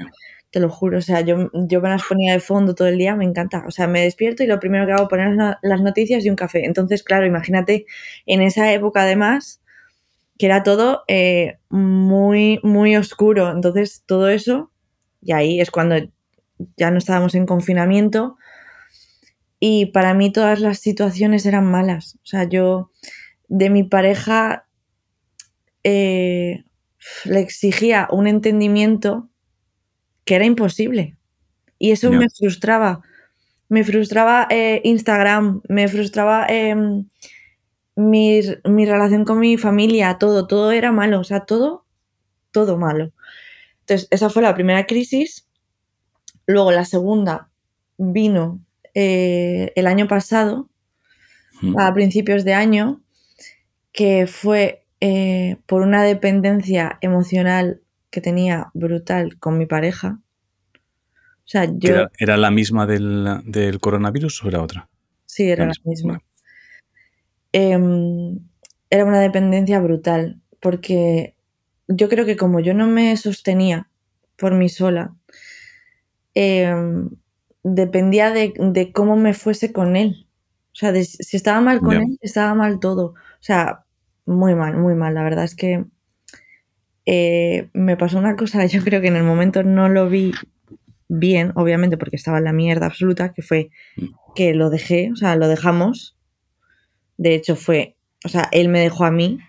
Te 0.51 0.59
lo 0.59 0.69
juro, 0.69 0.97
o 0.97 1.01
sea, 1.01 1.21
yo, 1.21 1.51
yo 1.53 1.79
me 1.81 1.89
las 1.89 2.01
ponía 2.03 2.33
de 2.33 2.39
fondo 2.39 2.73
todo 2.73 2.87
el 2.87 2.97
día, 2.97 3.15
me 3.15 3.23
encanta. 3.25 3.63
O 3.67 3.71
sea, 3.71 3.85
me 3.87 4.01
despierto 4.01 4.41
y 4.43 4.47
lo 4.47 4.59
primero 4.59 4.85
que 4.87 4.93
hago 4.93 5.03
es 5.03 5.09
poner 5.09 5.35
las- 5.35 5.57
las 5.61 5.81
noticias 5.81 6.25
y 6.25 6.29
un 6.29 6.35
café. 6.35 6.65
Entonces, 6.65 7.03
claro, 7.03 7.27
imagínate 7.27 7.85
en 8.25 8.41
esa 8.41 8.73
época 8.73 9.03
además, 9.03 9.61
que 10.39 10.47
era 10.47 10.63
todo 10.63 11.03
eh, 11.07 11.59
muy, 11.69 12.59
muy 12.63 12.95
oscuro. 12.95 13.51
Entonces, 13.51 14.03
todo 14.07 14.27
eso, 14.29 14.71
y 15.21 15.33
ahí 15.33 15.61
es 15.61 15.69
cuando 15.69 15.95
ya 16.77 16.91
no 16.91 16.97
estábamos 16.97 17.35
en 17.35 17.45
confinamiento. 17.45 18.37
Y 19.59 19.87
para 19.87 20.13
mí 20.13 20.31
todas 20.31 20.59
las 20.59 20.79
situaciones 20.79 21.45
eran 21.45 21.65
malas. 21.65 22.17
O 22.23 22.25
sea, 22.25 22.45
yo 22.45 22.91
de 23.47 23.69
mi 23.69 23.83
pareja 23.83 24.67
eh, 25.83 26.63
le 27.25 27.39
exigía 27.39 28.07
un 28.11 28.27
entendimiento 28.27 29.29
que 30.25 30.35
era 30.35 30.45
imposible. 30.45 31.17
Y 31.77 31.91
eso 31.91 32.11
me 32.11 32.27
frustraba. 32.29 33.01
Me 33.69 33.83
frustraba 33.83 34.47
eh, 34.49 34.81
Instagram, 34.83 35.61
me 35.67 35.87
frustraba 35.87 36.45
eh, 36.49 36.75
mi, 37.95 38.41
mi 38.65 38.85
relación 38.85 39.25
con 39.25 39.39
mi 39.39 39.57
familia, 39.57 40.17
todo, 40.19 40.47
todo 40.47 40.71
era 40.71 40.91
malo, 40.91 41.19
o 41.19 41.23
sea, 41.23 41.41
todo, 41.41 41.85
todo 42.51 42.77
malo. 42.77 43.11
Entonces, 43.81 44.07
esa 44.11 44.29
fue 44.29 44.41
la 44.41 44.55
primera 44.55 44.85
crisis. 44.85 45.48
Luego, 46.49 46.71
la 46.71 46.83
segunda 46.83 47.51
vino 47.99 48.59
eh, 48.95 49.71
el 49.75 49.85
año 49.85 50.07
pasado, 50.07 50.67
Ujú. 51.61 51.79
a 51.79 51.93
principios 51.93 52.43
de 52.43 52.55
año, 52.55 53.01
que 53.91 54.25
fue 54.25 54.83
eh, 54.99 55.57
por 55.67 55.83
una 55.83 56.01
dependencia 56.03 56.97
emocional 57.01 57.81
que 58.09 58.21
tenía 58.21 58.71
brutal 58.73 59.37
con 59.37 59.59
mi 59.59 59.67
pareja. 59.67 60.21
O 60.73 61.45
sea, 61.45 61.67
¿Que 61.67 61.73
yo 61.77 61.93
¿Era, 61.93 62.11
era 62.17 62.35
la 62.37 62.49
misma 62.49 62.87
del, 62.87 63.27
del 63.45 63.79
coronavirus 63.79 64.43
o 64.43 64.47
era 64.47 64.63
otra? 64.63 64.89
sí 65.27 65.51
era 65.51 65.65
la 65.65 65.73
la 65.73 65.75
misma, 65.85 66.13
misma. 66.13 66.23
Em, 67.51 68.39
era 68.89 69.05
una 69.05 69.19
dependencia 69.19 69.79
brutal, 69.81 70.41
porque 70.59 71.35
yo 71.87 72.09
creo 72.09 72.25
que 72.25 72.37
como 72.37 72.59
yo 72.59 72.73
no 72.73 72.87
me 72.87 73.15
sostenía 73.17 73.87
por 74.35 74.55
mí 74.55 74.67
sola, 74.67 75.13
em, 76.41 77.09
dependía 77.63 78.31
de, 78.31 78.53
de 78.57 78.91
cómo 78.93 79.17
me 79.17 79.33
fuese 79.33 79.73
con 79.73 79.95
él. 79.97 80.27
O 80.71 80.75
sea, 80.79 80.91
de 80.93 81.03
si 81.03 81.35
estaba 81.35 81.59
mal 81.59 81.81
con 81.81 81.95
él, 81.97 82.17
estaba 82.21 82.53
mal 82.55 82.79
todo. 82.79 83.07
O 83.07 83.41
sea, 83.41 83.83
muy 84.25 84.55
mal, 84.55 84.77
muy 84.77 84.95
mal. 84.95 85.13
La 85.15 85.23
verdad 85.23 85.43
es 85.43 85.55
que 85.55 85.83
eh, 87.05 87.69
me 87.73 87.97
pasó 87.97 88.17
una 88.17 88.35
cosa, 88.35 88.65
yo 88.67 88.83
creo 88.83 89.01
que 89.01 89.07
en 89.07 89.15
el 89.17 89.23
momento 89.23 89.63
no 89.63 89.89
lo 89.89 90.09
vi 90.09 90.31
bien, 91.09 91.51
obviamente, 91.55 91.97
porque 91.97 92.15
estaba 92.15 92.37
en 92.37 92.43
la 92.45 92.53
mierda 92.53 92.85
absoluta, 92.85 93.33
que 93.33 93.41
fue 93.41 93.69
Mm. 93.97 94.05
que 94.35 94.53
lo 94.53 94.69
dejé, 94.69 95.11
o 95.11 95.15
sea, 95.15 95.35
lo 95.35 95.47
dejamos. 95.47 96.17
De 97.17 97.33
hecho, 97.35 97.55
fue, 97.55 97.97
o 98.23 98.29
sea, 98.29 98.47
él 98.51 98.69
me 98.69 98.79
dejó 98.79 99.05
a 99.05 99.11
mí 99.11 99.39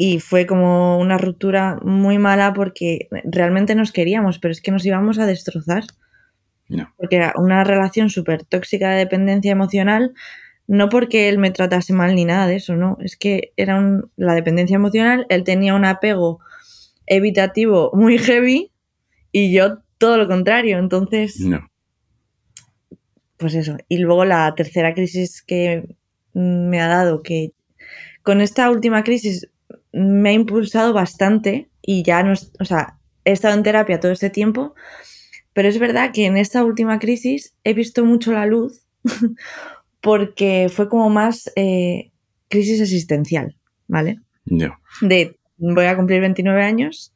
y 0.00 0.20
fue 0.20 0.46
como 0.46 0.96
una 1.00 1.18
ruptura 1.18 1.80
muy 1.82 2.18
mala 2.18 2.52
porque 2.54 3.08
realmente 3.24 3.74
nos 3.74 3.90
queríamos, 3.90 4.38
pero 4.38 4.52
es 4.52 4.60
que 4.60 4.70
nos 4.70 4.86
íbamos 4.86 5.18
a 5.18 5.26
destrozar 5.26 5.82
No. 6.68 6.94
porque 6.96 7.16
era 7.16 7.32
una 7.36 7.64
relación 7.64 8.08
súper 8.08 8.44
tóxica 8.44 8.90
de 8.90 8.98
dependencia 8.98 9.50
emocional, 9.50 10.14
no 10.68 10.88
porque 10.88 11.28
él 11.28 11.38
me 11.38 11.50
tratase 11.50 11.92
mal 11.94 12.14
ni 12.14 12.24
nada 12.24 12.46
de 12.46 12.54
eso, 12.56 12.76
no, 12.76 12.96
es 13.00 13.16
que 13.16 13.52
era 13.56 13.76
un- 13.76 14.08
la 14.16 14.34
dependencia 14.34 14.76
emocional, 14.76 15.26
él 15.30 15.42
tenía 15.42 15.74
un 15.74 15.84
apego 15.84 16.38
evitativo 17.06 17.90
muy 17.92 18.18
heavy 18.18 18.70
y 19.32 19.52
yo 19.52 19.78
todo 19.98 20.16
lo 20.16 20.28
contrario, 20.28 20.78
entonces, 20.78 21.40
No. 21.40 21.68
pues 23.36 23.54
eso. 23.54 23.76
Y 23.88 23.98
luego 23.98 24.24
la 24.24 24.54
tercera 24.54 24.94
crisis 24.94 25.42
que 25.42 25.96
me 26.34 26.80
ha 26.80 26.86
dado, 26.86 27.22
que 27.24 27.50
con 28.22 28.40
esta 28.40 28.70
última 28.70 29.02
crisis 29.02 29.48
me 29.92 30.30
ha 30.30 30.32
impulsado 30.32 30.92
bastante 30.92 31.68
y 31.82 32.02
ya 32.02 32.22
no, 32.22 32.34
o 32.60 32.64
sea, 32.64 32.98
he 33.24 33.32
estado 33.32 33.54
en 33.54 33.62
terapia 33.62 34.00
todo 34.00 34.12
este 34.12 34.30
tiempo, 34.30 34.74
pero 35.52 35.68
es 35.68 35.78
verdad 35.78 36.12
que 36.12 36.26
en 36.26 36.36
esta 36.36 36.64
última 36.64 36.98
crisis 36.98 37.54
he 37.64 37.74
visto 37.74 38.04
mucho 38.04 38.32
la 38.32 38.46
luz 38.46 38.86
porque 40.00 40.70
fue 40.72 40.88
como 40.88 41.10
más 41.10 41.50
eh, 41.56 42.10
crisis 42.48 42.80
existencial, 42.80 43.56
¿vale? 43.86 44.20
De 45.00 45.38
voy 45.58 45.86
a 45.86 45.96
cumplir 45.96 46.20
29 46.20 46.62
años, 46.62 47.12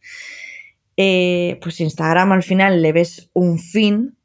eh, 0.96 1.58
pues 1.62 1.80
Instagram 1.80 2.32
al 2.32 2.42
final 2.42 2.82
le 2.82 2.92
ves 2.92 3.30
un 3.32 3.58
fin, 3.58 4.16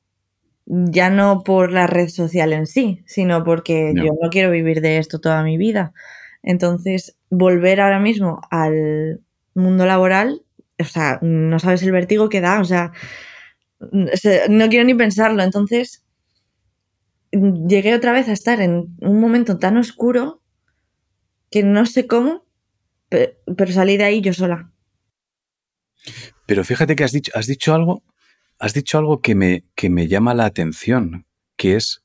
ya 0.66 1.10
no 1.10 1.44
por 1.44 1.72
la 1.72 1.88
red 1.88 2.10
social 2.10 2.52
en 2.52 2.68
sí, 2.68 3.04
sino 3.06 3.44
porque 3.44 3.94
yo 3.96 4.12
no 4.22 4.30
quiero 4.30 4.52
vivir 4.52 4.82
de 4.82 4.98
esto 4.98 5.20
toda 5.20 5.44
mi 5.44 5.58
vida. 5.58 5.94
Entonces, 6.44 7.17
volver 7.30 7.82
ahora 7.82 8.00
mismo 8.00 8.42
al 8.50 9.22
mundo 9.54 9.86
laboral, 9.86 10.44
o 10.80 10.84
sea, 10.84 11.20
no 11.22 11.60
sabes 11.60 11.84
el 11.84 11.92
vértigo 11.92 12.30
que 12.30 12.42
da, 12.42 12.62
o 12.62 12.66
sea, 12.66 12.92
no 14.50 14.70
quiero 14.70 14.86
ni 14.86 14.94
pensarlo. 14.94 15.44
Entonces, 15.44 16.06
llegué 17.32 17.94
otra 17.94 18.12
vez 18.12 18.28
a 18.28 18.34
estar 18.34 18.62
en 18.62 18.96
un 19.00 19.20
momento 19.20 19.58
tan 19.58 19.78
oscuro 19.78 20.42
que 21.50 21.64
no 21.64 21.86
sé 21.86 22.08
cómo, 22.08 22.46
pero, 23.10 23.72
salí 23.72 23.98
de 23.98 24.04
ahí 24.04 24.22
yo 24.22 24.34
sola. 24.34 24.72
Pero 26.46 26.64
fíjate 26.64 26.96
que 26.96 27.04
has 27.04 27.12
dicho, 27.12 27.32
has 27.36 27.48
dicho 27.48 27.74
algo, 27.74 28.04
has 28.60 28.74
dicho 28.74 28.98
algo 28.98 29.22
que 29.22 29.36
me, 29.36 29.66
que 29.76 29.90
me 29.90 30.08
llama 30.08 30.34
la 30.34 30.46
atención, 30.46 31.26
que 31.56 31.76
es 31.76 32.04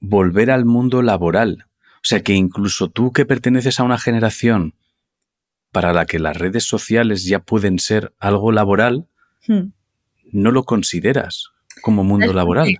volver 0.00 0.50
al 0.50 0.64
mundo 0.64 1.02
laboral. 1.02 1.66
O 2.02 2.06
sea 2.06 2.22
que 2.22 2.32
incluso 2.32 2.88
tú 2.88 3.12
que 3.12 3.26
perteneces 3.26 3.78
a 3.78 3.84
una 3.84 3.98
generación 3.98 4.74
para 5.70 5.92
la 5.92 6.06
que 6.06 6.18
las 6.18 6.36
redes 6.36 6.64
sociales 6.64 7.24
ya 7.24 7.40
pueden 7.40 7.78
ser 7.78 8.12
algo 8.18 8.52
laboral, 8.52 9.06
hmm. 9.46 9.68
no 10.32 10.50
lo 10.50 10.64
consideras 10.64 11.50
como 11.82 12.04
mundo 12.04 12.32
laboral. 12.32 12.76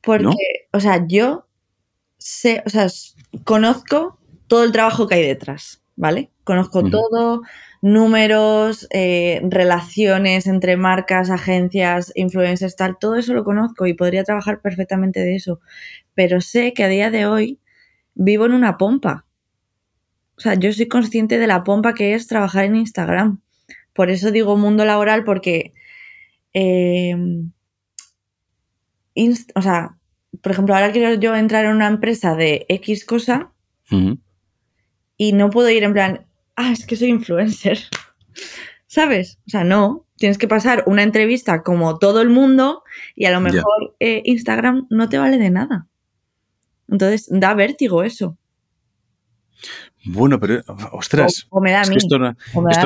Porque, 0.00 0.34
o 0.72 0.80
sea, 0.80 1.04
yo 1.06 1.46
sé, 2.18 2.62
o 2.66 2.70
sea, 2.70 2.86
conozco 3.44 4.18
todo 4.46 4.64
el 4.64 4.72
trabajo 4.72 5.06
que 5.06 5.16
hay 5.16 5.26
detrás, 5.26 5.82
¿vale? 5.94 6.30
Conozco 6.44 6.82
todo, 6.82 7.42
números, 7.82 8.88
eh, 8.90 9.40
relaciones 9.44 10.46
entre 10.46 10.76
marcas, 10.76 11.30
agencias, 11.30 12.12
influencers, 12.14 12.76
tal, 12.76 12.98
todo 12.98 13.16
eso 13.16 13.34
lo 13.34 13.44
conozco 13.44 13.86
y 13.86 13.94
podría 13.94 14.24
trabajar 14.24 14.60
perfectamente 14.60 15.20
de 15.20 15.36
eso. 15.36 15.60
Pero 16.14 16.40
sé 16.40 16.72
que 16.72 16.84
a 16.84 16.88
día 16.88 17.10
de 17.10 17.26
hoy 17.26 17.60
vivo 18.20 18.44
en 18.44 18.52
una 18.52 18.76
pompa. 18.76 19.24
O 20.36 20.40
sea, 20.40 20.54
yo 20.54 20.72
soy 20.72 20.88
consciente 20.88 21.38
de 21.38 21.46
la 21.46 21.64
pompa 21.64 21.94
que 21.94 22.14
es 22.14 22.26
trabajar 22.26 22.64
en 22.66 22.76
Instagram. 22.76 23.40
Por 23.92 24.10
eso 24.10 24.30
digo 24.30 24.56
mundo 24.56 24.84
laboral, 24.84 25.24
porque. 25.24 25.72
Eh, 26.52 27.16
o 29.54 29.62
sea, 29.62 29.96
por 30.42 30.52
ejemplo, 30.52 30.74
ahora 30.74 30.92
quiero 30.92 31.14
yo 31.14 31.34
entrar 31.34 31.64
en 31.64 31.72
una 31.72 31.88
empresa 31.88 32.34
de 32.34 32.64
X 32.68 33.04
cosa 33.04 33.52
y 35.16 35.32
no 35.32 35.50
puedo 35.50 35.68
ir 35.68 35.82
en 35.82 35.92
plan, 35.92 36.26
ah, 36.56 36.72
es 36.72 36.86
que 36.86 36.96
soy 36.96 37.08
influencer. 37.08 37.78
¿Sabes? 38.86 39.38
O 39.46 39.50
sea, 39.50 39.64
no. 39.64 40.06
Tienes 40.16 40.38
que 40.38 40.48
pasar 40.48 40.84
una 40.86 41.02
entrevista 41.02 41.62
como 41.62 41.98
todo 41.98 42.20
el 42.20 42.28
mundo 42.28 42.82
y 43.14 43.24
a 43.24 43.30
lo 43.30 43.40
mejor 43.40 43.96
eh, 44.00 44.22
Instagram 44.24 44.86
no 44.90 45.08
te 45.08 45.18
vale 45.18 45.38
de 45.38 45.50
nada. 45.50 45.89
Entonces 46.90 47.26
da 47.30 47.54
vértigo 47.54 48.02
eso. 48.02 48.36
Bueno, 50.04 50.40
pero 50.40 50.62
ostras, 50.92 51.46
esto, 51.94 52.18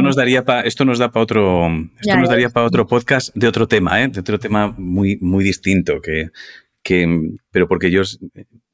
nos 0.02 0.16
daría 0.16 0.44
esto 0.64 0.84
nos 0.84 0.98
da 0.98 1.12
para 1.12 1.22
otro, 1.22 1.68
esto 2.00 2.16
nos 2.16 2.28
daría 2.28 2.50
para 2.50 2.66
otro 2.66 2.88
podcast 2.88 3.32
de 3.36 3.46
otro 3.46 3.68
tema, 3.68 4.02
¿eh? 4.02 4.08
de 4.08 4.18
otro 4.18 4.40
tema 4.40 4.74
muy, 4.76 5.18
muy 5.20 5.44
distinto, 5.44 6.00
que, 6.00 6.30
que, 6.82 7.36
pero 7.52 7.68
porque 7.68 7.92
yo, 7.92 8.02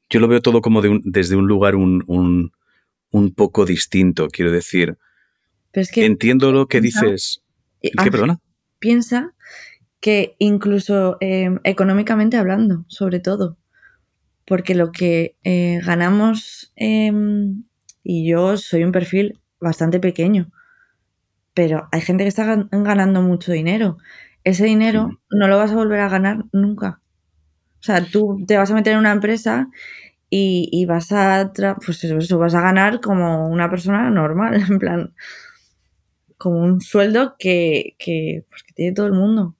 yo 0.09 0.19
lo 0.19 0.27
veo 0.27 0.41
todo 0.41 0.61
como 0.61 0.81
desde 0.81 1.35
un 1.35 1.47
lugar 1.47 1.75
un, 1.75 2.51
un 3.11 3.33
poco 3.33 3.65
distinto, 3.65 4.27
quiero 4.29 4.51
decir. 4.51 4.97
Entiendo 5.73 6.51
lo 6.51 6.67
que 6.67 6.81
dices. 6.81 7.41
¿Qué, 7.81 8.11
perdona? 8.11 8.39
Piensa 8.79 9.33
que 9.99 10.35
incluso 10.39 11.17
em, 11.19 11.59
económicamente 11.63 12.37
hablando, 12.37 12.85
sobre 12.87 13.19
todo, 13.19 13.57
porque 14.45 14.75
lo 14.75 14.91
que 14.91 15.35
eh, 15.43 15.79
ganamos, 15.83 16.71
em, 16.75 17.63
y 18.03 18.29
yo 18.29 18.57
soy 18.57 18.83
un 18.83 18.91
perfil 18.91 19.39
bastante 19.59 19.99
pequeño, 19.99 20.51
pero 21.53 21.87
hay 21.91 22.01
gente 22.01 22.23
que 22.23 22.29
está 22.29 22.67
ganando 22.71 23.21
mucho 23.21 23.51
dinero. 23.51 23.97
Ese 24.43 24.65
dinero 24.65 25.19
no 25.29 25.47
lo 25.47 25.57
vas 25.57 25.71
a 25.71 25.75
volver 25.75 25.99
a 25.99 26.09
ganar 26.09 26.45
nunca. 26.51 27.01
O 27.79 27.83
sea, 27.83 28.05
tú 28.05 28.43
te 28.47 28.57
vas 28.57 28.71
a 28.71 28.75
meter 28.75 28.93
en 28.93 28.99
una 28.99 29.11
empresa 29.11 29.69
y, 30.29 30.85
vas 30.85 31.11
a 31.11 31.51
pues 31.85 32.03
eso, 32.03 32.39
vas 32.39 32.55
a 32.55 32.61
ganar 32.61 33.01
como 33.01 33.47
una 33.49 33.69
persona 33.69 34.09
normal, 34.09 34.55
en 34.69 34.79
plan, 34.79 35.13
como 36.37 36.59
un 36.59 36.81
sueldo 36.81 37.35
que, 37.37 37.95
que, 37.99 38.45
pues 38.49 38.63
que 38.63 38.73
tiene 38.73 38.93
todo 38.93 39.07
el 39.07 39.13
mundo. 39.13 39.55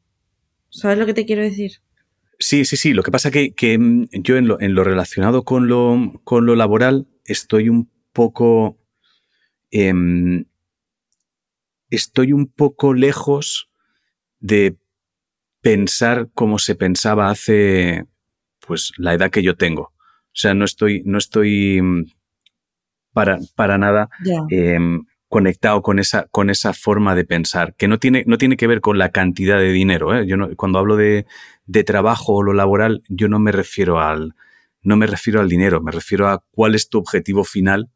¿Sabes 0.69 0.97
lo 0.97 1.05
que 1.05 1.13
te 1.13 1.25
quiero 1.25 1.41
decir? 1.41 1.81
Sí, 2.41 2.65
sí, 2.65 2.75
sí. 2.75 2.93
Lo 2.93 3.03
que 3.03 3.11
pasa 3.11 3.29
que, 3.29 3.53
que 3.53 3.77
mm, 3.77 4.07
yo 4.11 4.35
en 4.35 4.47
lo, 4.47 4.59
en 4.59 4.73
lo 4.73 4.83
relacionado 4.83 5.43
con 5.43 5.67
lo, 5.67 6.19
con 6.23 6.45
lo 6.45 6.55
laboral 6.55 7.07
estoy 7.23 7.69
un 7.69 7.89
poco. 8.11 8.79
Em, 9.69 10.45
estoy 11.89 12.33
un 12.33 12.47
poco 12.47 12.93
lejos 12.93 13.69
de 14.39 14.75
pensar 15.61 16.29
como 16.33 16.57
se 16.57 16.75
pensaba 16.75 17.29
hace 17.29 18.05
pues 18.65 18.91
la 18.97 19.13
edad 19.13 19.29
que 19.29 19.43
yo 19.43 19.55
tengo. 19.55 19.83
O 19.83 20.33
sea, 20.33 20.53
no 20.53 20.65
estoy, 20.65 21.03
no 21.05 21.19
estoy 21.19 21.81
mm, 21.81 22.05
para, 23.13 23.37
para 23.55 23.77
nada 23.77 24.09
em, 24.49 25.03
conectado 25.27 25.81
con 25.81 25.99
esa, 25.99 26.27
con 26.31 26.49
esa 26.49 26.73
forma 26.73 27.15
de 27.15 27.25
pensar, 27.25 27.75
que 27.75 27.87
no 27.87 27.99
tiene, 27.99 28.23
no 28.25 28.37
tiene 28.37 28.57
que 28.57 28.67
ver 28.67 28.81
con 28.81 28.97
la 28.97 29.09
cantidad 29.09 29.59
de 29.59 29.71
dinero. 29.71 30.15
¿eh? 30.15 30.25
Yo 30.25 30.37
no, 30.37 30.49
cuando 30.55 30.79
hablo 30.79 30.95
de, 30.95 31.25
de, 31.65 31.83
trabajo 31.83 32.33
o 32.33 32.43
lo 32.43 32.53
laboral, 32.53 33.03
yo 33.07 33.27
no 33.27 33.39
me 33.39 33.51
refiero 33.51 33.99
al, 33.99 34.35
no 34.81 34.95
me 34.97 35.07
refiero 35.07 35.39
al 35.39 35.49
dinero, 35.49 35.81
me 35.81 35.91
refiero 35.91 36.27
a 36.27 36.43
cuál 36.51 36.75
es 36.75 36.89
tu 36.89 36.97
objetivo 36.97 37.43
final 37.43 37.89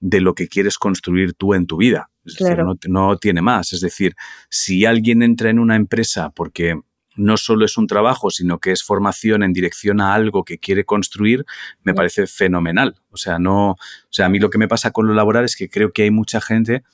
de 0.00 0.20
lo 0.20 0.34
que 0.34 0.48
quieres 0.48 0.78
construir 0.78 1.34
tú 1.34 1.54
en 1.54 1.66
tu 1.66 1.76
vida. 1.76 2.10
no, 2.56 2.76
no, 2.88 3.16
tiene 3.16 3.40
más. 3.40 3.72
Es 3.72 3.80
decir, 3.80 4.14
si 4.50 4.84
alguien 4.84 5.22
entra 5.22 5.50
en 5.50 5.58
una 5.58 5.76
empresa 5.76 6.30
porque 6.30 6.80
no 7.16 7.36
solo 7.36 7.64
es 7.64 7.76
un 7.76 7.86
trabajo, 7.86 8.30
sino 8.30 8.58
que 8.58 8.72
es 8.72 8.82
formación 8.82 9.42
en 9.42 9.52
dirección 9.52 10.00
a 10.00 10.14
algo 10.14 10.44
que 10.44 10.58
quiere 10.58 10.84
construir, 10.84 11.44
me 11.82 11.94
parece 11.94 12.26
fenomenal. 12.26 12.96
O 13.10 13.16
sea, 13.16 13.38
no, 13.38 13.70
o 13.70 13.76
sea, 14.10 14.26
a 14.26 14.28
mí 14.28 14.38
lo 14.38 14.50
que 14.50 14.58
me 14.58 14.68
pasa 14.68 14.90
con 14.90 15.06
lo 15.06 15.14
laboral 15.14 15.44
es 15.44 15.56
que 15.56 15.68
creo 15.68 15.92
que 15.92 16.02
hay 16.02 16.10
mucha 16.10 16.40
gente 16.40 16.84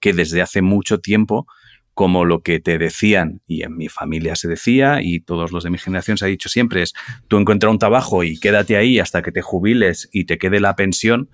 que 0.00 0.12
desde 0.12 0.42
hace 0.42 0.62
mucho 0.62 1.00
tiempo, 1.00 1.46
como 1.98 2.24
lo 2.24 2.44
que 2.44 2.60
te 2.60 2.78
decían, 2.78 3.40
y 3.48 3.64
en 3.64 3.76
mi 3.76 3.88
familia 3.88 4.36
se 4.36 4.46
decía, 4.46 5.02
y 5.02 5.18
todos 5.18 5.50
los 5.50 5.64
de 5.64 5.70
mi 5.70 5.78
generación 5.78 6.16
se 6.16 6.26
ha 6.26 6.28
dicho 6.28 6.48
siempre, 6.48 6.82
es 6.82 6.94
tú 7.26 7.38
encuentra 7.38 7.70
un 7.70 7.80
trabajo 7.80 8.22
y 8.22 8.38
quédate 8.38 8.76
ahí 8.76 9.00
hasta 9.00 9.20
que 9.20 9.32
te 9.32 9.42
jubiles 9.42 10.08
y 10.12 10.24
te 10.24 10.38
quede 10.38 10.60
la 10.60 10.76
pensión, 10.76 11.28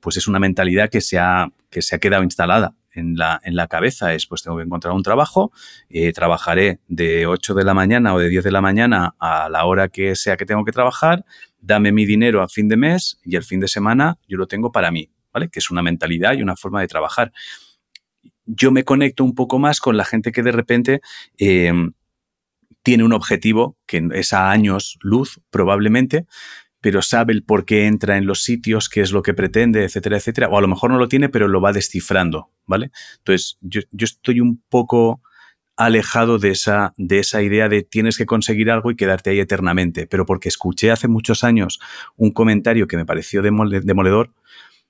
pues 0.00 0.16
es 0.16 0.28
una 0.28 0.38
mentalidad 0.38 0.88
que 0.88 1.00
se 1.00 1.18
ha, 1.18 1.48
que 1.68 1.82
se 1.82 1.96
ha 1.96 1.98
quedado 1.98 2.22
instalada 2.22 2.76
en 2.92 3.16
la, 3.16 3.40
en 3.42 3.56
la 3.56 3.66
cabeza 3.66 4.14
es, 4.14 4.28
pues 4.28 4.44
tengo 4.44 4.56
que 4.56 4.62
encontrar 4.62 4.94
un 4.94 5.02
trabajo, 5.02 5.50
eh, 5.88 6.12
trabajaré 6.12 6.78
de 6.86 7.26
8 7.26 7.54
de 7.54 7.64
la 7.64 7.74
mañana 7.74 8.14
o 8.14 8.20
de 8.20 8.28
10 8.28 8.44
de 8.44 8.52
la 8.52 8.60
mañana 8.60 9.16
a 9.18 9.48
la 9.48 9.64
hora 9.64 9.88
que 9.88 10.14
sea 10.14 10.36
que 10.36 10.46
tengo 10.46 10.64
que 10.64 10.70
trabajar, 10.70 11.24
dame 11.58 11.90
mi 11.90 12.06
dinero 12.06 12.40
a 12.40 12.46
fin 12.46 12.68
de 12.68 12.76
mes 12.76 13.18
y 13.24 13.34
el 13.34 13.42
fin 13.42 13.58
de 13.58 13.66
semana 13.66 14.18
yo 14.28 14.36
lo 14.36 14.46
tengo 14.46 14.70
para 14.70 14.92
mí, 14.92 15.10
¿vale? 15.32 15.48
Que 15.48 15.58
es 15.58 15.72
una 15.72 15.82
mentalidad 15.82 16.34
y 16.34 16.42
una 16.42 16.54
forma 16.54 16.82
de 16.82 16.86
trabajar. 16.86 17.32
Yo 18.46 18.70
me 18.70 18.84
conecto 18.84 19.24
un 19.24 19.34
poco 19.34 19.58
más 19.58 19.80
con 19.80 19.96
la 19.96 20.04
gente 20.04 20.32
que 20.32 20.42
de 20.42 20.52
repente... 20.52 21.00
Em, 21.38 21.92
tiene 22.84 23.02
un 23.02 23.14
objetivo 23.14 23.76
que 23.86 24.06
es 24.12 24.32
a 24.32 24.50
años 24.50 24.98
luz 25.00 25.40
probablemente, 25.50 26.26
pero 26.80 27.00
sabe 27.00 27.32
el 27.32 27.42
por 27.42 27.64
qué 27.64 27.86
entra 27.86 28.18
en 28.18 28.26
los 28.26 28.42
sitios, 28.42 28.90
qué 28.90 29.00
es 29.00 29.10
lo 29.10 29.22
que 29.22 29.32
pretende, 29.32 29.84
etcétera, 29.84 30.18
etcétera. 30.18 30.48
O 30.50 30.58
a 30.58 30.60
lo 30.60 30.68
mejor 30.68 30.90
no 30.90 30.98
lo 30.98 31.08
tiene, 31.08 31.30
pero 31.30 31.48
lo 31.48 31.62
va 31.62 31.72
descifrando, 31.72 32.50
¿vale? 32.66 32.90
Entonces, 33.16 33.56
yo, 33.62 33.80
estoy 33.98 34.40
un 34.40 34.62
poco 34.68 35.22
alejado 35.76 36.38
de 36.38 36.50
esa, 36.50 36.92
de 36.98 37.20
esa 37.20 37.42
idea 37.42 37.70
de 37.70 37.82
tienes 37.82 38.18
que 38.18 38.26
conseguir 38.26 38.70
algo 38.70 38.90
y 38.90 38.96
quedarte 38.96 39.30
ahí 39.30 39.40
eternamente, 39.40 40.06
pero 40.06 40.26
porque 40.26 40.50
escuché 40.50 40.90
hace 40.90 41.08
muchos 41.08 41.42
años 41.42 41.80
un 42.16 42.32
comentario 42.32 42.86
que 42.86 42.98
me 42.98 43.06
pareció 43.06 43.40
demoledor 43.40 44.34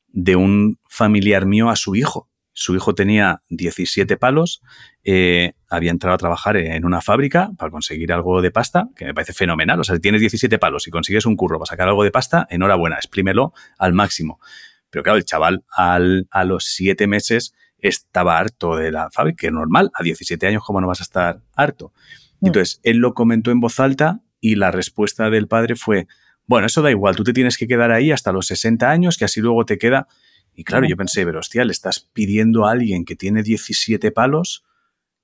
de 0.08 0.34
un 0.34 0.80
familiar 0.88 1.46
mío 1.46 1.70
a 1.70 1.76
su 1.76 1.94
hijo. 1.94 2.28
Su 2.54 2.74
hijo 2.74 2.94
tenía 2.94 3.42
17 3.50 4.16
palos, 4.16 4.62
eh, 5.02 5.52
había 5.68 5.90
entrado 5.90 6.14
a 6.14 6.18
trabajar 6.18 6.56
en 6.56 6.84
una 6.84 7.00
fábrica 7.00 7.50
para 7.58 7.70
conseguir 7.70 8.12
algo 8.12 8.40
de 8.40 8.50
pasta, 8.50 8.88
que 8.96 9.04
me 9.04 9.12
parece 9.12 9.32
fenomenal. 9.32 9.80
O 9.80 9.84
sea, 9.84 9.96
si 9.96 10.00
tienes 10.00 10.20
17 10.20 10.58
palos 10.58 10.86
y 10.86 10.90
consigues 10.90 11.26
un 11.26 11.36
curro 11.36 11.58
para 11.58 11.68
sacar 11.68 11.88
algo 11.88 12.04
de 12.04 12.10
pasta, 12.10 12.46
enhorabuena, 12.48 12.96
exprímelo 12.96 13.52
al 13.76 13.92
máximo. 13.92 14.40
Pero 14.88 15.02
claro, 15.02 15.18
el 15.18 15.24
chaval 15.24 15.64
al, 15.76 16.28
a 16.30 16.44
los 16.44 16.64
siete 16.64 17.06
meses 17.06 17.52
estaba 17.78 18.38
harto 18.38 18.76
de 18.76 18.92
la 18.92 19.10
fábrica, 19.10 19.42
que 19.42 19.50
normal, 19.50 19.90
a 19.92 20.02
17 20.02 20.46
años, 20.46 20.62
¿cómo 20.64 20.80
no 20.80 20.86
vas 20.86 21.00
a 21.00 21.04
estar 21.04 21.42
harto? 21.54 21.92
Mm. 22.40 22.46
Entonces, 22.46 22.80
él 22.82 22.98
lo 22.98 23.14
comentó 23.14 23.50
en 23.50 23.60
voz 23.60 23.80
alta 23.80 24.20
y 24.40 24.54
la 24.54 24.70
respuesta 24.70 25.28
del 25.28 25.48
padre 25.48 25.74
fue, 25.76 26.06
bueno, 26.46 26.66
eso 26.66 26.82
da 26.82 26.90
igual, 26.90 27.16
tú 27.16 27.24
te 27.24 27.32
tienes 27.32 27.56
que 27.56 27.66
quedar 27.66 27.90
ahí 27.90 28.12
hasta 28.12 28.32
los 28.32 28.46
60 28.46 28.90
años, 28.90 29.16
que 29.18 29.24
así 29.24 29.40
luego 29.40 29.64
te 29.64 29.78
queda. 29.78 30.06
Y 30.54 30.64
claro, 30.64 30.86
yo 30.86 30.96
pensé, 30.96 31.24
pero 31.24 31.40
hostia, 31.40 31.64
le 31.64 31.72
estás 31.72 32.00
pidiendo 32.00 32.66
a 32.66 32.72
alguien 32.72 33.04
que 33.04 33.16
tiene 33.16 33.42
17 33.42 34.10
palos 34.12 34.64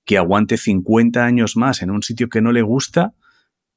que 0.04 0.18
aguante 0.18 0.56
50 0.56 1.24
años 1.24 1.56
más 1.56 1.82
en 1.82 1.90
un 1.90 2.02
sitio 2.02 2.28
que 2.28 2.40
no 2.40 2.52
le 2.52 2.62
gusta 2.62 3.14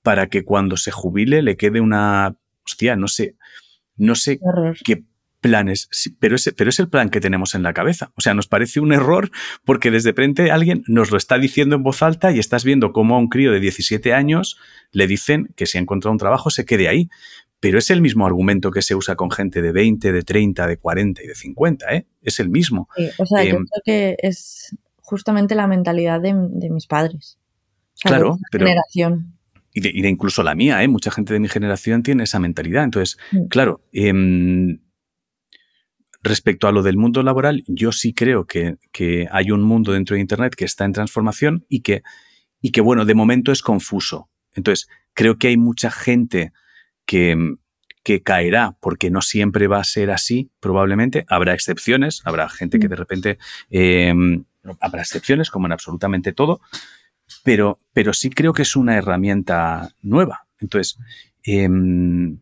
para 0.02 0.28
que 0.28 0.44
cuando 0.44 0.78
se 0.78 0.92
jubile 0.92 1.42
le 1.42 1.58
quede 1.58 1.80
una, 1.80 2.36
hostia, 2.66 2.96
no 2.96 3.08
sé, 3.08 3.36
no 3.96 4.16
sé 4.16 4.40
Horror. 4.42 4.78
qué 4.84 5.04
planes, 5.44 5.90
pero 6.20 6.36
es, 6.36 6.52
pero 6.58 6.70
es 6.70 6.80
el 6.80 6.90
plan 6.90 7.10
que 7.10 7.20
tenemos 7.20 7.54
en 7.54 7.62
la 7.62 7.74
cabeza. 7.74 8.12
O 8.16 8.22
sea, 8.22 8.34
nos 8.34 8.48
parece 8.48 8.80
un 8.80 8.94
error 8.94 9.30
porque 9.64 9.92
desde 9.92 10.14
frente 10.14 10.50
alguien 10.50 10.84
nos 10.88 11.12
lo 11.12 11.18
está 11.18 11.38
diciendo 11.38 11.76
en 11.76 11.84
voz 11.84 12.02
alta 12.02 12.32
y 12.32 12.40
estás 12.40 12.64
viendo 12.64 12.94
cómo 12.94 13.16
a 13.16 13.20
un 13.20 13.28
crío 13.28 13.52
de 13.52 13.60
17 13.60 14.14
años 14.14 14.58
le 14.92 15.06
dicen 15.06 15.50
que 15.56 15.66
si 15.68 15.78
ha 15.78 15.82
encontrado 15.82 16.14
un 16.14 16.18
trabajo 16.18 16.50
se 16.50 16.66
quede 16.66 16.88
ahí. 16.88 17.10
Pero 17.64 17.78
es 17.80 17.90
el 17.92 18.02
mismo 18.02 18.26
argumento 18.28 18.72
que 18.72 18.82
se 18.82 18.94
usa 18.94 19.16
con 19.16 19.32
gente 19.32 19.62
de 19.62 19.72
20, 19.72 20.12
de 20.12 20.22
30, 20.24 20.68
de 20.68 20.76
40 20.78 21.24
y 21.24 21.28
de 21.28 21.34
50, 21.34 21.96
¿eh? 21.96 22.08
Es 22.22 22.42
el 22.42 22.50
mismo. 22.50 22.90
Sí, 22.98 23.08
o 23.18 23.26
sea, 23.26 23.42
yo 23.46 23.56
Em, 23.56 23.66
creo 23.66 23.82
que 23.86 24.16
es 24.20 24.76
justamente 24.98 25.56
la 25.56 25.66
mentalidad 25.66 26.20
de, 26.20 26.36
de 26.50 26.70
mis 26.70 26.88
padres. 26.88 27.38
O 27.94 27.96
sea, 27.96 28.12
de 28.12 28.18
Claro, 28.18 28.38
pero- 28.52 28.66
generación. 28.66 29.38
Y 29.74 29.80
de, 29.80 29.92
y 29.94 30.02
de 30.02 30.10
incluso 30.10 30.44
la 30.44 30.56
mía, 30.56 30.84
¿eh? 30.84 30.90
Mucha 30.90 31.10
gente 31.10 31.32
de 31.34 31.40
mi 31.40 31.48
generación 31.48 32.04
tiene 32.04 32.24
esa 32.26 32.38
mentalidad. 32.38 32.84
Entonces, 32.84 33.18
Mm. 33.32 33.46
claro, 33.48 33.82
em, 33.94 34.80
respecto 36.22 36.68
a 36.68 36.72
lo 36.74 36.84
del 36.84 36.98
mundo 36.98 37.24
laboral, 37.24 37.64
yo 37.68 37.94
sí 37.94 38.14
creo 38.14 38.46
que, 38.46 38.76
que 38.92 39.28
hay 39.32 39.52
un 39.52 39.62
mundo 39.64 39.94
dentro 39.94 40.16
de 40.16 40.22
Internet 40.22 40.56
que 40.56 40.66
está 40.66 40.84
en 40.84 40.92
transformación 40.92 41.66
y 41.70 41.80
que, 41.80 42.04
y 42.62 42.72
que, 42.72 42.82
bueno, 42.82 43.06
de 43.06 43.16
momento 43.16 43.54
es 43.54 43.62
confuso. 43.62 44.30
Entonces, 44.54 44.88
creo 45.14 45.38
que 45.38 45.48
hay 45.48 45.58
mucha 45.58 45.92
gente 45.92 46.52
que, 47.06 47.56
que 48.04 48.22
caerá 48.22 48.76
porque 48.80 49.10
no 49.10 49.22
siempre 49.22 49.68
va 49.68 49.80
a 49.80 49.84
ser 49.84 50.12
así, 50.12 50.50
probablemente. 50.60 51.26
Habrá 51.30 51.54
excepciones, 51.54 52.22
habrá 52.26 52.50
gente 52.50 52.80
que 52.80 52.88
de 52.88 52.96
repente... 52.96 53.38
em, 53.70 54.46
habrá 54.80 55.02
excepciones, 55.02 55.50
como 55.50 55.66
en 55.66 55.74
absolutamente 55.74 56.32
todo, 56.32 56.62
pero, 57.44 57.80
pero 57.92 58.14
sí 58.14 58.30
creo 58.30 58.54
que 58.54 58.62
es 58.62 58.78
una 58.78 58.96
herramienta 58.96 59.94
nueva. 60.02 60.48
Entonces, 60.60 60.98
em, 61.44 62.40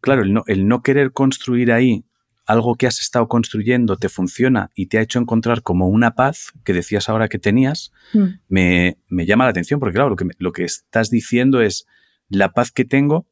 claro, 0.00 0.22
el 0.22 0.32
no, 0.32 0.44
el 0.46 0.68
no 0.68 0.82
querer 0.82 1.12
construir 1.12 1.72
ahí 1.72 2.04
algo 2.46 2.76
que 2.76 2.86
has 2.86 3.00
estado 3.00 3.26
construyendo 3.28 3.96
te 3.96 4.08
funciona 4.08 4.70
y 4.74 4.86
te 4.86 4.98
ha 4.98 5.02
hecho 5.02 5.18
encontrar 5.18 5.62
como 5.62 5.88
una 5.88 6.14
paz 6.14 6.52
que 6.64 6.72
decías 6.72 7.08
ahora 7.08 7.28
que 7.28 7.38
tenías, 7.38 7.90
Mm. 8.14 8.24
me, 8.48 8.98
me 9.08 9.26
llama 9.26 9.44
la 9.44 9.50
atención 9.50 9.80
porque, 9.80 9.94
claro, 9.94 10.10
lo 10.10 10.16
que, 10.16 10.26
lo 10.38 10.52
que 10.52 10.64
estás 10.64 11.10
diciendo 11.10 11.60
es 11.60 11.86
la 12.28 12.52
paz 12.52 12.70
que 12.70 12.84
tengo, 12.84 13.26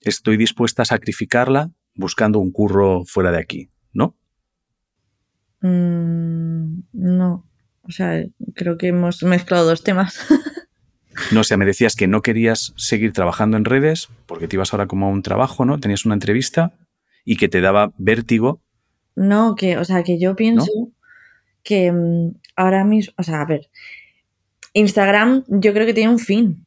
estoy 0.00 0.36
dispuesta 0.36 0.82
a 0.82 0.86
sacrificarla 0.86 1.70
buscando 1.94 2.38
un 2.38 2.52
curro 2.52 3.04
fuera 3.04 3.32
de 3.32 3.38
aquí, 3.38 3.70
¿no? 3.92 4.16
Mm, 5.60 6.82
no. 6.92 7.46
O 7.82 7.90
sea, 7.90 8.22
creo 8.54 8.76
que 8.78 8.88
hemos 8.88 9.22
mezclado 9.22 9.66
dos 9.66 9.82
temas. 9.82 10.18
No, 11.32 11.40
o 11.40 11.44
sea, 11.44 11.56
me 11.56 11.64
decías 11.64 11.96
que 11.96 12.06
no 12.06 12.22
querías 12.22 12.72
seguir 12.76 13.12
trabajando 13.12 13.56
en 13.56 13.64
redes 13.64 14.08
porque 14.26 14.48
te 14.48 14.56
ibas 14.56 14.72
ahora 14.72 14.86
como 14.86 15.06
a 15.06 15.10
un 15.10 15.22
trabajo, 15.22 15.64
¿no? 15.64 15.80
Tenías 15.80 16.04
una 16.04 16.14
entrevista 16.14 16.72
y 17.24 17.36
que 17.36 17.48
te 17.48 17.60
daba 17.60 17.92
vértigo. 17.98 18.62
No, 19.16 19.54
que, 19.56 19.76
o 19.78 19.84
sea, 19.84 20.02
que 20.04 20.18
yo 20.18 20.36
pienso 20.36 20.70
que 21.62 21.92
mm, 21.92 22.36
ahora 22.56 22.84
mismo, 22.84 23.12
o 23.18 23.22
sea, 23.22 23.42
a 23.42 23.46
ver, 23.46 23.68
Instagram 24.72 25.44
yo 25.48 25.72
creo 25.72 25.86
que 25.86 25.94
tiene 25.94 26.12
un 26.12 26.18
fin, 26.18 26.66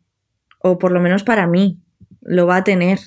o 0.60 0.78
por 0.78 0.92
lo 0.92 1.00
menos 1.00 1.24
para 1.24 1.48
mí, 1.48 1.80
lo 2.22 2.46
va 2.46 2.58
a 2.58 2.64
tener. 2.64 3.00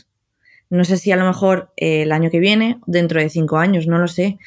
No 0.75 0.85
sé 0.85 0.97
si 0.97 1.13
a 1.13 1.17
lo 1.17 1.25
mejor 1.27 1.71
eh, 1.77 2.03
el 2.03 2.13
año 2.13 2.31
que 2.31 2.41
viene, 2.41 2.81
dentro 2.87 3.21
de 3.21 3.29
cinco 3.31 3.59
años, 3.59 3.87
no 3.87 3.99
lo 3.99 4.09
sé, 4.09 4.39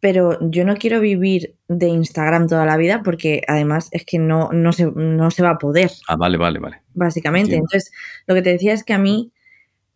pero 0.00 0.38
yo 0.50 0.64
no 0.64 0.76
quiero 0.76 1.00
vivir 1.00 1.56
de 1.68 1.88
Instagram 1.88 2.46
toda 2.46 2.64
la 2.66 2.76
vida 2.76 3.02
porque 3.02 3.42
además 3.48 3.88
es 3.92 4.04
que 4.04 4.18
no, 4.18 4.50
no, 4.52 4.72
se, 4.72 4.86
no 4.86 5.30
se 5.30 5.42
va 5.42 5.50
a 5.50 5.58
poder 5.58 5.90
Ah, 6.08 6.16
vale, 6.16 6.36
vale, 6.36 6.58
vale. 6.58 6.82
básicamente. 6.94 7.54
Entiendo. 7.56 7.66
Entonces, 7.72 7.92
lo 8.26 8.34
que 8.34 8.42
te 8.42 8.50
decía 8.50 8.72
es 8.74 8.84
que 8.84 8.92
a 8.94 8.98
mí 8.98 9.32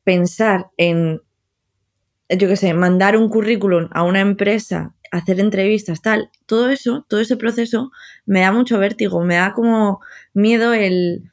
pensar 0.05 0.67
en, 0.77 1.21
yo 2.29 2.49
qué 2.49 2.57
sé, 2.57 2.75
mandar 2.75 3.17
un 3.17 3.29
currículum 3.29 3.89
a 3.93 4.03
una 4.03 4.21
empresa, 4.21 4.95
hacer 5.13 5.41
entrevistas, 5.41 6.03
tal, 6.03 6.31
todo 6.47 6.71
eso, 6.71 7.05
todo 7.09 7.21
ese 7.21 7.37
proceso 7.37 7.91
me 8.27 8.41
da 8.41 8.53
mucho 8.53 8.79
vértigo, 8.79 9.23
me 9.25 9.37
da 9.37 9.53
como 9.53 10.01
miedo 10.35 10.73
el, 10.75 11.31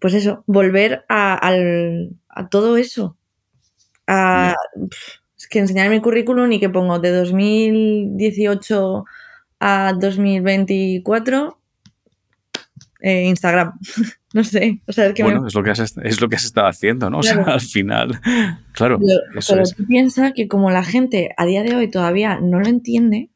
pues 0.00 0.14
eso, 0.14 0.44
volver 0.46 1.04
a, 1.08 1.34
al- 1.34 2.10
a 2.28 2.48
todo 2.48 2.76
eso. 2.76 3.16
A, 4.08 4.54
es 5.36 5.46
que 5.46 5.60
enseñar 5.60 5.88
mi 5.90 6.00
currículum 6.00 6.50
y 6.50 6.58
que 6.58 6.70
pongo 6.70 6.98
de 6.98 7.12
2018 7.12 9.04
a 9.60 9.92
2024 10.00 11.58
eh, 13.00 13.26
Instagram. 13.26 13.78
no 14.34 14.44
sé, 14.44 14.80
o 14.86 14.92
sea, 14.92 15.06
es 15.06 15.14
que 15.14 15.22
me 15.22 15.30
bueno, 15.30 15.46
es 15.46 15.54
lo 15.54 15.62
que 15.62 15.70
has, 15.70 15.96
es 16.02 16.20
lo 16.20 16.28
que 16.28 16.36
has 16.36 16.44
estado 16.44 16.66
haciendo, 16.66 17.10
¿no? 17.10 17.18
O 17.18 17.22
sea, 17.22 17.34
al 17.46 17.60
final, 17.60 18.20
claro, 18.72 18.98
Pero, 18.98 19.38
eso 19.38 19.52
pero 19.52 19.62
es. 19.62 19.74
piensas 19.74 20.32
que 20.34 20.48
como 20.48 20.70
la 20.70 20.84
gente 20.84 21.30
a 21.36 21.46
día 21.46 21.62
de 21.62 21.76
hoy 21.76 21.90
todavía 21.90 22.40
no 22.40 22.60
lo 22.60 22.66
entiende, 22.66 23.30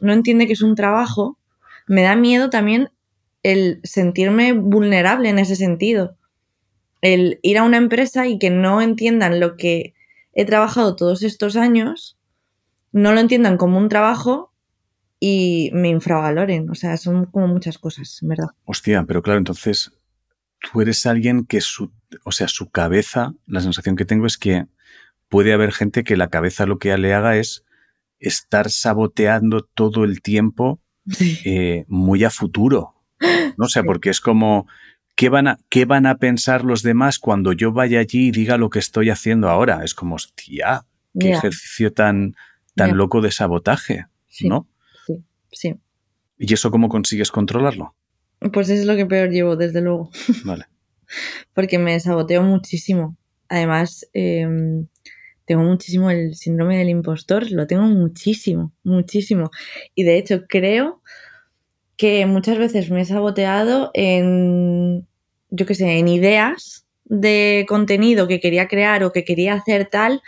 no 0.00 0.12
entiende 0.12 0.46
que 0.46 0.54
es 0.54 0.62
un 0.62 0.74
trabajo, 0.74 1.38
me 1.86 2.02
da 2.02 2.16
miedo 2.16 2.50
también 2.50 2.90
el 3.42 3.80
sentirme 3.82 4.52
vulnerable 4.52 5.28
en 5.28 5.38
ese 5.38 5.56
sentido. 5.56 6.16
El 7.02 7.38
ir 7.42 7.58
a 7.58 7.64
una 7.64 7.76
empresa 7.76 8.26
y 8.26 8.38
que 8.38 8.48
no 8.50 8.80
entiendan 8.80 9.38
lo 9.40 9.56
que 9.56 9.92
he 10.32 10.44
trabajado 10.46 10.96
todos 10.96 11.22
estos 11.22 11.56
años, 11.56 12.16
no 12.92 13.12
lo 13.12 13.20
entiendan 13.20 13.58
como 13.58 13.76
un 13.78 13.88
trabajo 13.90 14.52
y 15.20 15.70
me 15.74 15.88
infravaloren. 15.90 16.70
O 16.70 16.74
sea, 16.74 16.96
son 16.96 17.26
como 17.26 17.48
muchas 17.48 17.76
cosas, 17.78 18.18
en 18.22 18.28
verdad. 18.30 18.46
Hostia, 18.64 19.04
pero 19.06 19.20
claro, 19.22 19.38
entonces 19.38 19.92
tú 20.72 20.80
eres 20.80 21.04
alguien 21.06 21.44
que 21.44 21.60
su, 21.60 21.92
o 22.24 22.32
sea, 22.32 22.48
su 22.48 22.70
cabeza, 22.70 23.34
la 23.46 23.60
sensación 23.60 23.96
que 23.96 24.04
tengo 24.04 24.26
es 24.26 24.38
que 24.38 24.66
puede 25.28 25.52
haber 25.52 25.72
gente 25.72 26.04
que 26.04 26.16
la 26.16 26.28
cabeza 26.28 26.66
lo 26.66 26.78
que 26.78 26.96
le 26.96 27.12
haga 27.14 27.36
es 27.36 27.64
estar 28.20 28.70
saboteando 28.70 29.62
todo 29.74 30.04
el 30.04 30.22
tiempo 30.22 30.80
Sí. 31.08 31.40
eh, 31.44 31.84
muy 31.88 32.22
a 32.22 32.30
futuro. 32.30 32.94
¿no? 33.56 33.64
O 33.64 33.68
sea, 33.68 33.82
Sí. 33.82 33.86
porque 33.86 34.10
es 34.10 34.20
como, 34.20 34.68
¿qué 35.14 35.28
van, 35.28 35.48
a, 35.48 35.58
¿qué 35.68 35.84
van 35.84 36.06
a 36.06 36.16
pensar 36.16 36.64
los 36.64 36.82
demás 36.82 37.18
cuando 37.18 37.52
yo 37.52 37.72
vaya 37.72 38.00
allí 38.00 38.28
y 38.28 38.30
diga 38.30 38.56
lo 38.56 38.70
que 38.70 38.78
estoy 38.78 39.10
haciendo 39.10 39.48
ahora? 39.48 39.84
Es 39.84 39.94
como, 39.94 40.16
hostia, 40.16 40.84
qué 41.18 41.32
ejercicio 41.32 41.92
tan, 41.92 42.34
tan 42.74 42.96
loco 42.96 43.20
de 43.20 43.30
sabotaje, 43.30 44.06
sí, 44.28 44.48
¿no? 44.48 44.68
sí, 45.06 45.22
sí. 45.50 45.74
¿Y 46.38 46.52
eso 46.52 46.70
cómo 46.70 46.88
consigues 46.88 47.30
controlarlo? 47.30 47.94
Pues 48.52 48.68
es 48.70 48.84
lo 48.84 48.96
que 48.96 49.06
peor 49.06 49.30
llevo, 49.30 49.56
desde 49.56 49.80
luego. 49.80 50.10
Vale. 50.44 50.66
porque 51.54 51.78
me 51.78 51.98
saboteo 52.00 52.42
muchísimo. 52.42 53.16
Además, 53.48 54.08
em, 54.12 54.86
tengo 55.44 55.62
muchísimo 55.62 56.10
el 56.10 56.34
síndrome 56.34 56.78
del 56.78 56.88
impostor, 56.88 57.50
lo 57.50 57.66
tengo 57.66 57.82
muchísimo, 57.82 58.72
muchísimo. 58.82 59.50
Y 59.94 60.04
de 60.04 60.16
hecho, 60.18 60.46
creo 60.48 61.02
que 62.02 62.26
muchas 62.26 62.58
veces 62.58 62.90
me 62.90 63.02
he 63.02 63.04
saboteado 63.04 63.92
en, 63.94 65.06
yo 65.50 65.66
qué 65.66 65.76
sé, 65.76 65.98
en 66.00 66.08
ideas 66.08 66.84
de 67.04 67.64
contenido 67.68 68.26
que 68.26 68.40
quería 68.40 68.66
crear 68.66 69.04
o 69.04 69.12
que 69.12 69.24
quería 69.24 69.54
hacer 69.54 69.86
tal, 69.88 70.20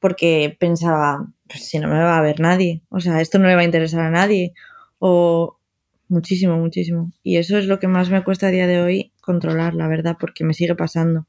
porque 0.00 0.56
pensaba, 0.58 1.28
pues 1.46 1.68
si 1.68 1.78
no 1.78 1.86
me 1.86 2.00
va 2.00 2.18
a 2.18 2.20
ver 2.20 2.40
nadie, 2.40 2.82
o 2.88 2.98
sea, 2.98 3.20
esto 3.20 3.38
no 3.38 3.46
le 3.46 3.54
va 3.54 3.60
a 3.60 3.64
interesar 3.64 4.00
a 4.00 4.10
nadie, 4.10 4.54
o 4.98 5.56
muchísimo, 6.08 6.56
muchísimo. 6.56 7.12
Y 7.22 7.36
eso 7.36 7.58
es 7.58 7.66
lo 7.66 7.78
que 7.78 7.86
más 7.86 8.10
me 8.10 8.24
cuesta 8.24 8.48
a 8.48 8.50
día 8.50 8.66
de 8.66 8.80
hoy 8.80 9.12
controlar, 9.20 9.74
la 9.74 9.86
verdad, 9.86 10.16
porque 10.18 10.42
me 10.42 10.52
sigue 10.52 10.74
pasando. 10.74 11.28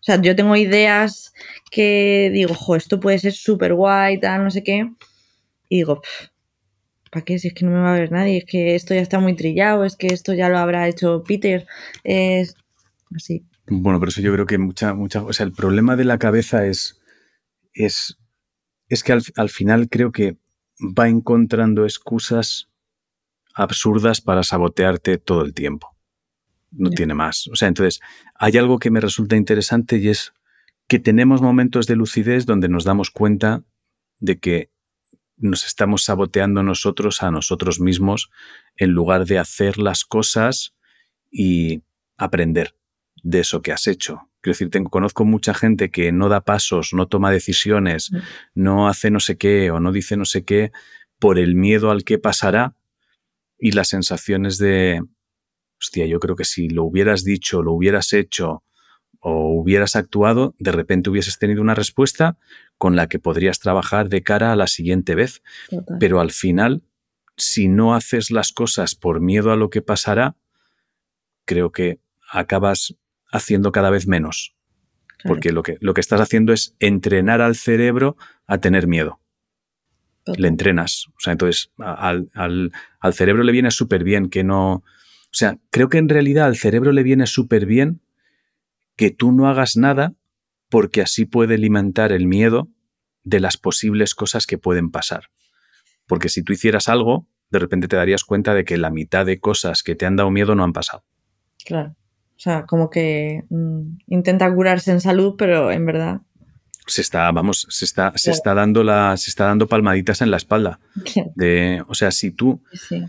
O 0.00 0.02
sea, 0.02 0.20
yo 0.20 0.34
tengo 0.34 0.56
ideas 0.56 1.32
que 1.70 2.30
digo, 2.32 2.52
jo, 2.52 2.74
esto 2.74 2.98
puede 2.98 3.20
ser 3.20 3.32
súper 3.32 3.74
guay, 3.74 4.18
tal, 4.18 4.42
no 4.42 4.50
sé 4.50 4.64
qué. 4.64 4.90
Y 5.68 5.76
digo, 5.76 6.02
¿para 7.14 7.24
qué? 7.24 7.38
Si 7.38 7.48
es 7.48 7.54
que 7.54 7.64
no 7.64 7.70
me 7.70 7.78
va 7.78 7.94
a 7.94 7.98
ver 7.98 8.10
nadie, 8.10 8.38
es 8.38 8.44
que 8.44 8.74
esto 8.74 8.92
ya 8.92 9.00
está 9.00 9.20
muy 9.20 9.36
trillado, 9.36 9.84
es 9.84 9.96
que 9.96 10.08
esto 10.08 10.34
ya 10.34 10.48
lo 10.48 10.58
habrá 10.58 10.88
hecho 10.88 11.22
Peter. 11.22 11.64
Es 12.02 12.56
así. 13.14 13.46
Bueno, 13.68 14.00
pero 14.00 14.10
eso 14.10 14.20
yo 14.20 14.32
creo 14.32 14.46
que 14.46 14.58
mucha, 14.58 14.94
mucha, 14.94 15.22
o 15.22 15.32
sea, 15.32 15.46
el 15.46 15.52
problema 15.52 15.94
de 15.94 16.04
la 16.04 16.18
cabeza 16.18 16.66
es, 16.66 17.00
es, 17.72 18.18
es 18.88 19.04
que 19.04 19.12
al, 19.12 19.22
al 19.36 19.48
final 19.48 19.88
creo 19.88 20.10
que 20.10 20.36
va 20.80 21.08
encontrando 21.08 21.84
excusas 21.84 22.68
absurdas 23.54 24.20
para 24.20 24.42
sabotearte 24.42 25.16
todo 25.18 25.42
el 25.42 25.54
tiempo. 25.54 25.96
No 26.72 26.90
tiene 26.90 27.14
más. 27.14 27.46
O 27.46 27.54
sea, 27.54 27.68
entonces, 27.68 28.00
hay 28.34 28.58
algo 28.58 28.80
que 28.80 28.90
me 28.90 29.00
resulta 29.00 29.36
interesante 29.36 29.98
y 29.98 30.08
es 30.08 30.32
que 30.88 30.98
tenemos 30.98 31.40
momentos 31.40 31.86
de 31.86 31.94
lucidez 31.94 32.44
donde 32.44 32.68
nos 32.68 32.82
damos 32.82 33.10
cuenta 33.10 33.62
de 34.18 34.40
que 34.40 34.73
nos 35.44 35.64
estamos 35.66 36.04
saboteando 36.04 36.62
nosotros 36.62 37.22
a 37.22 37.30
nosotros 37.30 37.80
mismos 37.80 38.30
en 38.76 38.90
lugar 38.90 39.26
de 39.26 39.38
hacer 39.38 39.78
las 39.78 40.04
cosas 40.04 40.74
y 41.30 41.82
aprender 42.16 42.74
de 43.22 43.40
eso 43.40 43.62
que 43.62 43.72
has 43.72 43.86
hecho. 43.86 44.30
Quiero 44.40 44.54
decir, 44.54 44.70
tengo, 44.70 44.90
conozco 44.90 45.24
mucha 45.24 45.54
gente 45.54 45.90
que 45.90 46.12
no 46.12 46.28
da 46.28 46.42
pasos, 46.42 46.92
no 46.92 47.06
toma 47.08 47.30
decisiones, 47.30 48.10
Mm. 48.12 48.18
no 48.54 48.88
hace 48.88 49.10
no 49.10 49.20
sé 49.20 49.36
qué 49.36 49.70
o 49.70 49.80
no 49.80 49.92
dice 49.92 50.16
no 50.16 50.24
sé 50.24 50.44
qué 50.44 50.72
por 51.18 51.38
el 51.38 51.54
miedo 51.54 51.90
al 51.90 52.04
que 52.04 52.18
pasará 52.18 52.76
y 53.58 53.72
las 53.72 53.88
sensaciones 53.88 54.58
de, 54.58 55.02
hostia, 55.80 56.06
yo 56.06 56.20
creo 56.20 56.36
que 56.36 56.44
si 56.44 56.68
lo 56.68 56.84
hubieras 56.84 57.24
dicho, 57.24 57.62
lo 57.62 57.72
hubieras 57.72 58.12
hecho 58.12 58.62
o 59.20 59.58
hubieras 59.58 59.96
actuado, 59.96 60.54
de 60.58 60.72
repente 60.72 61.08
hubieses 61.08 61.38
tenido 61.38 61.62
una 61.62 61.74
respuesta 61.74 62.36
con 62.78 62.96
la 62.96 63.08
que 63.08 63.18
podrías 63.18 63.60
trabajar 63.60 64.08
de 64.08 64.22
cara 64.22 64.52
a 64.52 64.56
la 64.56 64.66
siguiente 64.66 65.14
vez. 65.14 65.42
Total. 65.70 65.96
Pero 66.00 66.20
al 66.20 66.30
final, 66.30 66.82
si 67.36 67.68
no 67.68 67.94
haces 67.94 68.30
las 68.30 68.52
cosas 68.52 68.94
por 68.94 69.20
miedo 69.20 69.52
a 69.52 69.56
lo 69.56 69.70
que 69.70 69.82
pasará, 69.82 70.36
creo 71.44 71.72
que 71.72 72.00
acabas 72.30 72.94
haciendo 73.32 73.72
cada 73.72 73.90
vez 73.90 74.06
menos. 74.06 74.54
Claro, 75.18 75.34
Porque 75.34 75.52
lo 75.52 75.62
que, 75.62 75.76
lo 75.80 75.94
que 75.94 76.00
estás 76.00 76.20
haciendo 76.20 76.52
es 76.52 76.74
entrenar 76.80 77.40
al 77.40 77.54
cerebro 77.56 78.16
a 78.46 78.58
tener 78.58 78.86
miedo. 78.86 79.20
total. 80.24 80.42
Le 80.42 80.48
entrenas. 80.48 81.06
O 81.08 81.20
sea, 81.20 81.32
entonces 81.32 81.70
al, 81.78 82.28
al- 82.34 82.72
al 83.00 83.14
cerebro 83.14 83.42
le 83.44 83.52
viene 83.52 83.70
súper 83.70 84.04
bien 84.04 84.28
que 84.30 84.44
no. 84.44 84.72
O 84.76 85.36
sea, 85.36 85.58
creo 85.70 85.88
que 85.88 85.98
en 85.98 86.08
realidad 86.08 86.46
al 86.46 86.56
cerebro 86.56 86.92
le 86.92 87.02
viene 87.02 87.26
súper 87.26 87.66
bien 87.66 88.00
que 88.96 89.10
tú 89.10 89.32
no 89.32 89.48
hagas 89.48 89.76
nada 89.76 90.14
porque 90.68 91.02
así 91.02 91.24
puede 91.24 91.54
alimentar 91.54 92.12
el 92.12 92.26
miedo 92.26 92.68
de 93.22 93.40
las 93.40 93.56
posibles 93.56 94.14
cosas 94.14 94.46
que 94.46 94.58
pueden 94.58 94.90
pasar. 94.90 95.24
Porque 96.06 96.28
si 96.28 96.42
tú 96.42 96.52
hicieras 96.52 96.88
algo, 96.88 97.26
de 97.50 97.58
repente 97.58 97.88
te 97.88 97.96
darías 97.96 98.24
cuenta 98.24 98.54
de 98.54 98.64
que 98.64 98.76
la 98.76 98.90
mitad 98.90 99.24
de 99.24 99.38
cosas 99.40 99.82
que 99.82 99.94
te 99.94 100.06
han 100.06 100.16
dado 100.16 100.30
miedo 100.30 100.54
no 100.54 100.64
han 100.64 100.72
pasado. 100.72 101.04
Claro. 101.64 101.96
O 102.36 102.38
sea, 102.38 102.66
como 102.66 102.90
que 102.90 103.44
mm, 103.48 103.98
intenta 104.08 104.52
curarse 104.52 104.90
en 104.90 105.00
salud, 105.00 105.34
pero 105.38 105.70
en 105.70 105.86
verdad. 105.86 106.20
Se 106.86 107.00
está, 107.00 107.30
vamos, 107.30 107.66
se 107.70 107.84
está, 107.84 108.12
se 108.16 108.24
Claro. 108.24 108.36
está 108.36 108.54
dando 108.54 108.84
la, 108.84 109.16
se 109.16 109.30
está 109.30 109.44
dando 109.46 109.68
palmaditas 109.68 110.20
en 110.20 110.30
la 110.30 110.36
espalda. 110.36 110.80
De, 111.36 111.82
o 111.88 111.94
sea, 111.94 112.10
si 112.10 112.32
tú, 112.32 112.62
Sí, 112.72 113.02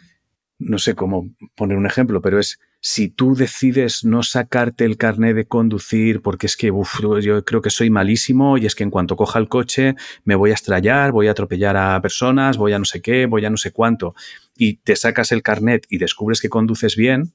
no 0.59 0.77
sé 0.77 0.95
cómo 0.95 1.29
poner 1.55 1.75
un 1.77 1.85
ejemplo, 1.85 2.21
pero 2.21 2.39
es 2.39 2.59
si 2.87 3.09
tú 3.09 3.33
decides 3.33 4.05
no 4.05 4.21
sacarte 4.21 4.85
el 4.85 4.95
carnet 4.95 5.35
de 5.35 5.47
conducir 5.47 6.21
porque 6.21 6.45
es 6.45 6.55
que 6.55 6.69
uf, 6.69 6.99
yo- 7.19 7.43
creo 7.43 7.59
que 7.63 7.71
soy 7.71 7.89
malísimo 7.89 8.59
y 8.59 8.67
es 8.67 8.75
que 8.75 8.83
en 8.83 8.91
cuanto 8.91 9.15
coja 9.15 9.39
el 9.39 9.49
coche 9.49 9.95
me 10.23 10.35
voy 10.35 10.51
a 10.51 10.53
estrellar, 10.53 11.11
voy 11.11 11.27
a 11.27 11.31
atropellar 11.31 11.77
a 11.77 11.99
personas, 11.99 12.57
voy 12.57 12.73
a 12.73 12.77
no 12.77 12.85
sé 12.85 13.01
qué, 13.01 13.25
voy 13.25 13.43
a 13.43 13.49
no 13.49 13.57
sé 13.57 13.71
cuánto, 13.71 14.13
y 14.55 14.75
te 14.75 14.95
sacas 14.95 15.31
el 15.31 15.41
carnet 15.41 15.87
y 15.89 15.97
descubres 15.97 16.39
que 16.41 16.49
conduces 16.49 16.95
bien, 16.95 17.33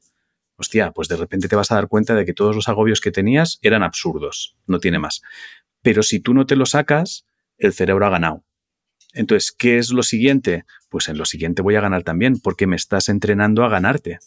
hostia, 0.56 0.92
pues 0.92 1.08
de 1.08 1.16
repente 1.16 1.48
te 1.48 1.56
vas 1.56 1.72
a 1.72 1.76
dar 1.76 1.88
cuenta 1.88 2.14
de 2.14 2.24
que 2.24 2.32
todos 2.32 2.54
los 2.54 2.68
agobios 2.68 3.00
que 3.00 3.10
tenías 3.10 3.58
eran 3.62 3.82
absurdos, 3.82 4.56
no 4.68 4.78
tiene 4.78 5.00
más. 5.00 5.20
Pero 5.82 6.04
si 6.04 6.20
tú 6.20 6.32
no 6.32 6.46
te 6.46 6.54
lo 6.56 6.66
sacas, 6.66 7.26
el 7.58 7.72
cerebro 7.72 8.06
ha 8.06 8.10
ganado. 8.10 8.44
Entonces, 9.14 9.52
¿qué 9.52 9.78
es 9.78 9.90
lo 9.90 10.02
siguiente? 10.04 10.64
Pues 10.88 11.08
en 11.08 11.18
lo 11.18 11.24
siguiente 11.24 11.62
voy 11.62 11.76
a 11.76 11.80
ganar 11.80 12.04
también, 12.04 12.38
porque 12.40 12.68
me 12.68 12.76
estás 12.76 13.08
entrenando 13.08 13.64
a 13.64 13.68
ganarte. 13.68 14.20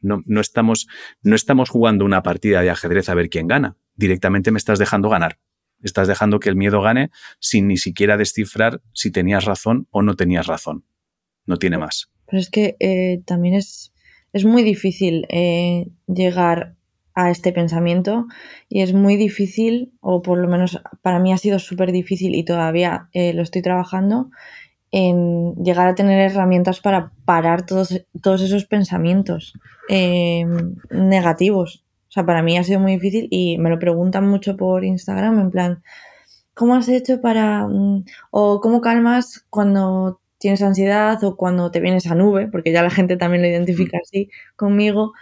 No, 0.00 0.22
no, 0.26 0.40
estamos, 0.40 0.86
no 1.22 1.34
estamos 1.34 1.70
jugando 1.70 2.04
una 2.04 2.22
partida 2.22 2.62
de 2.62 2.70
ajedrez 2.70 3.08
a 3.08 3.14
ver 3.14 3.28
quién 3.28 3.48
gana. 3.48 3.76
Directamente 3.94 4.50
me 4.50 4.58
estás 4.58 4.78
dejando 4.78 5.08
ganar. 5.08 5.38
Estás 5.82 6.08
dejando 6.08 6.40
que 6.40 6.48
el 6.48 6.56
miedo 6.56 6.80
gane 6.80 7.10
sin 7.38 7.68
ni 7.68 7.76
siquiera 7.76 8.16
descifrar 8.16 8.80
si 8.92 9.10
tenías 9.10 9.44
razón 9.44 9.86
o 9.90 10.02
no 10.02 10.14
tenías 10.14 10.46
razón. 10.46 10.84
No 11.44 11.58
tiene 11.58 11.78
más. 11.78 12.10
Pero 12.26 12.40
es 12.40 12.50
que 12.50 12.76
eh, 12.80 13.22
también 13.24 13.54
es, 13.54 13.92
es 14.32 14.44
muy 14.44 14.62
difícil 14.62 15.26
eh, 15.28 15.86
llegar 16.06 16.76
a 17.14 17.30
este 17.30 17.52
pensamiento 17.52 18.26
y 18.68 18.82
es 18.82 18.92
muy 18.92 19.16
difícil, 19.16 19.94
o 20.00 20.20
por 20.20 20.38
lo 20.38 20.48
menos 20.48 20.82
para 21.00 21.18
mí 21.18 21.32
ha 21.32 21.38
sido 21.38 21.58
súper 21.58 21.90
difícil 21.90 22.34
y 22.34 22.44
todavía 22.44 23.08
eh, 23.12 23.32
lo 23.32 23.42
estoy 23.42 23.62
trabajando, 23.62 24.30
en 24.92 25.54
llegar 25.56 25.88
a 25.88 25.94
tener 25.94 26.30
herramientas 26.30 26.80
para 26.80 27.12
parar 27.24 27.66
todos, 27.66 28.04
todos 28.22 28.42
esos 28.42 28.64
pensamientos 28.66 29.54
eh, 29.88 30.44
negativos. 30.90 31.84
O 32.08 32.12
sea, 32.12 32.24
para 32.24 32.42
mí 32.42 32.56
ha 32.56 32.64
sido 32.64 32.80
muy 32.80 32.92
difícil 32.92 33.28
y 33.30 33.58
me 33.58 33.70
lo 33.70 33.78
preguntan 33.78 34.26
mucho 34.26 34.56
por 34.56 34.84
Instagram, 34.84 35.38
en 35.40 35.50
plan, 35.50 35.82
¿cómo 36.54 36.74
has 36.74 36.88
hecho 36.88 37.20
para... 37.20 37.66
mm, 37.66 38.04
o 38.30 38.60
cómo 38.60 38.80
calmas 38.80 39.44
cuando 39.50 40.20
tienes 40.38 40.62
ansiedad 40.62 41.22
o 41.24 41.36
cuando 41.36 41.70
te 41.70 41.80
vienes 41.80 42.06
a 42.06 42.14
nube, 42.14 42.48
porque 42.48 42.72
ya 42.72 42.82
la 42.82 42.90
gente 42.90 43.16
también 43.16 43.42
lo 43.42 43.48
identifica 43.48 43.98
así 44.02 44.30
conmigo, 44.54 45.12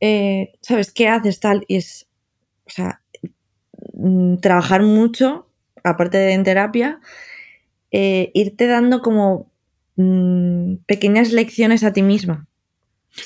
eh, 0.00 0.52
¿sabes 0.60 0.92
qué 0.92 1.08
haces 1.08 1.40
tal? 1.40 1.64
Y 1.68 1.76
es, 1.76 2.08
o 2.66 2.70
sea, 2.70 3.02
mm, 3.94 4.36
trabajar 4.38 4.82
mucho, 4.82 5.48
aparte 5.84 6.18
de 6.18 6.32
en 6.32 6.44
terapia, 6.44 7.00
eh, 7.92 8.30
irte 8.34 8.66
dando 8.66 9.02
como 9.02 9.52
mm, 9.96 10.76
pequeñas 10.86 11.32
lecciones 11.32 11.84
a 11.84 11.92
ti 11.92 12.02
misma. 12.02 12.48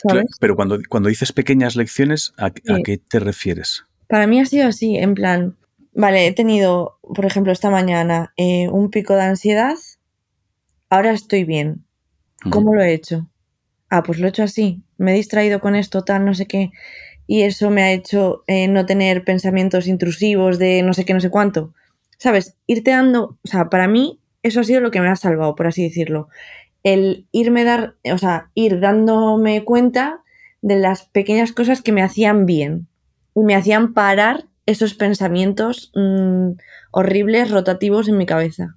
Claro, 0.03 0.21
¿Sabes? 0.21 0.37
pero 0.41 0.57
cuando, 0.57 0.79
cuando 0.89 1.09
dices 1.09 1.33
pequeñas 1.33 1.77
lecciones, 1.77 2.35
¿a, 2.37 2.51
qué 2.51 2.99
te 2.99 3.21
refieres? 3.21 3.85
Para 4.09 4.27
mí 4.27 4.41
ha 4.41 4.45
sido 4.45 4.67
así, 4.67 4.97
en 4.97 5.15
plan, 5.15 5.57
vale, 5.95 6.27
he 6.27 6.33
tenido, 6.33 6.99
por 7.03 7.25
ejemplo, 7.25 7.53
esta 7.53 7.71
mañana 7.71 8.33
eh, 8.37 8.69
un 8.69 8.91
pico 8.91 9.15
de 9.15 9.23
ansiedad, 9.23 9.77
ahora 10.91 11.13
estoy 11.13 11.45
bien. 11.45 11.85
¿Cómo 12.51 12.75
lo 12.75 12.83
he 12.83 12.93
hecho? 12.93 13.29
Ah, 13.89 14.03
pues 14.03 14.19
lo 14.19 14.27
he 14.27 14.31
hecho 14.31 14.43
así. 14.43 14.83
Me 14.99 15.13
he 15.13 15.17
distraído 15.17 15.61
con 15.61 15.75
esto, 15.75 16.03
tal, 16.03 16.25
no 16.25 16.35
sé 16.35 16.47
qué. 16.47 16.71
Y 17.27 17.43
eso 17.43 17.71
me 17.71 17.83
ha 17.83 17.93
hecho 17.93 18.45
eh, 18.47 18.69
no 18.69 18.87
tener 18.87 19.25
pensamientos 19.25 19.87
intrusivos 19.87 20.59
de 20.59 20.83
no 20.83 20.95
sé 20.95 21.05
qué, 21.05 21.15
no 21.15 21.21
sé 21.21 21.31
cuánto. 21.31 21.75
¿Sabes? 22.19 22.57
Irte 22.67 22.93
dando, 22.93 23.39
o 23.43 23.49
sea, 23.49 23.69
para 23.69 23.89
mí 23.89 24.21
eso 24.47 24.61
ha 24.61 24.65
sido 24.65 24.81
lo 24.81 24.91
que 24.91 25.01
me 25.01 25.09
ha 25.09 25.17
salvado, 25.17 25.55
por 25.55 25.67
así 25.67 25.83
decirlo. 25.83 26.29
El 26.83 27.27
irme 27.33 27.65
dar, 27.65 27.97
o 28.13 28.19
sea, 28.19 28.51
ir 28.55 28.81
dándome 28.81 29.65
cuenta 29.65 30.23
de 30.63 30.77
las 30.77 31.05
pequeñas 31.05 31.53
cosas 31.53 31.83
que 31.83 31.93
me 31.93 32.03
hacían 32.03 32.47
bien 32.47 32.89
y 33.35 33.41
me 33.43 33.55
hacían 33.55 33.93
parar 33.93 34.47
esos 34.67 34.95
pensamientos 34.95 35.93
mm, 35.95 36.53
horribles, 36.93 37.51
rotativos 37.51 38.09
en 38.09 38.17
mi 38.19 38.27
cabeza. 38.27 38.77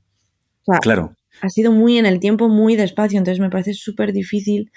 O 0.62 0.66
sea, 0.72 0.80
Claro, 0.80 1.16
ha 1.42 1.50
sido 1.50 1.72
muy 1.72 1.98
en 1.98 2.06
el 2.06 2.20
tiempo, 2.20 2.50
muy 2.50 2.76
despacio, 2.76 3.18
entonces 3.18 3.40
me 3.40 3.50
parece 3.50 3.74
súper 3.74 4.12
difícil 4.14 4.72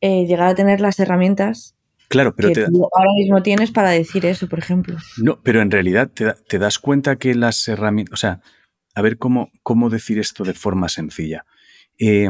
eh, 0.00 0.26
llegar 0.26 0.48
a 0.48 0.54
tener 0.54 0.80
las 0.80 1.00
herramientas 1.00 1.74
claro, 2.08 2.34
pero 2.36 2.48
que 2.48 2.54
te, 2.56 2.66
tú 2.66 2.88
ahora 2.94 3.10
mismo 3.16 3.42
tienes 3.42 3.70
para 3.70 3.90
decir 3.90 4.26
eso, 4.26 4.48
por 4.48 4.58
ejemplo. 4.58 4.96
No, 5.18 5.40
pero 5.42 5.62
en 5.62 5.70
realidad 5.70 6.10
te, 6.12 6.24
da- 6.26 6.36
te 6.48 6.58
das 6.58 6.78
cuenta 6.78 7.16
que 7.16 7.34
las 7.34 7.66
herramientas, 7.68 8.12
o 8.12 8.16
sea, 8.16 8.40
a 8.96 9.02
ver 9.02 9.18
cómo, 9.18 9.50
cómo 9.62 9.90
decir 9.90 10.18
esto 10.18 10.42
de 10.42 10.54
forma 10.54 10.88
sencilla. 10.88 11.44
Eh, 11.98 12.28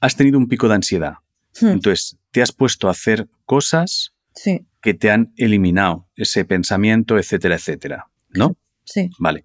has 0.00 0.16
tenido 0.16 0.38
un 0.38 0.48
pico 0.48 0.66
de 0.68 0.74
ansiedad, 0.74 1.14
Hmm, 1.60 1.68
entonces 1.68 2.16
te 2.30 2.40
has 2.42 2.52
puesto 2.52 2.88
a 2.88 2.92
hacer 2.92 3.28
cosas 3.44 4.12
Sí, 4.34 4.66
que 4.80 4.94
te 4.94 5.10
han 5.10 5.32
eliminado 5.36 6.06
ese 6.14 6.44
pensamiento, 6.44 7.18
etcétera, 7.18 7.56
etcétera, 7.56 8.06
¿no? 8.30 8.56
sí, 8.84 9.10
Vale. 9.18 9.44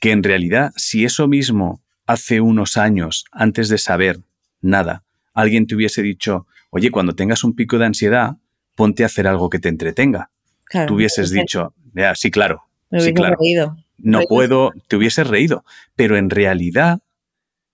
Que 0.00 0.12
en 0.12 0.22
realidad, 0.22 0.72
si 0.76 1.04
eso 1.04 1.26
mismo 1.28 1.82
hace 2.06 2.40
unos 2.40 2.76
años, 2.76 3.24
antes 3.32 3.68
de 3.70 3.78
saber 3.78 4.20
nada, 4.60 5.04
alguien 5.34 5.66
te 5.66 5.74
hubiese 5.74 6.02
dicho, 6.02 6.46
oye, 6.70 6.90
cuando 6.90 7.14
tengas 7.14 7.42
un 7.44 7.54
pico 7.54 7.78
de 7.78 7.86
ansiedad, 7.86 8.36
ponte 8.76 9.02
a 9.02 9.06
hacer 9.06 9.26
algo 9.26 9.48
que 9.50 9.58
te 9.58 9.68
entretenga. 9.68 10.30
claro. 10.64 10.88
Tú 10.88 10.94
hubieses 10.96 11.32
Me 11.32 11.40
dicho, 11.40 11.74
"Ya, 11.94 12.14
sí, 12.14 12.30
claro, 12.30 12.62
hubiese 12.90 13.08
sí, 13.08 13.14
claro. 13.14 13.36
reído. 13.40 13.76
No 14.02 14.20
puedo, 14.28 14.72
te 14.88 14.96
hubieses 14.96 15.26
reído. 15.26 15.64
Pero 15.96 16.16
en 16.16 16.30
realidad, 16.30 17.00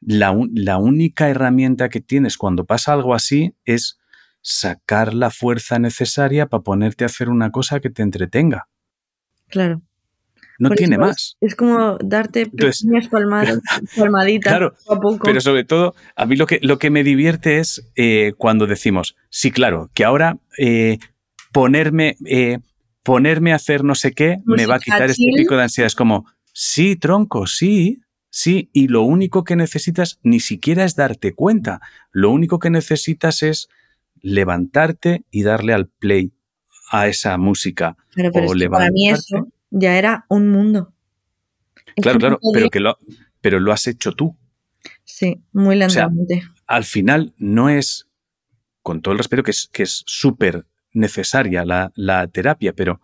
la, 0.00 0.30
un- 0.30 0.50
la 0.54 0.78
única 0.78 1.28
herramienta 1.28 1.88
que 1.88 2.00
tienes 2.00 2.36
cuando 2.38 2.64
pasa 2.64 2.92
algo 2.92 3.14
así 3.14 3.54
es 3.64 3.98
sacar 4.40 5.12
la 5.14 5.30
fuerza 5.30 5.78
necesaria 5.78 6.46
para 6.46 6.62
ponerte 6.62 7.04
a 7.04 7.06
hacer 7.06 7.28
una 7.28 7.50
cosa 7.50 7.80
que 7.80 7.90
te 7.90 8.02
entretenga. 8.02 8.68
Claro. 9.48 9.82
No 10.58 10.68
Por 10.68 10.78
tiene 10.78 10.96
más. 10.96 11.36
Es, 11.40 11.54
como 11.54 11.98
darte 11.98 12.42
Entonces, 12.42 12.82
pequeñas 12.82 13.08
palmadas, 13.08 13.58
palmaditas 13.96 14.52
Claro, 14.52 14.72
poco 14.86 14.94
a 14.94 15.00
poco. 15.00 15.18
Pero 15.24 15.40
sobre 15.40 15.64
todo, 15.64 15.94
a 16.14 16.24
mí 16.26 16.36
lo 16.36 16.46
que, 16.46 16.60
lo 16.62 16.78
que 16.78 16.88
me 16.90 17.04
divierte 17.04 17.58
es 17.58 17.90
eh, 17.96 18.32
cuando 18.38 18.66
decimos, 18.66 19.16
sí, 19.28 19.50
claro, 19.50 19.90
que 19.92 20.04
ahora 20.04 20.38
eh, 20.58 20.98
ponerme, 21.52 22.16
eh, 22.24 22.58
ponerme 23.06 23.52
a 23.52 23.56
hacer 23.56 23.84
no 23.84 23.94
sé 23.94 24.12
qué 24.12 24.38
me 24.44 24.66
va 24.66 24.74
a 24.74 24.80
quitar 24.80 25.08
este 25.08 25.30
pico 25.36 25.56
de 25.56 25.62
ansiedad. 25.62 25.86
Es 25.86 25.94
como, 25.94 26.26
sí, 26.52 26.96
tronco, 26.96 27.46
sí, 27.46 28.00
sí, 28.30 28.68
y 28.72 28.88
lo 28.88 29.02
único 29.02 29.44
que 29.44 29.54
necesitas 29.54 30.18
ni 30.24 30.40
siquiera 30.40 30.84
es 30.84 30.96
darte 30.96 31.32
cuenta. 31.32 31.80
Lo 32.10 32.32
único 32.32 32.58
que 32.58 32.68
necesitas 32.68 33.44
es 33.44 33.68
levantarte 34.20 35.24
y 35.30 35.44
darle 35.44 35.72
al 35.72 35.86
play 35.86 36.32
a 36.90 37.06
esa 37.06 37.38
música. 37.38 37.96
Claro, 38.10 38.30
pero 38.32 38.48
o 38.48 38.56
es 38.56 38.68
para 38.68 38.90
mí 38.90 39.08
eso 39.08 39.46
ya 39.70 39.96
era 39.96 40.26
un 40.28 40.50
mundo. 40.50 40.92
Es 41.94 42.02
Claro, 42.02 42.18
claro, 42.18 42.40
pero 42.52 42.70
que 42.70 42.80
lo, 42.80 42.98
pero 43.40 43.60
lo 43.60 43.72
has 43.72 43.86
hecho 43.86 44.10
tú. 44.12 44.36
Sí, 45.04 45.40
muy 45.52 45.76
lentamente. 45.76 46.42
al 46.66 46.84
final 46.84 47.34
no 47.38 47.68
es, 47.68 48.08
con 48.82 49.00
todo 49.00 49.12
el 49.12 49.18
respeto, 49.18 49.44
que 49.44 49.52
es 49.52 49.70
que 49.72 49.84
es 49.84 50.02
súper 50.06 50.66
necesaria 50.96 51.64
la, 51.64 51.92
la, 51.94 52.26
terapia, 52.26 52.72
pero, 52.72 53.00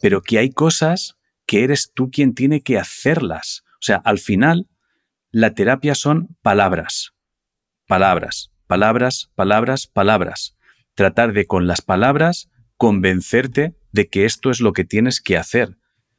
pero 0.00 0.22
que 0.22 0.38
hay 0.38 0.50
cosas 0.50 1.16
que 1.46 1.62
eres 1.62 1.92
tú 1.94 2.10
quien 2.10 2.34
tiene 2.34 2.62
que 2.62 2.78
hacerlas. 2.78 3.62
O 3.74 3.82
sea, 3.82 3.96
al 3.96 4.18
final, 4.18 4.66
la 5.30 5.54
terapia 5.54 5.94
son 5.94 6.36
palabras, 6.42 7.12
palabras, 7.86 8.50
palabras, 8.66 9.30
palabras, 9.34 9.86
palabras. 9.86 10.56
Tratar 10.94 11.32
de 11.32 11.46
con 11.46 11.66
las 11.66 11.82
palabras 11.82 12.48
convencerte 12.76 13.74
de 13.92 14.08
que 14.08 14.24
esto 14.24 14.50
es 14.50 14.60
lo 14.60 14.72
que 14.72 14.84
tienes 14.84 15.20
que 15.20 15.36
hacer. 15.36 15.76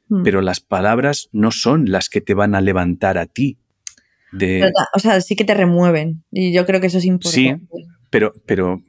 Mm. 0.08 0.22
Pero 0.22 0.40
las 0.40 0.60
palabras 0.60 1.28
no 1.32 1.50
son 1.50 1.90
las 1.90 2.08
que 2.08 2.20
te 2.20 2.34
van 2.34 2.54
a 2.54 2.60
levantar 2.60 3.18
a 3.18 3.26
ti. 3.26 3.58
De... 4.32 4.70
o 4.94 4.98
sea, 4.98 5.20
sí 5.20 5.34
que 5.34 5.44
te 5.44 5.54
remueven. 5.54 6.24
Y 6.30 6.52
yo 6.52 6.66
creo 6.66 6.80
que 6.80 6.88
eso 6.88 6.98
es 6.98 7.04
importante. 7.04 7.58
Sí, 7.58 7.84
pero, 8.10 8.32
pero, 8.46 8.82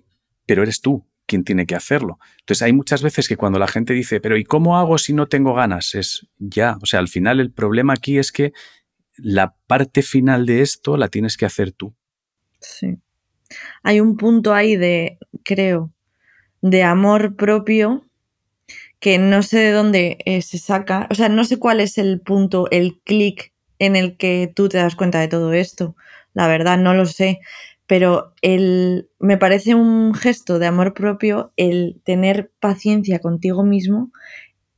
pero 0.45 0.63
eres 0.63 0.81
tú 0.81 1.07
quien 1.27 1.43
tiene 1.43 1.67
que 1.67 1.75
hacerlo. 1.75 2.17
Entonces 2.39 2.63
hay 2.63 2.73
muchas 2.73 3.03
veces 3.03 3.27
que 3.27 3.37
cuando 3.37 3.59
la 3.59 3.67
gente 3.67 3.93
dice, 3.93 4.19
pero 4.19 4.37
¿y 4.37 4.43
cómo 4.43 4.79
hago 4.79 4.97
si 4.97 5.13
no 5.13 5.27
tengo 5.27 5.53
ganas? 5.53 5.93
Es 5.93 6.27
ya, 6.39 6.77
o 6.81 6.85
sea, 6.85 6.99
al 6.99 7.09
final 7.09 7.39
el 7.39 7.51
problema 7.51 7.93
aquí 7.93 8.17
es 8.17 8.31
que 8.31 8.53
la 9.17 9.55
parte 9.67 10.01
final 10.01 10.45
de 10.45 10.61
esto 10.61 10.97
la 10.97 11.09
tienes 11.09 11.37
que 11.37 11.45
hacer 11.45 11.71
tú. 11.71 11.93
Sí. 12.59 12.97
Hay 13.83 13.99
un 13.99 14.17
punto 14.17 14.53
ahí 14.53 14.75
de, 14.75 15.17
creo, 15.43 15.91
de 16.61 16.83
amor 16.83 17.35
propio 17.35 18.05
que 18.99 19.19
no 19.19 19.43
sé 19.43 19.59
de 19.59 19.71
dónde 19.71 20.17
eh, 20.25 20.41
se 20.41 20.57
saca, 20.57 21.07
o 21.11 21.15
sea, 21.15 21.29
no 21.29 21.43
sé 21.43 21.57
cuál 21.59 21.79
es 21.79 21.97
el 21.97 22.19
punto, 22.19 22.67
el 22.71 22.99
clic 23.03 23.53
en 23.79 23.95
el 23.95 24.17
que 24.17 24.51
tú 24.53 24.69
te 24.69 24.77
das 24.77 24.95
cuenta 24.95 25.19
de 25.19 25.27
todo 25.27 25.53
esto. 25.53 25.95
La 26.33 26.47
verdad, 26.47 26.77
no 26.77 26.93
lo 26.93 27.05
sé. 27.05 27.39
Pero 27.87 28.33
el, 28.41 29.09
me 29.19 29.37
parece 29.37 29.73
un 29.73 30.13
gesto 30.13 30.59
de 30.59 30.67
amor 30.67 30.93
propio 30.93 31.53
el 31.55 32.01
tener 32.03 32.51
paciencia 32.59 33.19
contigo 33.19 33.63
mismo 33.63 34.11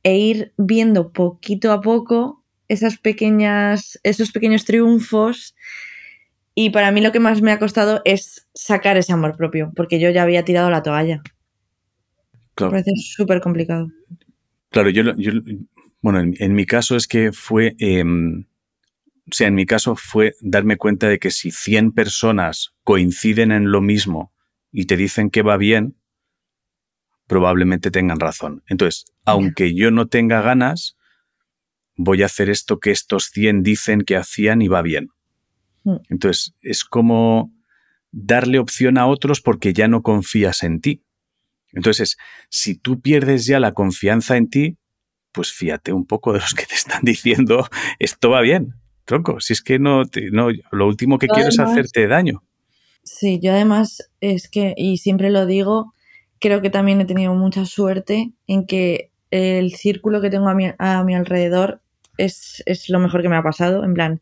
e 0.02 0.16
ir 0.16 0.52
viendo 0.56 1.12
poquito 1.12 1.72
a 1.72 1.80
poco 1.80 2.44
esas 2.68 2.98
pequeñas, 2.98 3.98
esos 4.04 4.30
pequeños 4.30 4.64
triunfos. 4.64 5.56
Y 6.54 6.70
para 6.70 6.92
mí 6.92 7.00
lo 7.00 7.12
que 7.12 7.20
más 7.20 7.42
me 7.42 7.52
ha 7.52 7.58
costado 7.58 8.00
es 8.04 8.48
sacar 8.54 8.96
ese 8.96 9.12
amor 9.12 9.36
propio, 9.36 9.72
porque 9.74 9.98
yo 9.98 10.10
ya 10.10 10.22
había 10.22 10.44
tirado 10.44 10.70
la 10.70 10.82
toalla. 10.82 11.20
Me 12.60 12.70
parece 12.70 12.92
súper 12.96 13.40
complicado. 13.40 13.88
Claro, 14.70 14.90
yo, 14.90 15.02
bueno, 16.00 16.20
en, 16.20 16.54
mi 16.54 16.64
caso 16.64 16.96
es 16.96 17.08
que 17.08 17.32
fue, 17.32 17.74
em, 17.78 18.44
o 19.30 19.34
sea, 19.36 19.48
en 19.48 19.54
mi 19.54 19.66
caso 19.66 19.96
fue 19.96 20.34
darme 20.40 20.76
cuenta 20.76 21.08
de 21.08 21.18
que 21.18 21.30
si 21.30 21.50
100 21.50 21.92
personas 21.92 22.72
coinciden 22.84 23.52
en 23.52 23.70
lo 23.70 23.80
mismo 23.80 24.32
y 24.72 24.86
te 24.86 24.96
dicen 24.96 25.30
que 25.30 25.42
va 25.42 25.56
bien, 25.56 25.96
probablemente 27.26 27.90
tengan 27.90 28.18
razón. 28.18 28.62
Entonces, 28.66 29.04
aunque 29.24 29.74
yo 29.74 29.90
no 29.90 30.08
tenga 30.08 30.42
ganas, 30.42 30.96
voy 31.96 32.22
a 32.22 32.26
hacer 32.26 32.50
esto 32.50 32.80
que 32.80 32.90
estos 32.90 33.26
100 33.26 33.62
dicen 33.62 34.02
que 34.02 34.16
hacían 34.16 34.62
y 34.62 34.68
va 34.68 34.82
bien. 34.82 35.10
Mm. 35.84 35.96
Entonces, 36.08 36.54
es 36.60 36.84
como 36.84 37.52
darle 38.10 38.58
opción 38.58 38.98
a 38.98 39.06
otros 39.06 39.40
porque 39.40 39.72
ya 39.72 39.86
no 39.86 40.02
confías 40.02 40.62
en 40.62 40.80
ti. 40.80 41.04
Entonces, 41.72 42.16
si 42.48 42.74
tú 42.74 43.00
pierdes 43.00 43.46
ya 43.46 43.60
la 43.60 43.72
confianza 43.72 44.36
en 44.36 44.50
ti, 44.50 44.78
pues 45.32 45.52
fíjate 45.52 45.92
un 45.92 46.06
poco 46.06 46.32
de 46.32 46.40
los 46.40 46.54
que 46.54 46.66
te 46.66 46.74
están 46.74 47.00
diciendo, 47.04 47.68
esto 47.98 48.30
va 48.30 48.40
bien, 48.40 48.74
tronco, 49.04 49.40
si 49.40 49.52
es 49.52 49.62
que 49.62 49.78
no, 49.78 50.02
no 50.32 50.48
lo 50.70 50.86
último 50.86 51.18
que 51.18 51.28
quiero 51.28 51.48
es 51.48 51.58
hacerte 51.58 52.06
daño. 52.06 52.42
Sí, 53.02 53.40
yo 53.42 53.52
además 53.52 54.10
es 54.20 54.48
que, 54.48 54.74
y 54.76 54.98
siempre 54.98 55.30
lo 55.30 55.46
digo, 55.46 55.94
creo 56.38 56.62
que 56.62 56.70
también 56.70 57.00
he 57.00 57.04
tenido 57.04 57.34
mucha 57.34 57.64
suerte 57.64 58.32
en 58.46 58.66
que 58.66 59.10
el 59.30 59.74
círculo 59.74 60.20
que 60.20 60.30
tengo 60.30 60.48
a 60.48 60.54
mi, 60.54 60.70
a 60.78 61.04
mi 61.04 61.14
alrededor 61.14 61.82
es, 62.18 62.62
es 62.66 62.88
lo 62.88 62.98
mejor 62.98 63.22
que 63.22 63.28
me 63.28 63.36
ha 63.36 63.42
pasado, 63.42 63.84
en 63.84 63.94
plan, 63.94 64.20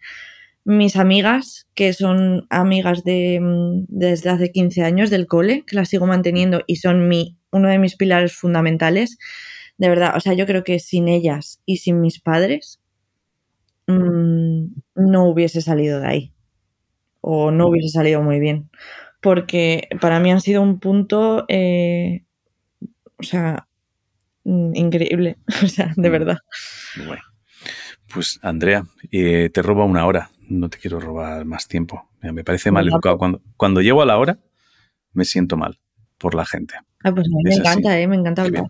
mis 0.65 0.97
amigas, 0.97 1.67
que 1.75 1.93
son 1.95 2.47
amigas 2.51 3.03
de, 3.03 3.41
mm, 3.41 3.87
desde 3.89 4.31
hace 4.31 4.53
15 4.53 4.83
años 4.85 5.11
del 5.11 5.27
cole, 5.27 5.65
que 5.67 5.77
las 5.77 5.89
sigo 5.89 6.07
manteniendo 6.07 6.63
y 6.67 6.77
son 6.77 7.09
mi 7.09 7.39
uno 7.51 7.69
de 7.69 7.79
mis 7.79 7.97
pilares 7.97 8.35
fundamentales. 8.35 9.17
De 9.79 9.89
verdad, 9.89 10.15
o 10.15 10.21
sea, 10.21 10.35
yo 10.35 10.45
creo 10.45 10.65
que 10.65 10.79
sin 10.79 11.09
ellas 11.09 11.63
y 11.65 11.79
sin 11.79 12.01
mis 12.01 12.21
padres 12.21 12.81
mm, 13.89 14.67
no 14.95 15.25
hubiese 15.25 15.61
salido 15.61 16.01
de 16.01 16.07
ahí. 16.07 16.33
O 17.21 17.51
no 17.51 17.69
hubiese 17.69 17.89
salido 17.89 18.23
muy 18.23 18.39
bien. 18.39 18.71
Porque 19.21 19.89
para 20.01 20.21
mí 20.21 20.31
han 20.31 20.41
sido 20.41 20.63
un 20.63 20.79
punto, 20.79 21.45
eh, 21.49 22.25
o 23.17 23.23
sea, 23.23 23.67
mm, 24.45 24.75
increíble. 24.75 25.39
O 25.65 25.67
sea, 25.67 25.93
de 25.97 26.09
mm. 26.09 26.13
verdad. 26.13 26.39
Bueno. 27.07 27.23
Pues 28.13 28.39
Andrea, 28.43 28.85
eh, 29.11 29.51
te 29.53 29.63
robo 29.63 29.85
una 29.85 30.07
hora. 30.07 30.31
No 30.49 30.71
te 30.71 30.79
quiero 30.79 30.99
robar 30.99 31.45
más 31.45 31.69
tiempo. 31.69 32.09
Me 32.23 32.43
parece 32.43 32.71
mal 32.71 32.89
educado. 32.89 33.19
Cuando, 33.19 33.43
cuando 33.57 33.83
llego 33.83 34.01
a 34.01 34.07
la 34.07 34.17
hora, 34.17 34.39
me 35.13 35.25
siento 35.25 35.57
mal 35.57 35.79
por 36.17 36.35
la 36.35 36.47
gente. 36.47 36.75
Ah, 37.05 37.15
pues 37.15 37.27
a 37.27 37.31
mí 37.31 37.43
me 37.45 37.55
encanta, 37.55 37.99
¿eh? 37.99 38.09
me 38.09 38.17
encanta 38.17 38.43
hablar. 38.43 38.65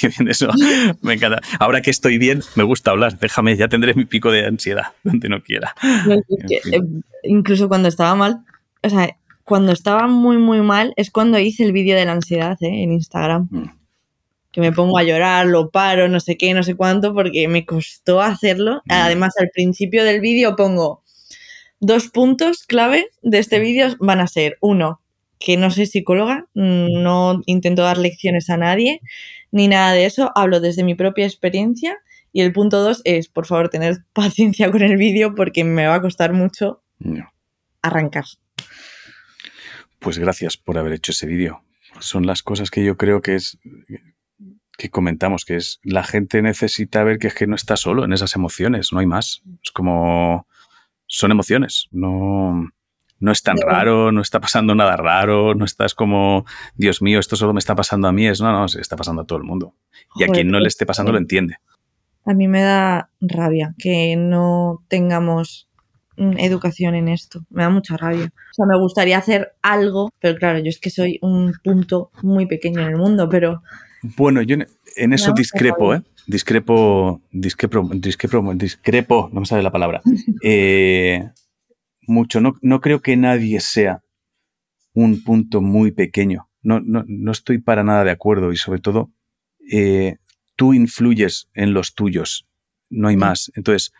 Qué 0.00 0.08
bien, 0.08 0.28
eso, 0.28 0.48
me 1.02 1.14
encanta. 1.14 1.40
Ahora 1.58 1.80
que 1.82 1.90
estoy 1.90 2.18
bien, 2.18 2.40
me 2.54 2.62
gusta 2.62 2.92
hablar. 2.92 3.18
Déjame, 3.18 3.56
ya 3.56 3.68
tendré 3.68 3.94
mi 3.94 4.04
pico 4.04 4.30
de 4.30 4.46
ansiedad 4.46 4.92
donde 5.02 5.28
no 5.28 5.42
quiera. 5.42 5.74
Eh, 6.48 6.80
incluso 7.24 7.68
cuando 7.68 7.88
estaba 7.88 8.14
mal, 8.14 8.44
o 8.82 8.90
sea, 8.90 9.16
cuando 9.42 9.72
estaba 9.72 10.06
muy, 10.06 10.38
muy 10.38 10.60
mal, 10.60 10.92
es 10.96 11.10
cuando 11.10 11.38
hice 11.38 11.64
el 11.64 11.72
vídeo 11.72 11.96
de 11.96 12.04
la 12.04 12.12
ansiedad 12.12 12.56
¿eh? 12.60 12.82
en 12.82 12.92
Instagram. 12.92 13.48
Mm. 13.50 13.70
Que 14.52 14.60
me 14.60 14.70
pongo 14.70 14.96
a 14.96 15.02
llorar, 15.02 15.46
lo 15.46 15.70
paro, 15.70 16.08
no 16.08 16.20
sé 16.20 16.36
qué, 16.36 16.54
no 16.54 16.62
sé 16.62 16.76
cuánto, 16.76 17.12
porque 17.12 17.48
me 17.48 17.66
costó 17.66 18.22
hacerlo. 18.22 18.82
Mm. 18.84 18.92
Además, 18.92 19.34
al 19.40 19.50
principio 19.52 20.04
del 20.04 20.20
vídeo 20.20 20.54
pongo 20.54 21.02
dos 21.80 22.08
puntos 22.08 22.62
clave 22.62 23.08
de 23.22 23.38
este 23.38 23.58
vídeo 23.58 23.96
van 23.98 24.20
a 24.20 24.28
ser, 24.28 24.56
uno, 24.60 25.00
que 25.44 25.58
no 25.58 25.70
soy 25.70 25.84
psicóloga, 25.84 26.46
no 26.54 27.42
intento 27.44 27.82
dar 27.82 27.98
lecciones 27.98 28.48
a 28.48 28.56
nadie, 28.56 29.02
ni 29.52 29.68
nada 29.68 29.92
de 29.92 30.06
eso, 30.06 30.32
hablo 30.34 30.58
desde 30.58 30.84
mi 30.84 30.94
propia 30.94 31.26
experiencia. 31.26 31.98
Y 32.32 32.40
el 32.40 32.52
punto 32.54 32.82
dos 32.82 33.02
es, 33.04 33.28
por 33.28 33.44
favor, 33.44 33.68
tener 33.68 33.98
paciencia 34.14 34.70
con 34.70 34.80
el 34.80 34.96
vídeo 34.96 35.34
porque 35.34 35.62
me 35.62 35.86
va 35.86 35.96
a 35.96 36.00
costar 36.00 36.32
mucho 36.32 36.82
arrancar. 37.82 38.24
Pues 39.98 40.18
gracias 40.18 40.56
por 40.56 40.78
haber 40.78 40.94
hecho 40.94 41.12
ese 41.12 41.26
vídeo. 41.26 41.62
Son 41.98 42.26
las 42.26 42.42
cosas 42.42 42.70
que 42.70 42.82
yo 42.82 42.96
creo 42.96 43.20
que 43.20 43.34
es 43.34 43.58
que 44.78 44.88
comentamos, 44.88 45.44
que 45.44 45.56
es 45.56 45.78
la 45.82 46.04
gente 46.04 46.40
necesita 46.40 47.04
ver 47.04 47.18
que 47.18 47.26
es 47.26 47.34
que 47.34 47.46
no 47.46 47.54
está 47.54 47.76
solo 47.76 48.04
en 48.06 48.14
esas 48.14 48.34
emociones, 48.34 48.94
no 48.94 48.98
hay 48.98 49.06
más. 49.06 49.42
Es 49.62 49.72
como 49.72 50.48
son 51.06 51.32
emociones, 51.32 51.88
no 51.90 52.72
no 53.24 53.32
es 53.32 53.42
tan 53.42 53.56
raro, 53.56 54.12
no 54.12 54.20
está 54.20 54.38
pasando 54.38 54.74
nada 54.74 54.98
raro, 54.98 55.54
no 55.54 55.64
estás 55.64 55.94
como, 55.94 56.44
Dios 56.76 57.00
mío, 57.00 57.18
esto 57.18 57.36
solo 57.36 57.54
me 57.54 57.58
está 57.58 57.74
pasando 57.74 58.06
a 58.06 58.12
mí, 58.12 58.26
es 58.26 58.42
no, 58.42 58.52
no, 58.52 58.68
se 58.68 58.82
está 58.82 58.96
pasando 58.96 59.22
a 59.22 59.24
todo 59.24 59.38
el 59.38 59.44
mundo. 59.44 59.74
Y 60.16 60.24
a 60.24 60.28
quien 60.28 60.50
no 60.50 60.60
le 60.60 60.68
esté 60.68 60.84
pasando 60.84 61.10
lo 61.10 61.16
entiende. 61.16 61.56
A 62.26 62.34
mí 62.34 62.48
me 62.48 62.60
da 62.60 63.08
rabia 63.22 63.74
que 63.78 64.14
no 64.16 64.84
tengamos 64.88 65.68
mm, 66.18 66.36
educación 66.36 66.94
en 66.96 67.08
esto. 67.08 67.46
Me 67.48 67.62
da 67.62 67.70
mucha 67.70 67.96
rabia. 67.96 68.26
O 68.26 68.54
sea, 68.54 68.66
me 68.66 68.78
gustaría 68.78 69.16
hacer 69.16 69.54
algo, 69.62 70.12
pero 70.20 70.38
claro, 70.38 70.58
yo 70.58 70.68
es 70.68 70.78
que 70.78 70.90
soy 70.90 71.18
un 71.22 71.54
punto 71.64 72.10
muy 72.22 72.44
pequeño 72.44 72.82
en 72.82 72.88
el 72.88 72.96
mundo, 72.96 73.30
pero... 73.30 73.62
Bueno, 74.02 74.42
yo 74.42 74.56
en 74.96 75.12
eso 75.14 75.32
discrepo, 75.32 75.94
¿eh? 75.94 76.02
Discrepo, 76.26 77.22
discrepo, 77.32 77.88
discrepo, 77.90 78.54
discrepo, 78.54 79.30
no 79.32 79.40
me 79.40 79.46
sale 79.46 79.62
la 79.62 79.72
palabra. 79.72 80.02
Eh, 80.46 81.26
mucho. 82.06 82.40
No, 82.40 82.54
no 82.62 82.80
creo 82.80 83.00
que 83.00 83.16
nadie 83.16 83.60
sea 83.60 84.02
un 84.92 85.22
punto 85.22 85.60
muy 85.60 85.92
pequeño. 85.92 86.48
No, 86.62 86.80
no, 86.80 87.04
no 87.06 87.32
estoy 87.32 87.58
para 87.58 87.84
nada 87.84 88.04
de 88.04 88.10
acuerdo 88.10 88.52
y 88.52 88.56
sobre 88.56 88.80
todo 88.80 89.10
eh, 89.70 90.16
tú 90.56 90.72
influyes 90.72 91.48
en 91.54 91.74
los 91.74 91.94
tuyos, 91.94 92.46
no 92.88 93.08
hay 93.08 93.16
más. 93.16 93.50
Entonces, 93.54 93.92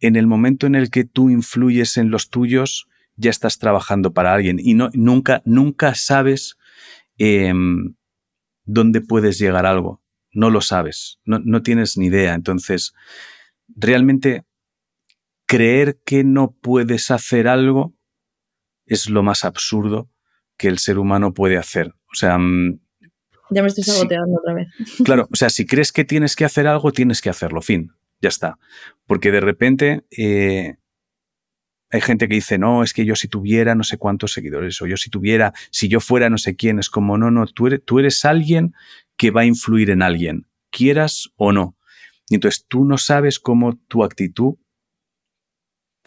en 0.00 0.16
el 0.16 0.26
momento 0.26 0.66
en 0.66 0.74
el 0.74 0.90
que 0.90 1.04
tú 1.04 1.30
influyes 1.30 1.96
en 1.96 2.10
los 2.10 2.30
tuyos, 2.30 2.88
ya 3.16 3.30
estás 3.30 3.58
trabajando 3.58 4.12
para 4.12 4.32
alguien 4.32 4.58
y 4.58 4.74
no, 4.74 4.90
nunca, 4.94 5.42
nunca 5.44 5.94
sabes 5.94 6.56
em, 7.18 7.94
dónde 8.64 9.02
puedes 9.02 9.38
llegar 9.38 9.66
a 9.66 9.70
algo. 9.70 10.02
No 10.32 10.48
lo 10.48 10.60
sabes, 10.60 11.18
no, 11.24 11.38
no 11.40 11.62
tienes 11.62 11.96
ni 11.96 12.06
idea. 12.06 12.34
Entonces, 12.34 12.94
realmente 13.68 14.44
creer 15.50 15.98
que 16.04 16.22
no 16.22 16.52
puedes 16.52 17.10
hacer 17.10 17.48
algo 17.48 17.92
es 18.86 19.10
lo 19.10 19.24
más 19.24 19.44
absurdo 19.44 20.08
que 20.56 20.68
el 20.68 20.78
ser 20.78 20.96
humano 20.96 21.34
puede 21.34 21.56
hacer. 21.56 21.92
O 22.12 22.14
sea... 22.14 22.38
Mm, 22.38 22.78
ya 23.50 23.62
me 23.62 23.66
estoy 23.66 23.82
saboteando 23.82 24.38
otra 24.38 24.54
vez. 24.54 24.68
Claro, 25.04 25.28
o 25.28 25.34
sea, 25.34 25.50
si 25.50 25.66
crees 25.66 25.90
que 25.90 26.04
tienes 26.04 26.36
que 26.36 26.44
hacer 26.44 26.68
algo, 26.68 26.92
tienes 26.92 27.20
que 27.20 27.30
hacerlo, 27.30 27.62
fin, 27.62 27.90
ya 28.20 28.28
está. 28.28 28.58
Porque 29.08 29.32
de 29.32 29.40
repente, 29.40 30.04
eh, 30.16 30.76
hay 31.90 32.00
gente 32.00 32.28
que 32.28 32.36
dice, 32.36 32.56
no, 32.56 32.84
es 32.84 32.92
que 32.92 33.04
yo 33.04 33.16
si 33.16 33.26
tuviera 33.26 33.74
no 33.74 33.82
sé 33.82 33.98
cuántos 33.98 34.32
seguidores, 34.32 34.80
o 34.80 34.86
yo 34.86 34.96
si 34.96 35.10
tuviera, 35.10 35.52
si 35.72 35.88
yo 35.88 35.98
fuera 35.98 36.30
no 36.30 36.38
sé 36.38 36.54
quién, 36.54 36.78
es 36.78 36.90
como, 36.90 37.18
no, 37.18 37.32
no, 37.32 37.44
tú 37.48 37.66
eres, 37.66 37.80
tú 37.84 37.98
eres 37.98 38.24
alguien 38.24 38.72
que 39.16 39.32
va 39.32 39.40
a 39.40 39.46
influir 39.46 39.90
en 39.90 40.02
alguien, 40.02 40.46
quieras 40.70 41.32
o 41.34 41.50
no. 41.50 41.76
Y 42.28 42.36
entonces 42.36 42.66
tú 42.68 42.84
no 42.84 42.98
sabes 42.98 43.40
cómo 43.40 43.76
tu 43.88 44.04
actitud 44.04 44.54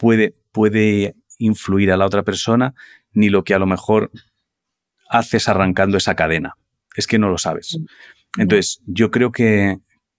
puede, 0.03 0.33
puede 0.51 1.15
influir 1.37 1.89
a 1.89 1.97
la 1.97 2.05
otra 2.05 2.23
persona, 2.23 2.75
ni 3.13 3.29
lo 3.29 3.45
que 3.45 3.53
a 3.53 3.59
lo 3.59 3.65
mejor 3.65 4.11
haces 5.09 5.47
arrancando 5.47 5.97
esa 5.97 6.15
cadena. 6.15 6.55
Es 6.97 7.07
que 7.07 7.19
no 7.19 7.29
lo 7.29 7.37
sabes. 7.37 7.79
Mm, 7.79 8.41
entonces, 8.41 8.81
yo 8.85 9.11
creo 9.11 9.31
que, 9.31 9.77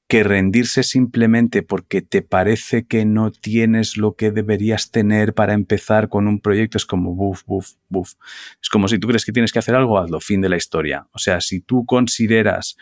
que 0.09 0.25
rendirse 0.25 0.85
simplemente 0.85 1.63
porque 1.63 2.01
te 2.01 2.23
parece 2.23 2.87
que 2.87 3.05
no 3.05 3.31
tienes 3.31 3.99
lo 3.99 4.15
que 4.15 4.31
deberías 4.31 4.91
tener 4.91 5.35
para 5.35 5.53
empezar 5.53 6.09
con 6.09 6.29
un 6.29 6.41
proyecto 6.41 6.79
es 6.79 6.87
como 6.87 7.15
buf, 7.15 7.45
buf, 7.45 7.73
buf. 7.91 8.15
Es 8.63 8.71
como 8.71 8.89
si 8.89 8.99
tú 8.99 9.09
crees 9.09 9.27
que 9.27 9.33
tienes 9.33 9.53
que 9.53 9.59
hacer 9.59 9.75
algo, 9.75 9.99
hazlo, 9.99 10.19
fin 10.19 10.41
de 10.41 10.49
la 10.49 10.57
historia. 10.57 11.09
O 11.13 11.19
sea, 11.19 11.43
si 11.43 11.61
tú 11.61 11.85
consideras 11.85 12.79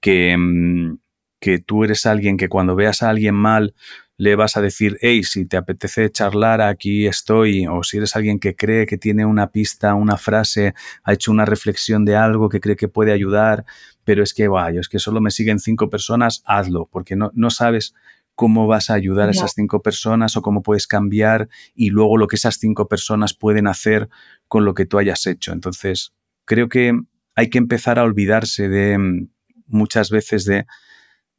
que, 0.00 0.34
mm, 0.38 1.00
que 1.38 1.58
tú 1.58 1.84
eres 1.84 2.06
alguien 2.06 2.38
que 2.38 2.48
cuando 2.48 2.74
veas 2.74 3.02
a 3.02 3.10
alguien 3.10 3.34
mal 3.34 3.74
le 4.18 4.34
vas 4.34 4.56
a 4.56 4.62
decir, 4.62 4.96
hey, 5.00 5.22
si 5.24 5.44
te 5.46 5.56
apetece 5.56 6.10
charlar, 6.10 6.62
aquí 6.62 7.06
estoy, 7.06 7.66
o 7.66 7.82
si 7.82 7.98
eres 7.98 8.16
alguien 8.16 8.38
que 8.38 8.56
cree 8.56 8.86
que 8.86 8.96
tiene 8.96 9.26
una 9.26 9.50
pista, 9.50 9.94
una 9.94 10.16
frase, 10.16 10.74
ha 11.04 11.12
hecho 11.12 11.30
una 11.30 11.44
reflexión 11.44 12.04
de 12.04 12.16
algo 12.16 12.48
que 12.48 12.60
cree 12.60 12.76
que 12.76 12.88
puede 12.88 13.12
ayudar, 13.12 13.64
pero 14.04 14.22
es 14.22 14.32
que, 14.32 14.48
vaya, 14.48 14.80
es 14.80 14.88
que 14.88 14.98
solo 14.98 15.20
me 15.20 15.30
siguen 15.30 15.58
cinco 15.58 15.90
personas, 15.90 16.42
hazlo, 16.46 16.88
porque 16.90 17.16
no, 17.16 17.30
no 17.34 17.50
sabes 17.50 17.94
cómo 18.34 18.66
vas 18.66 18.90
a 18.90 18.94
ayudar 18.94 19.28
a 19.28 19.32
esas 19.32 19.54
cinco 19.54 19.82
personas 19.82 20.36
o 20.36 20.42
cómo 20.42 20.62
puedes 20.62 20.86
cambiar 20.86 21.48
y 21.74 21.88
luego 21.88 22.18
lo 22.18 22.26
que 22.28 22.36
esas 22.36 22.56
cinco 22.56 22.86
personas 22.86 23.32
pueden 23.32 23.66
hacer 23.66 24.10
con 24.46 24.66
lo 24.66 24.74
que 24.74 24.84
tú 24.84 24.98
hayas 24.98 25.26
hecho. 25.26 25.52
Entonces, 25.52 26.12
creo 26.44 26.68
que 26.68 26.92
hay 27.34 27.50
que 27.50 27.58
empezar 27.58 27.98
a 27.98 28.04
olvidarse 28.04 28.68
de 28.68 28.98
mm, 28.98 29.28
muchas 29.68 30.10
veces 30.10 30.44
de, 30.44 30.66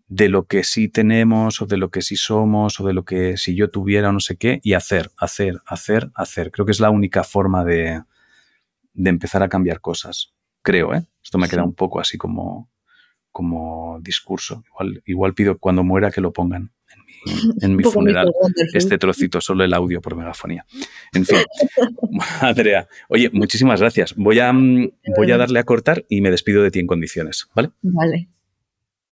de 0.08 0.30
lo 0.30 0.46
que 0.46 0.64
sí 0.64 0.88
tenemos 0.88 1.62
o 1.62 1.66
de 1.66 1.78
lo 1.78 1.90
que 1.90 2.02
sí 2.02 2.16
somos 2.16 2.80
o 2.80 2.88
de 2.88 2.94
lo 2.94 3.04
que 3.04 3.38
si 3.38 3.56
yo 3.56 3.70
tuviera 3.70 4.10
o 4.10 4.12
no 4.12 4.20
sé 4.20 4.38
qué 4.38 4.60
y 4.64 4.74
hacer, 4.74 5.12
hacer, 5.18 5.62
hacer, 5.66 6.12
hacer. 6.16 6.52
Creo 6.52 6.66
que 6.66 6.72
es 6.72 6.80
la 6.80 6.90
única 6.90 7.24
forma 7.24 7.66
de, 7.66 8.04
de 8.94 9.10
empezar 9.10 9.44
a 9.44 9.50
cambiar 9.50 9.82
cosas 9.82 10.34
creo, 10.68 10.94
¿eh? 10.94 11.06
Esto 11.24 11.38
me 11.38 11.48
queda 11.48 11.64
un 11.64 11.74
poco 11.74 12.02
así 12.02 12.18
como, 12.18 12.70
como 13.32 14.00
discurso. 14.02 14.66
Igual, 14.68 15.02
igual 15.06 15.34
pido 15.34 15.58
cuando 15.58 15.82
muera 15.82 16.12
que 16.12 16.20
lo 16.20 16.34
pongan 16.34 16.74
en 17.62 17.78
mi, 17.78 17.84
funeral. 17.86 18.34
Este 18.74 18.98
trocito, 18.98 19.40
solo 19.40 19.64
el 19.64 19.74
audio 19.74 20.02
por 20.02 20.18
megafonía. 20.18 20.66
En 21.14 21.26
fin, 21.26 21.38
Andrea, 22.42 22.86
oye, 23.08 23.30
muchísimas 23.32 23.80
gracias. 23.80 24.14
Voy 24.18 24.42
a, 24.42 24.52
mm, 24.52 24.92
voy 25.16 25.32
a 25.32 25.38
darle 25.38 25.60
a 25.60 25.64
cortar 25.64 26.04
y 26.10 26.20
me 26.20 26.32
despido 26.32 26.62
de 26.62 26.70
ti 26.70 26.80
en 26.80 26.88
condiciones, 26.88 27.48
¿vale? 27.56 27.70
Vale. 27.82 28.28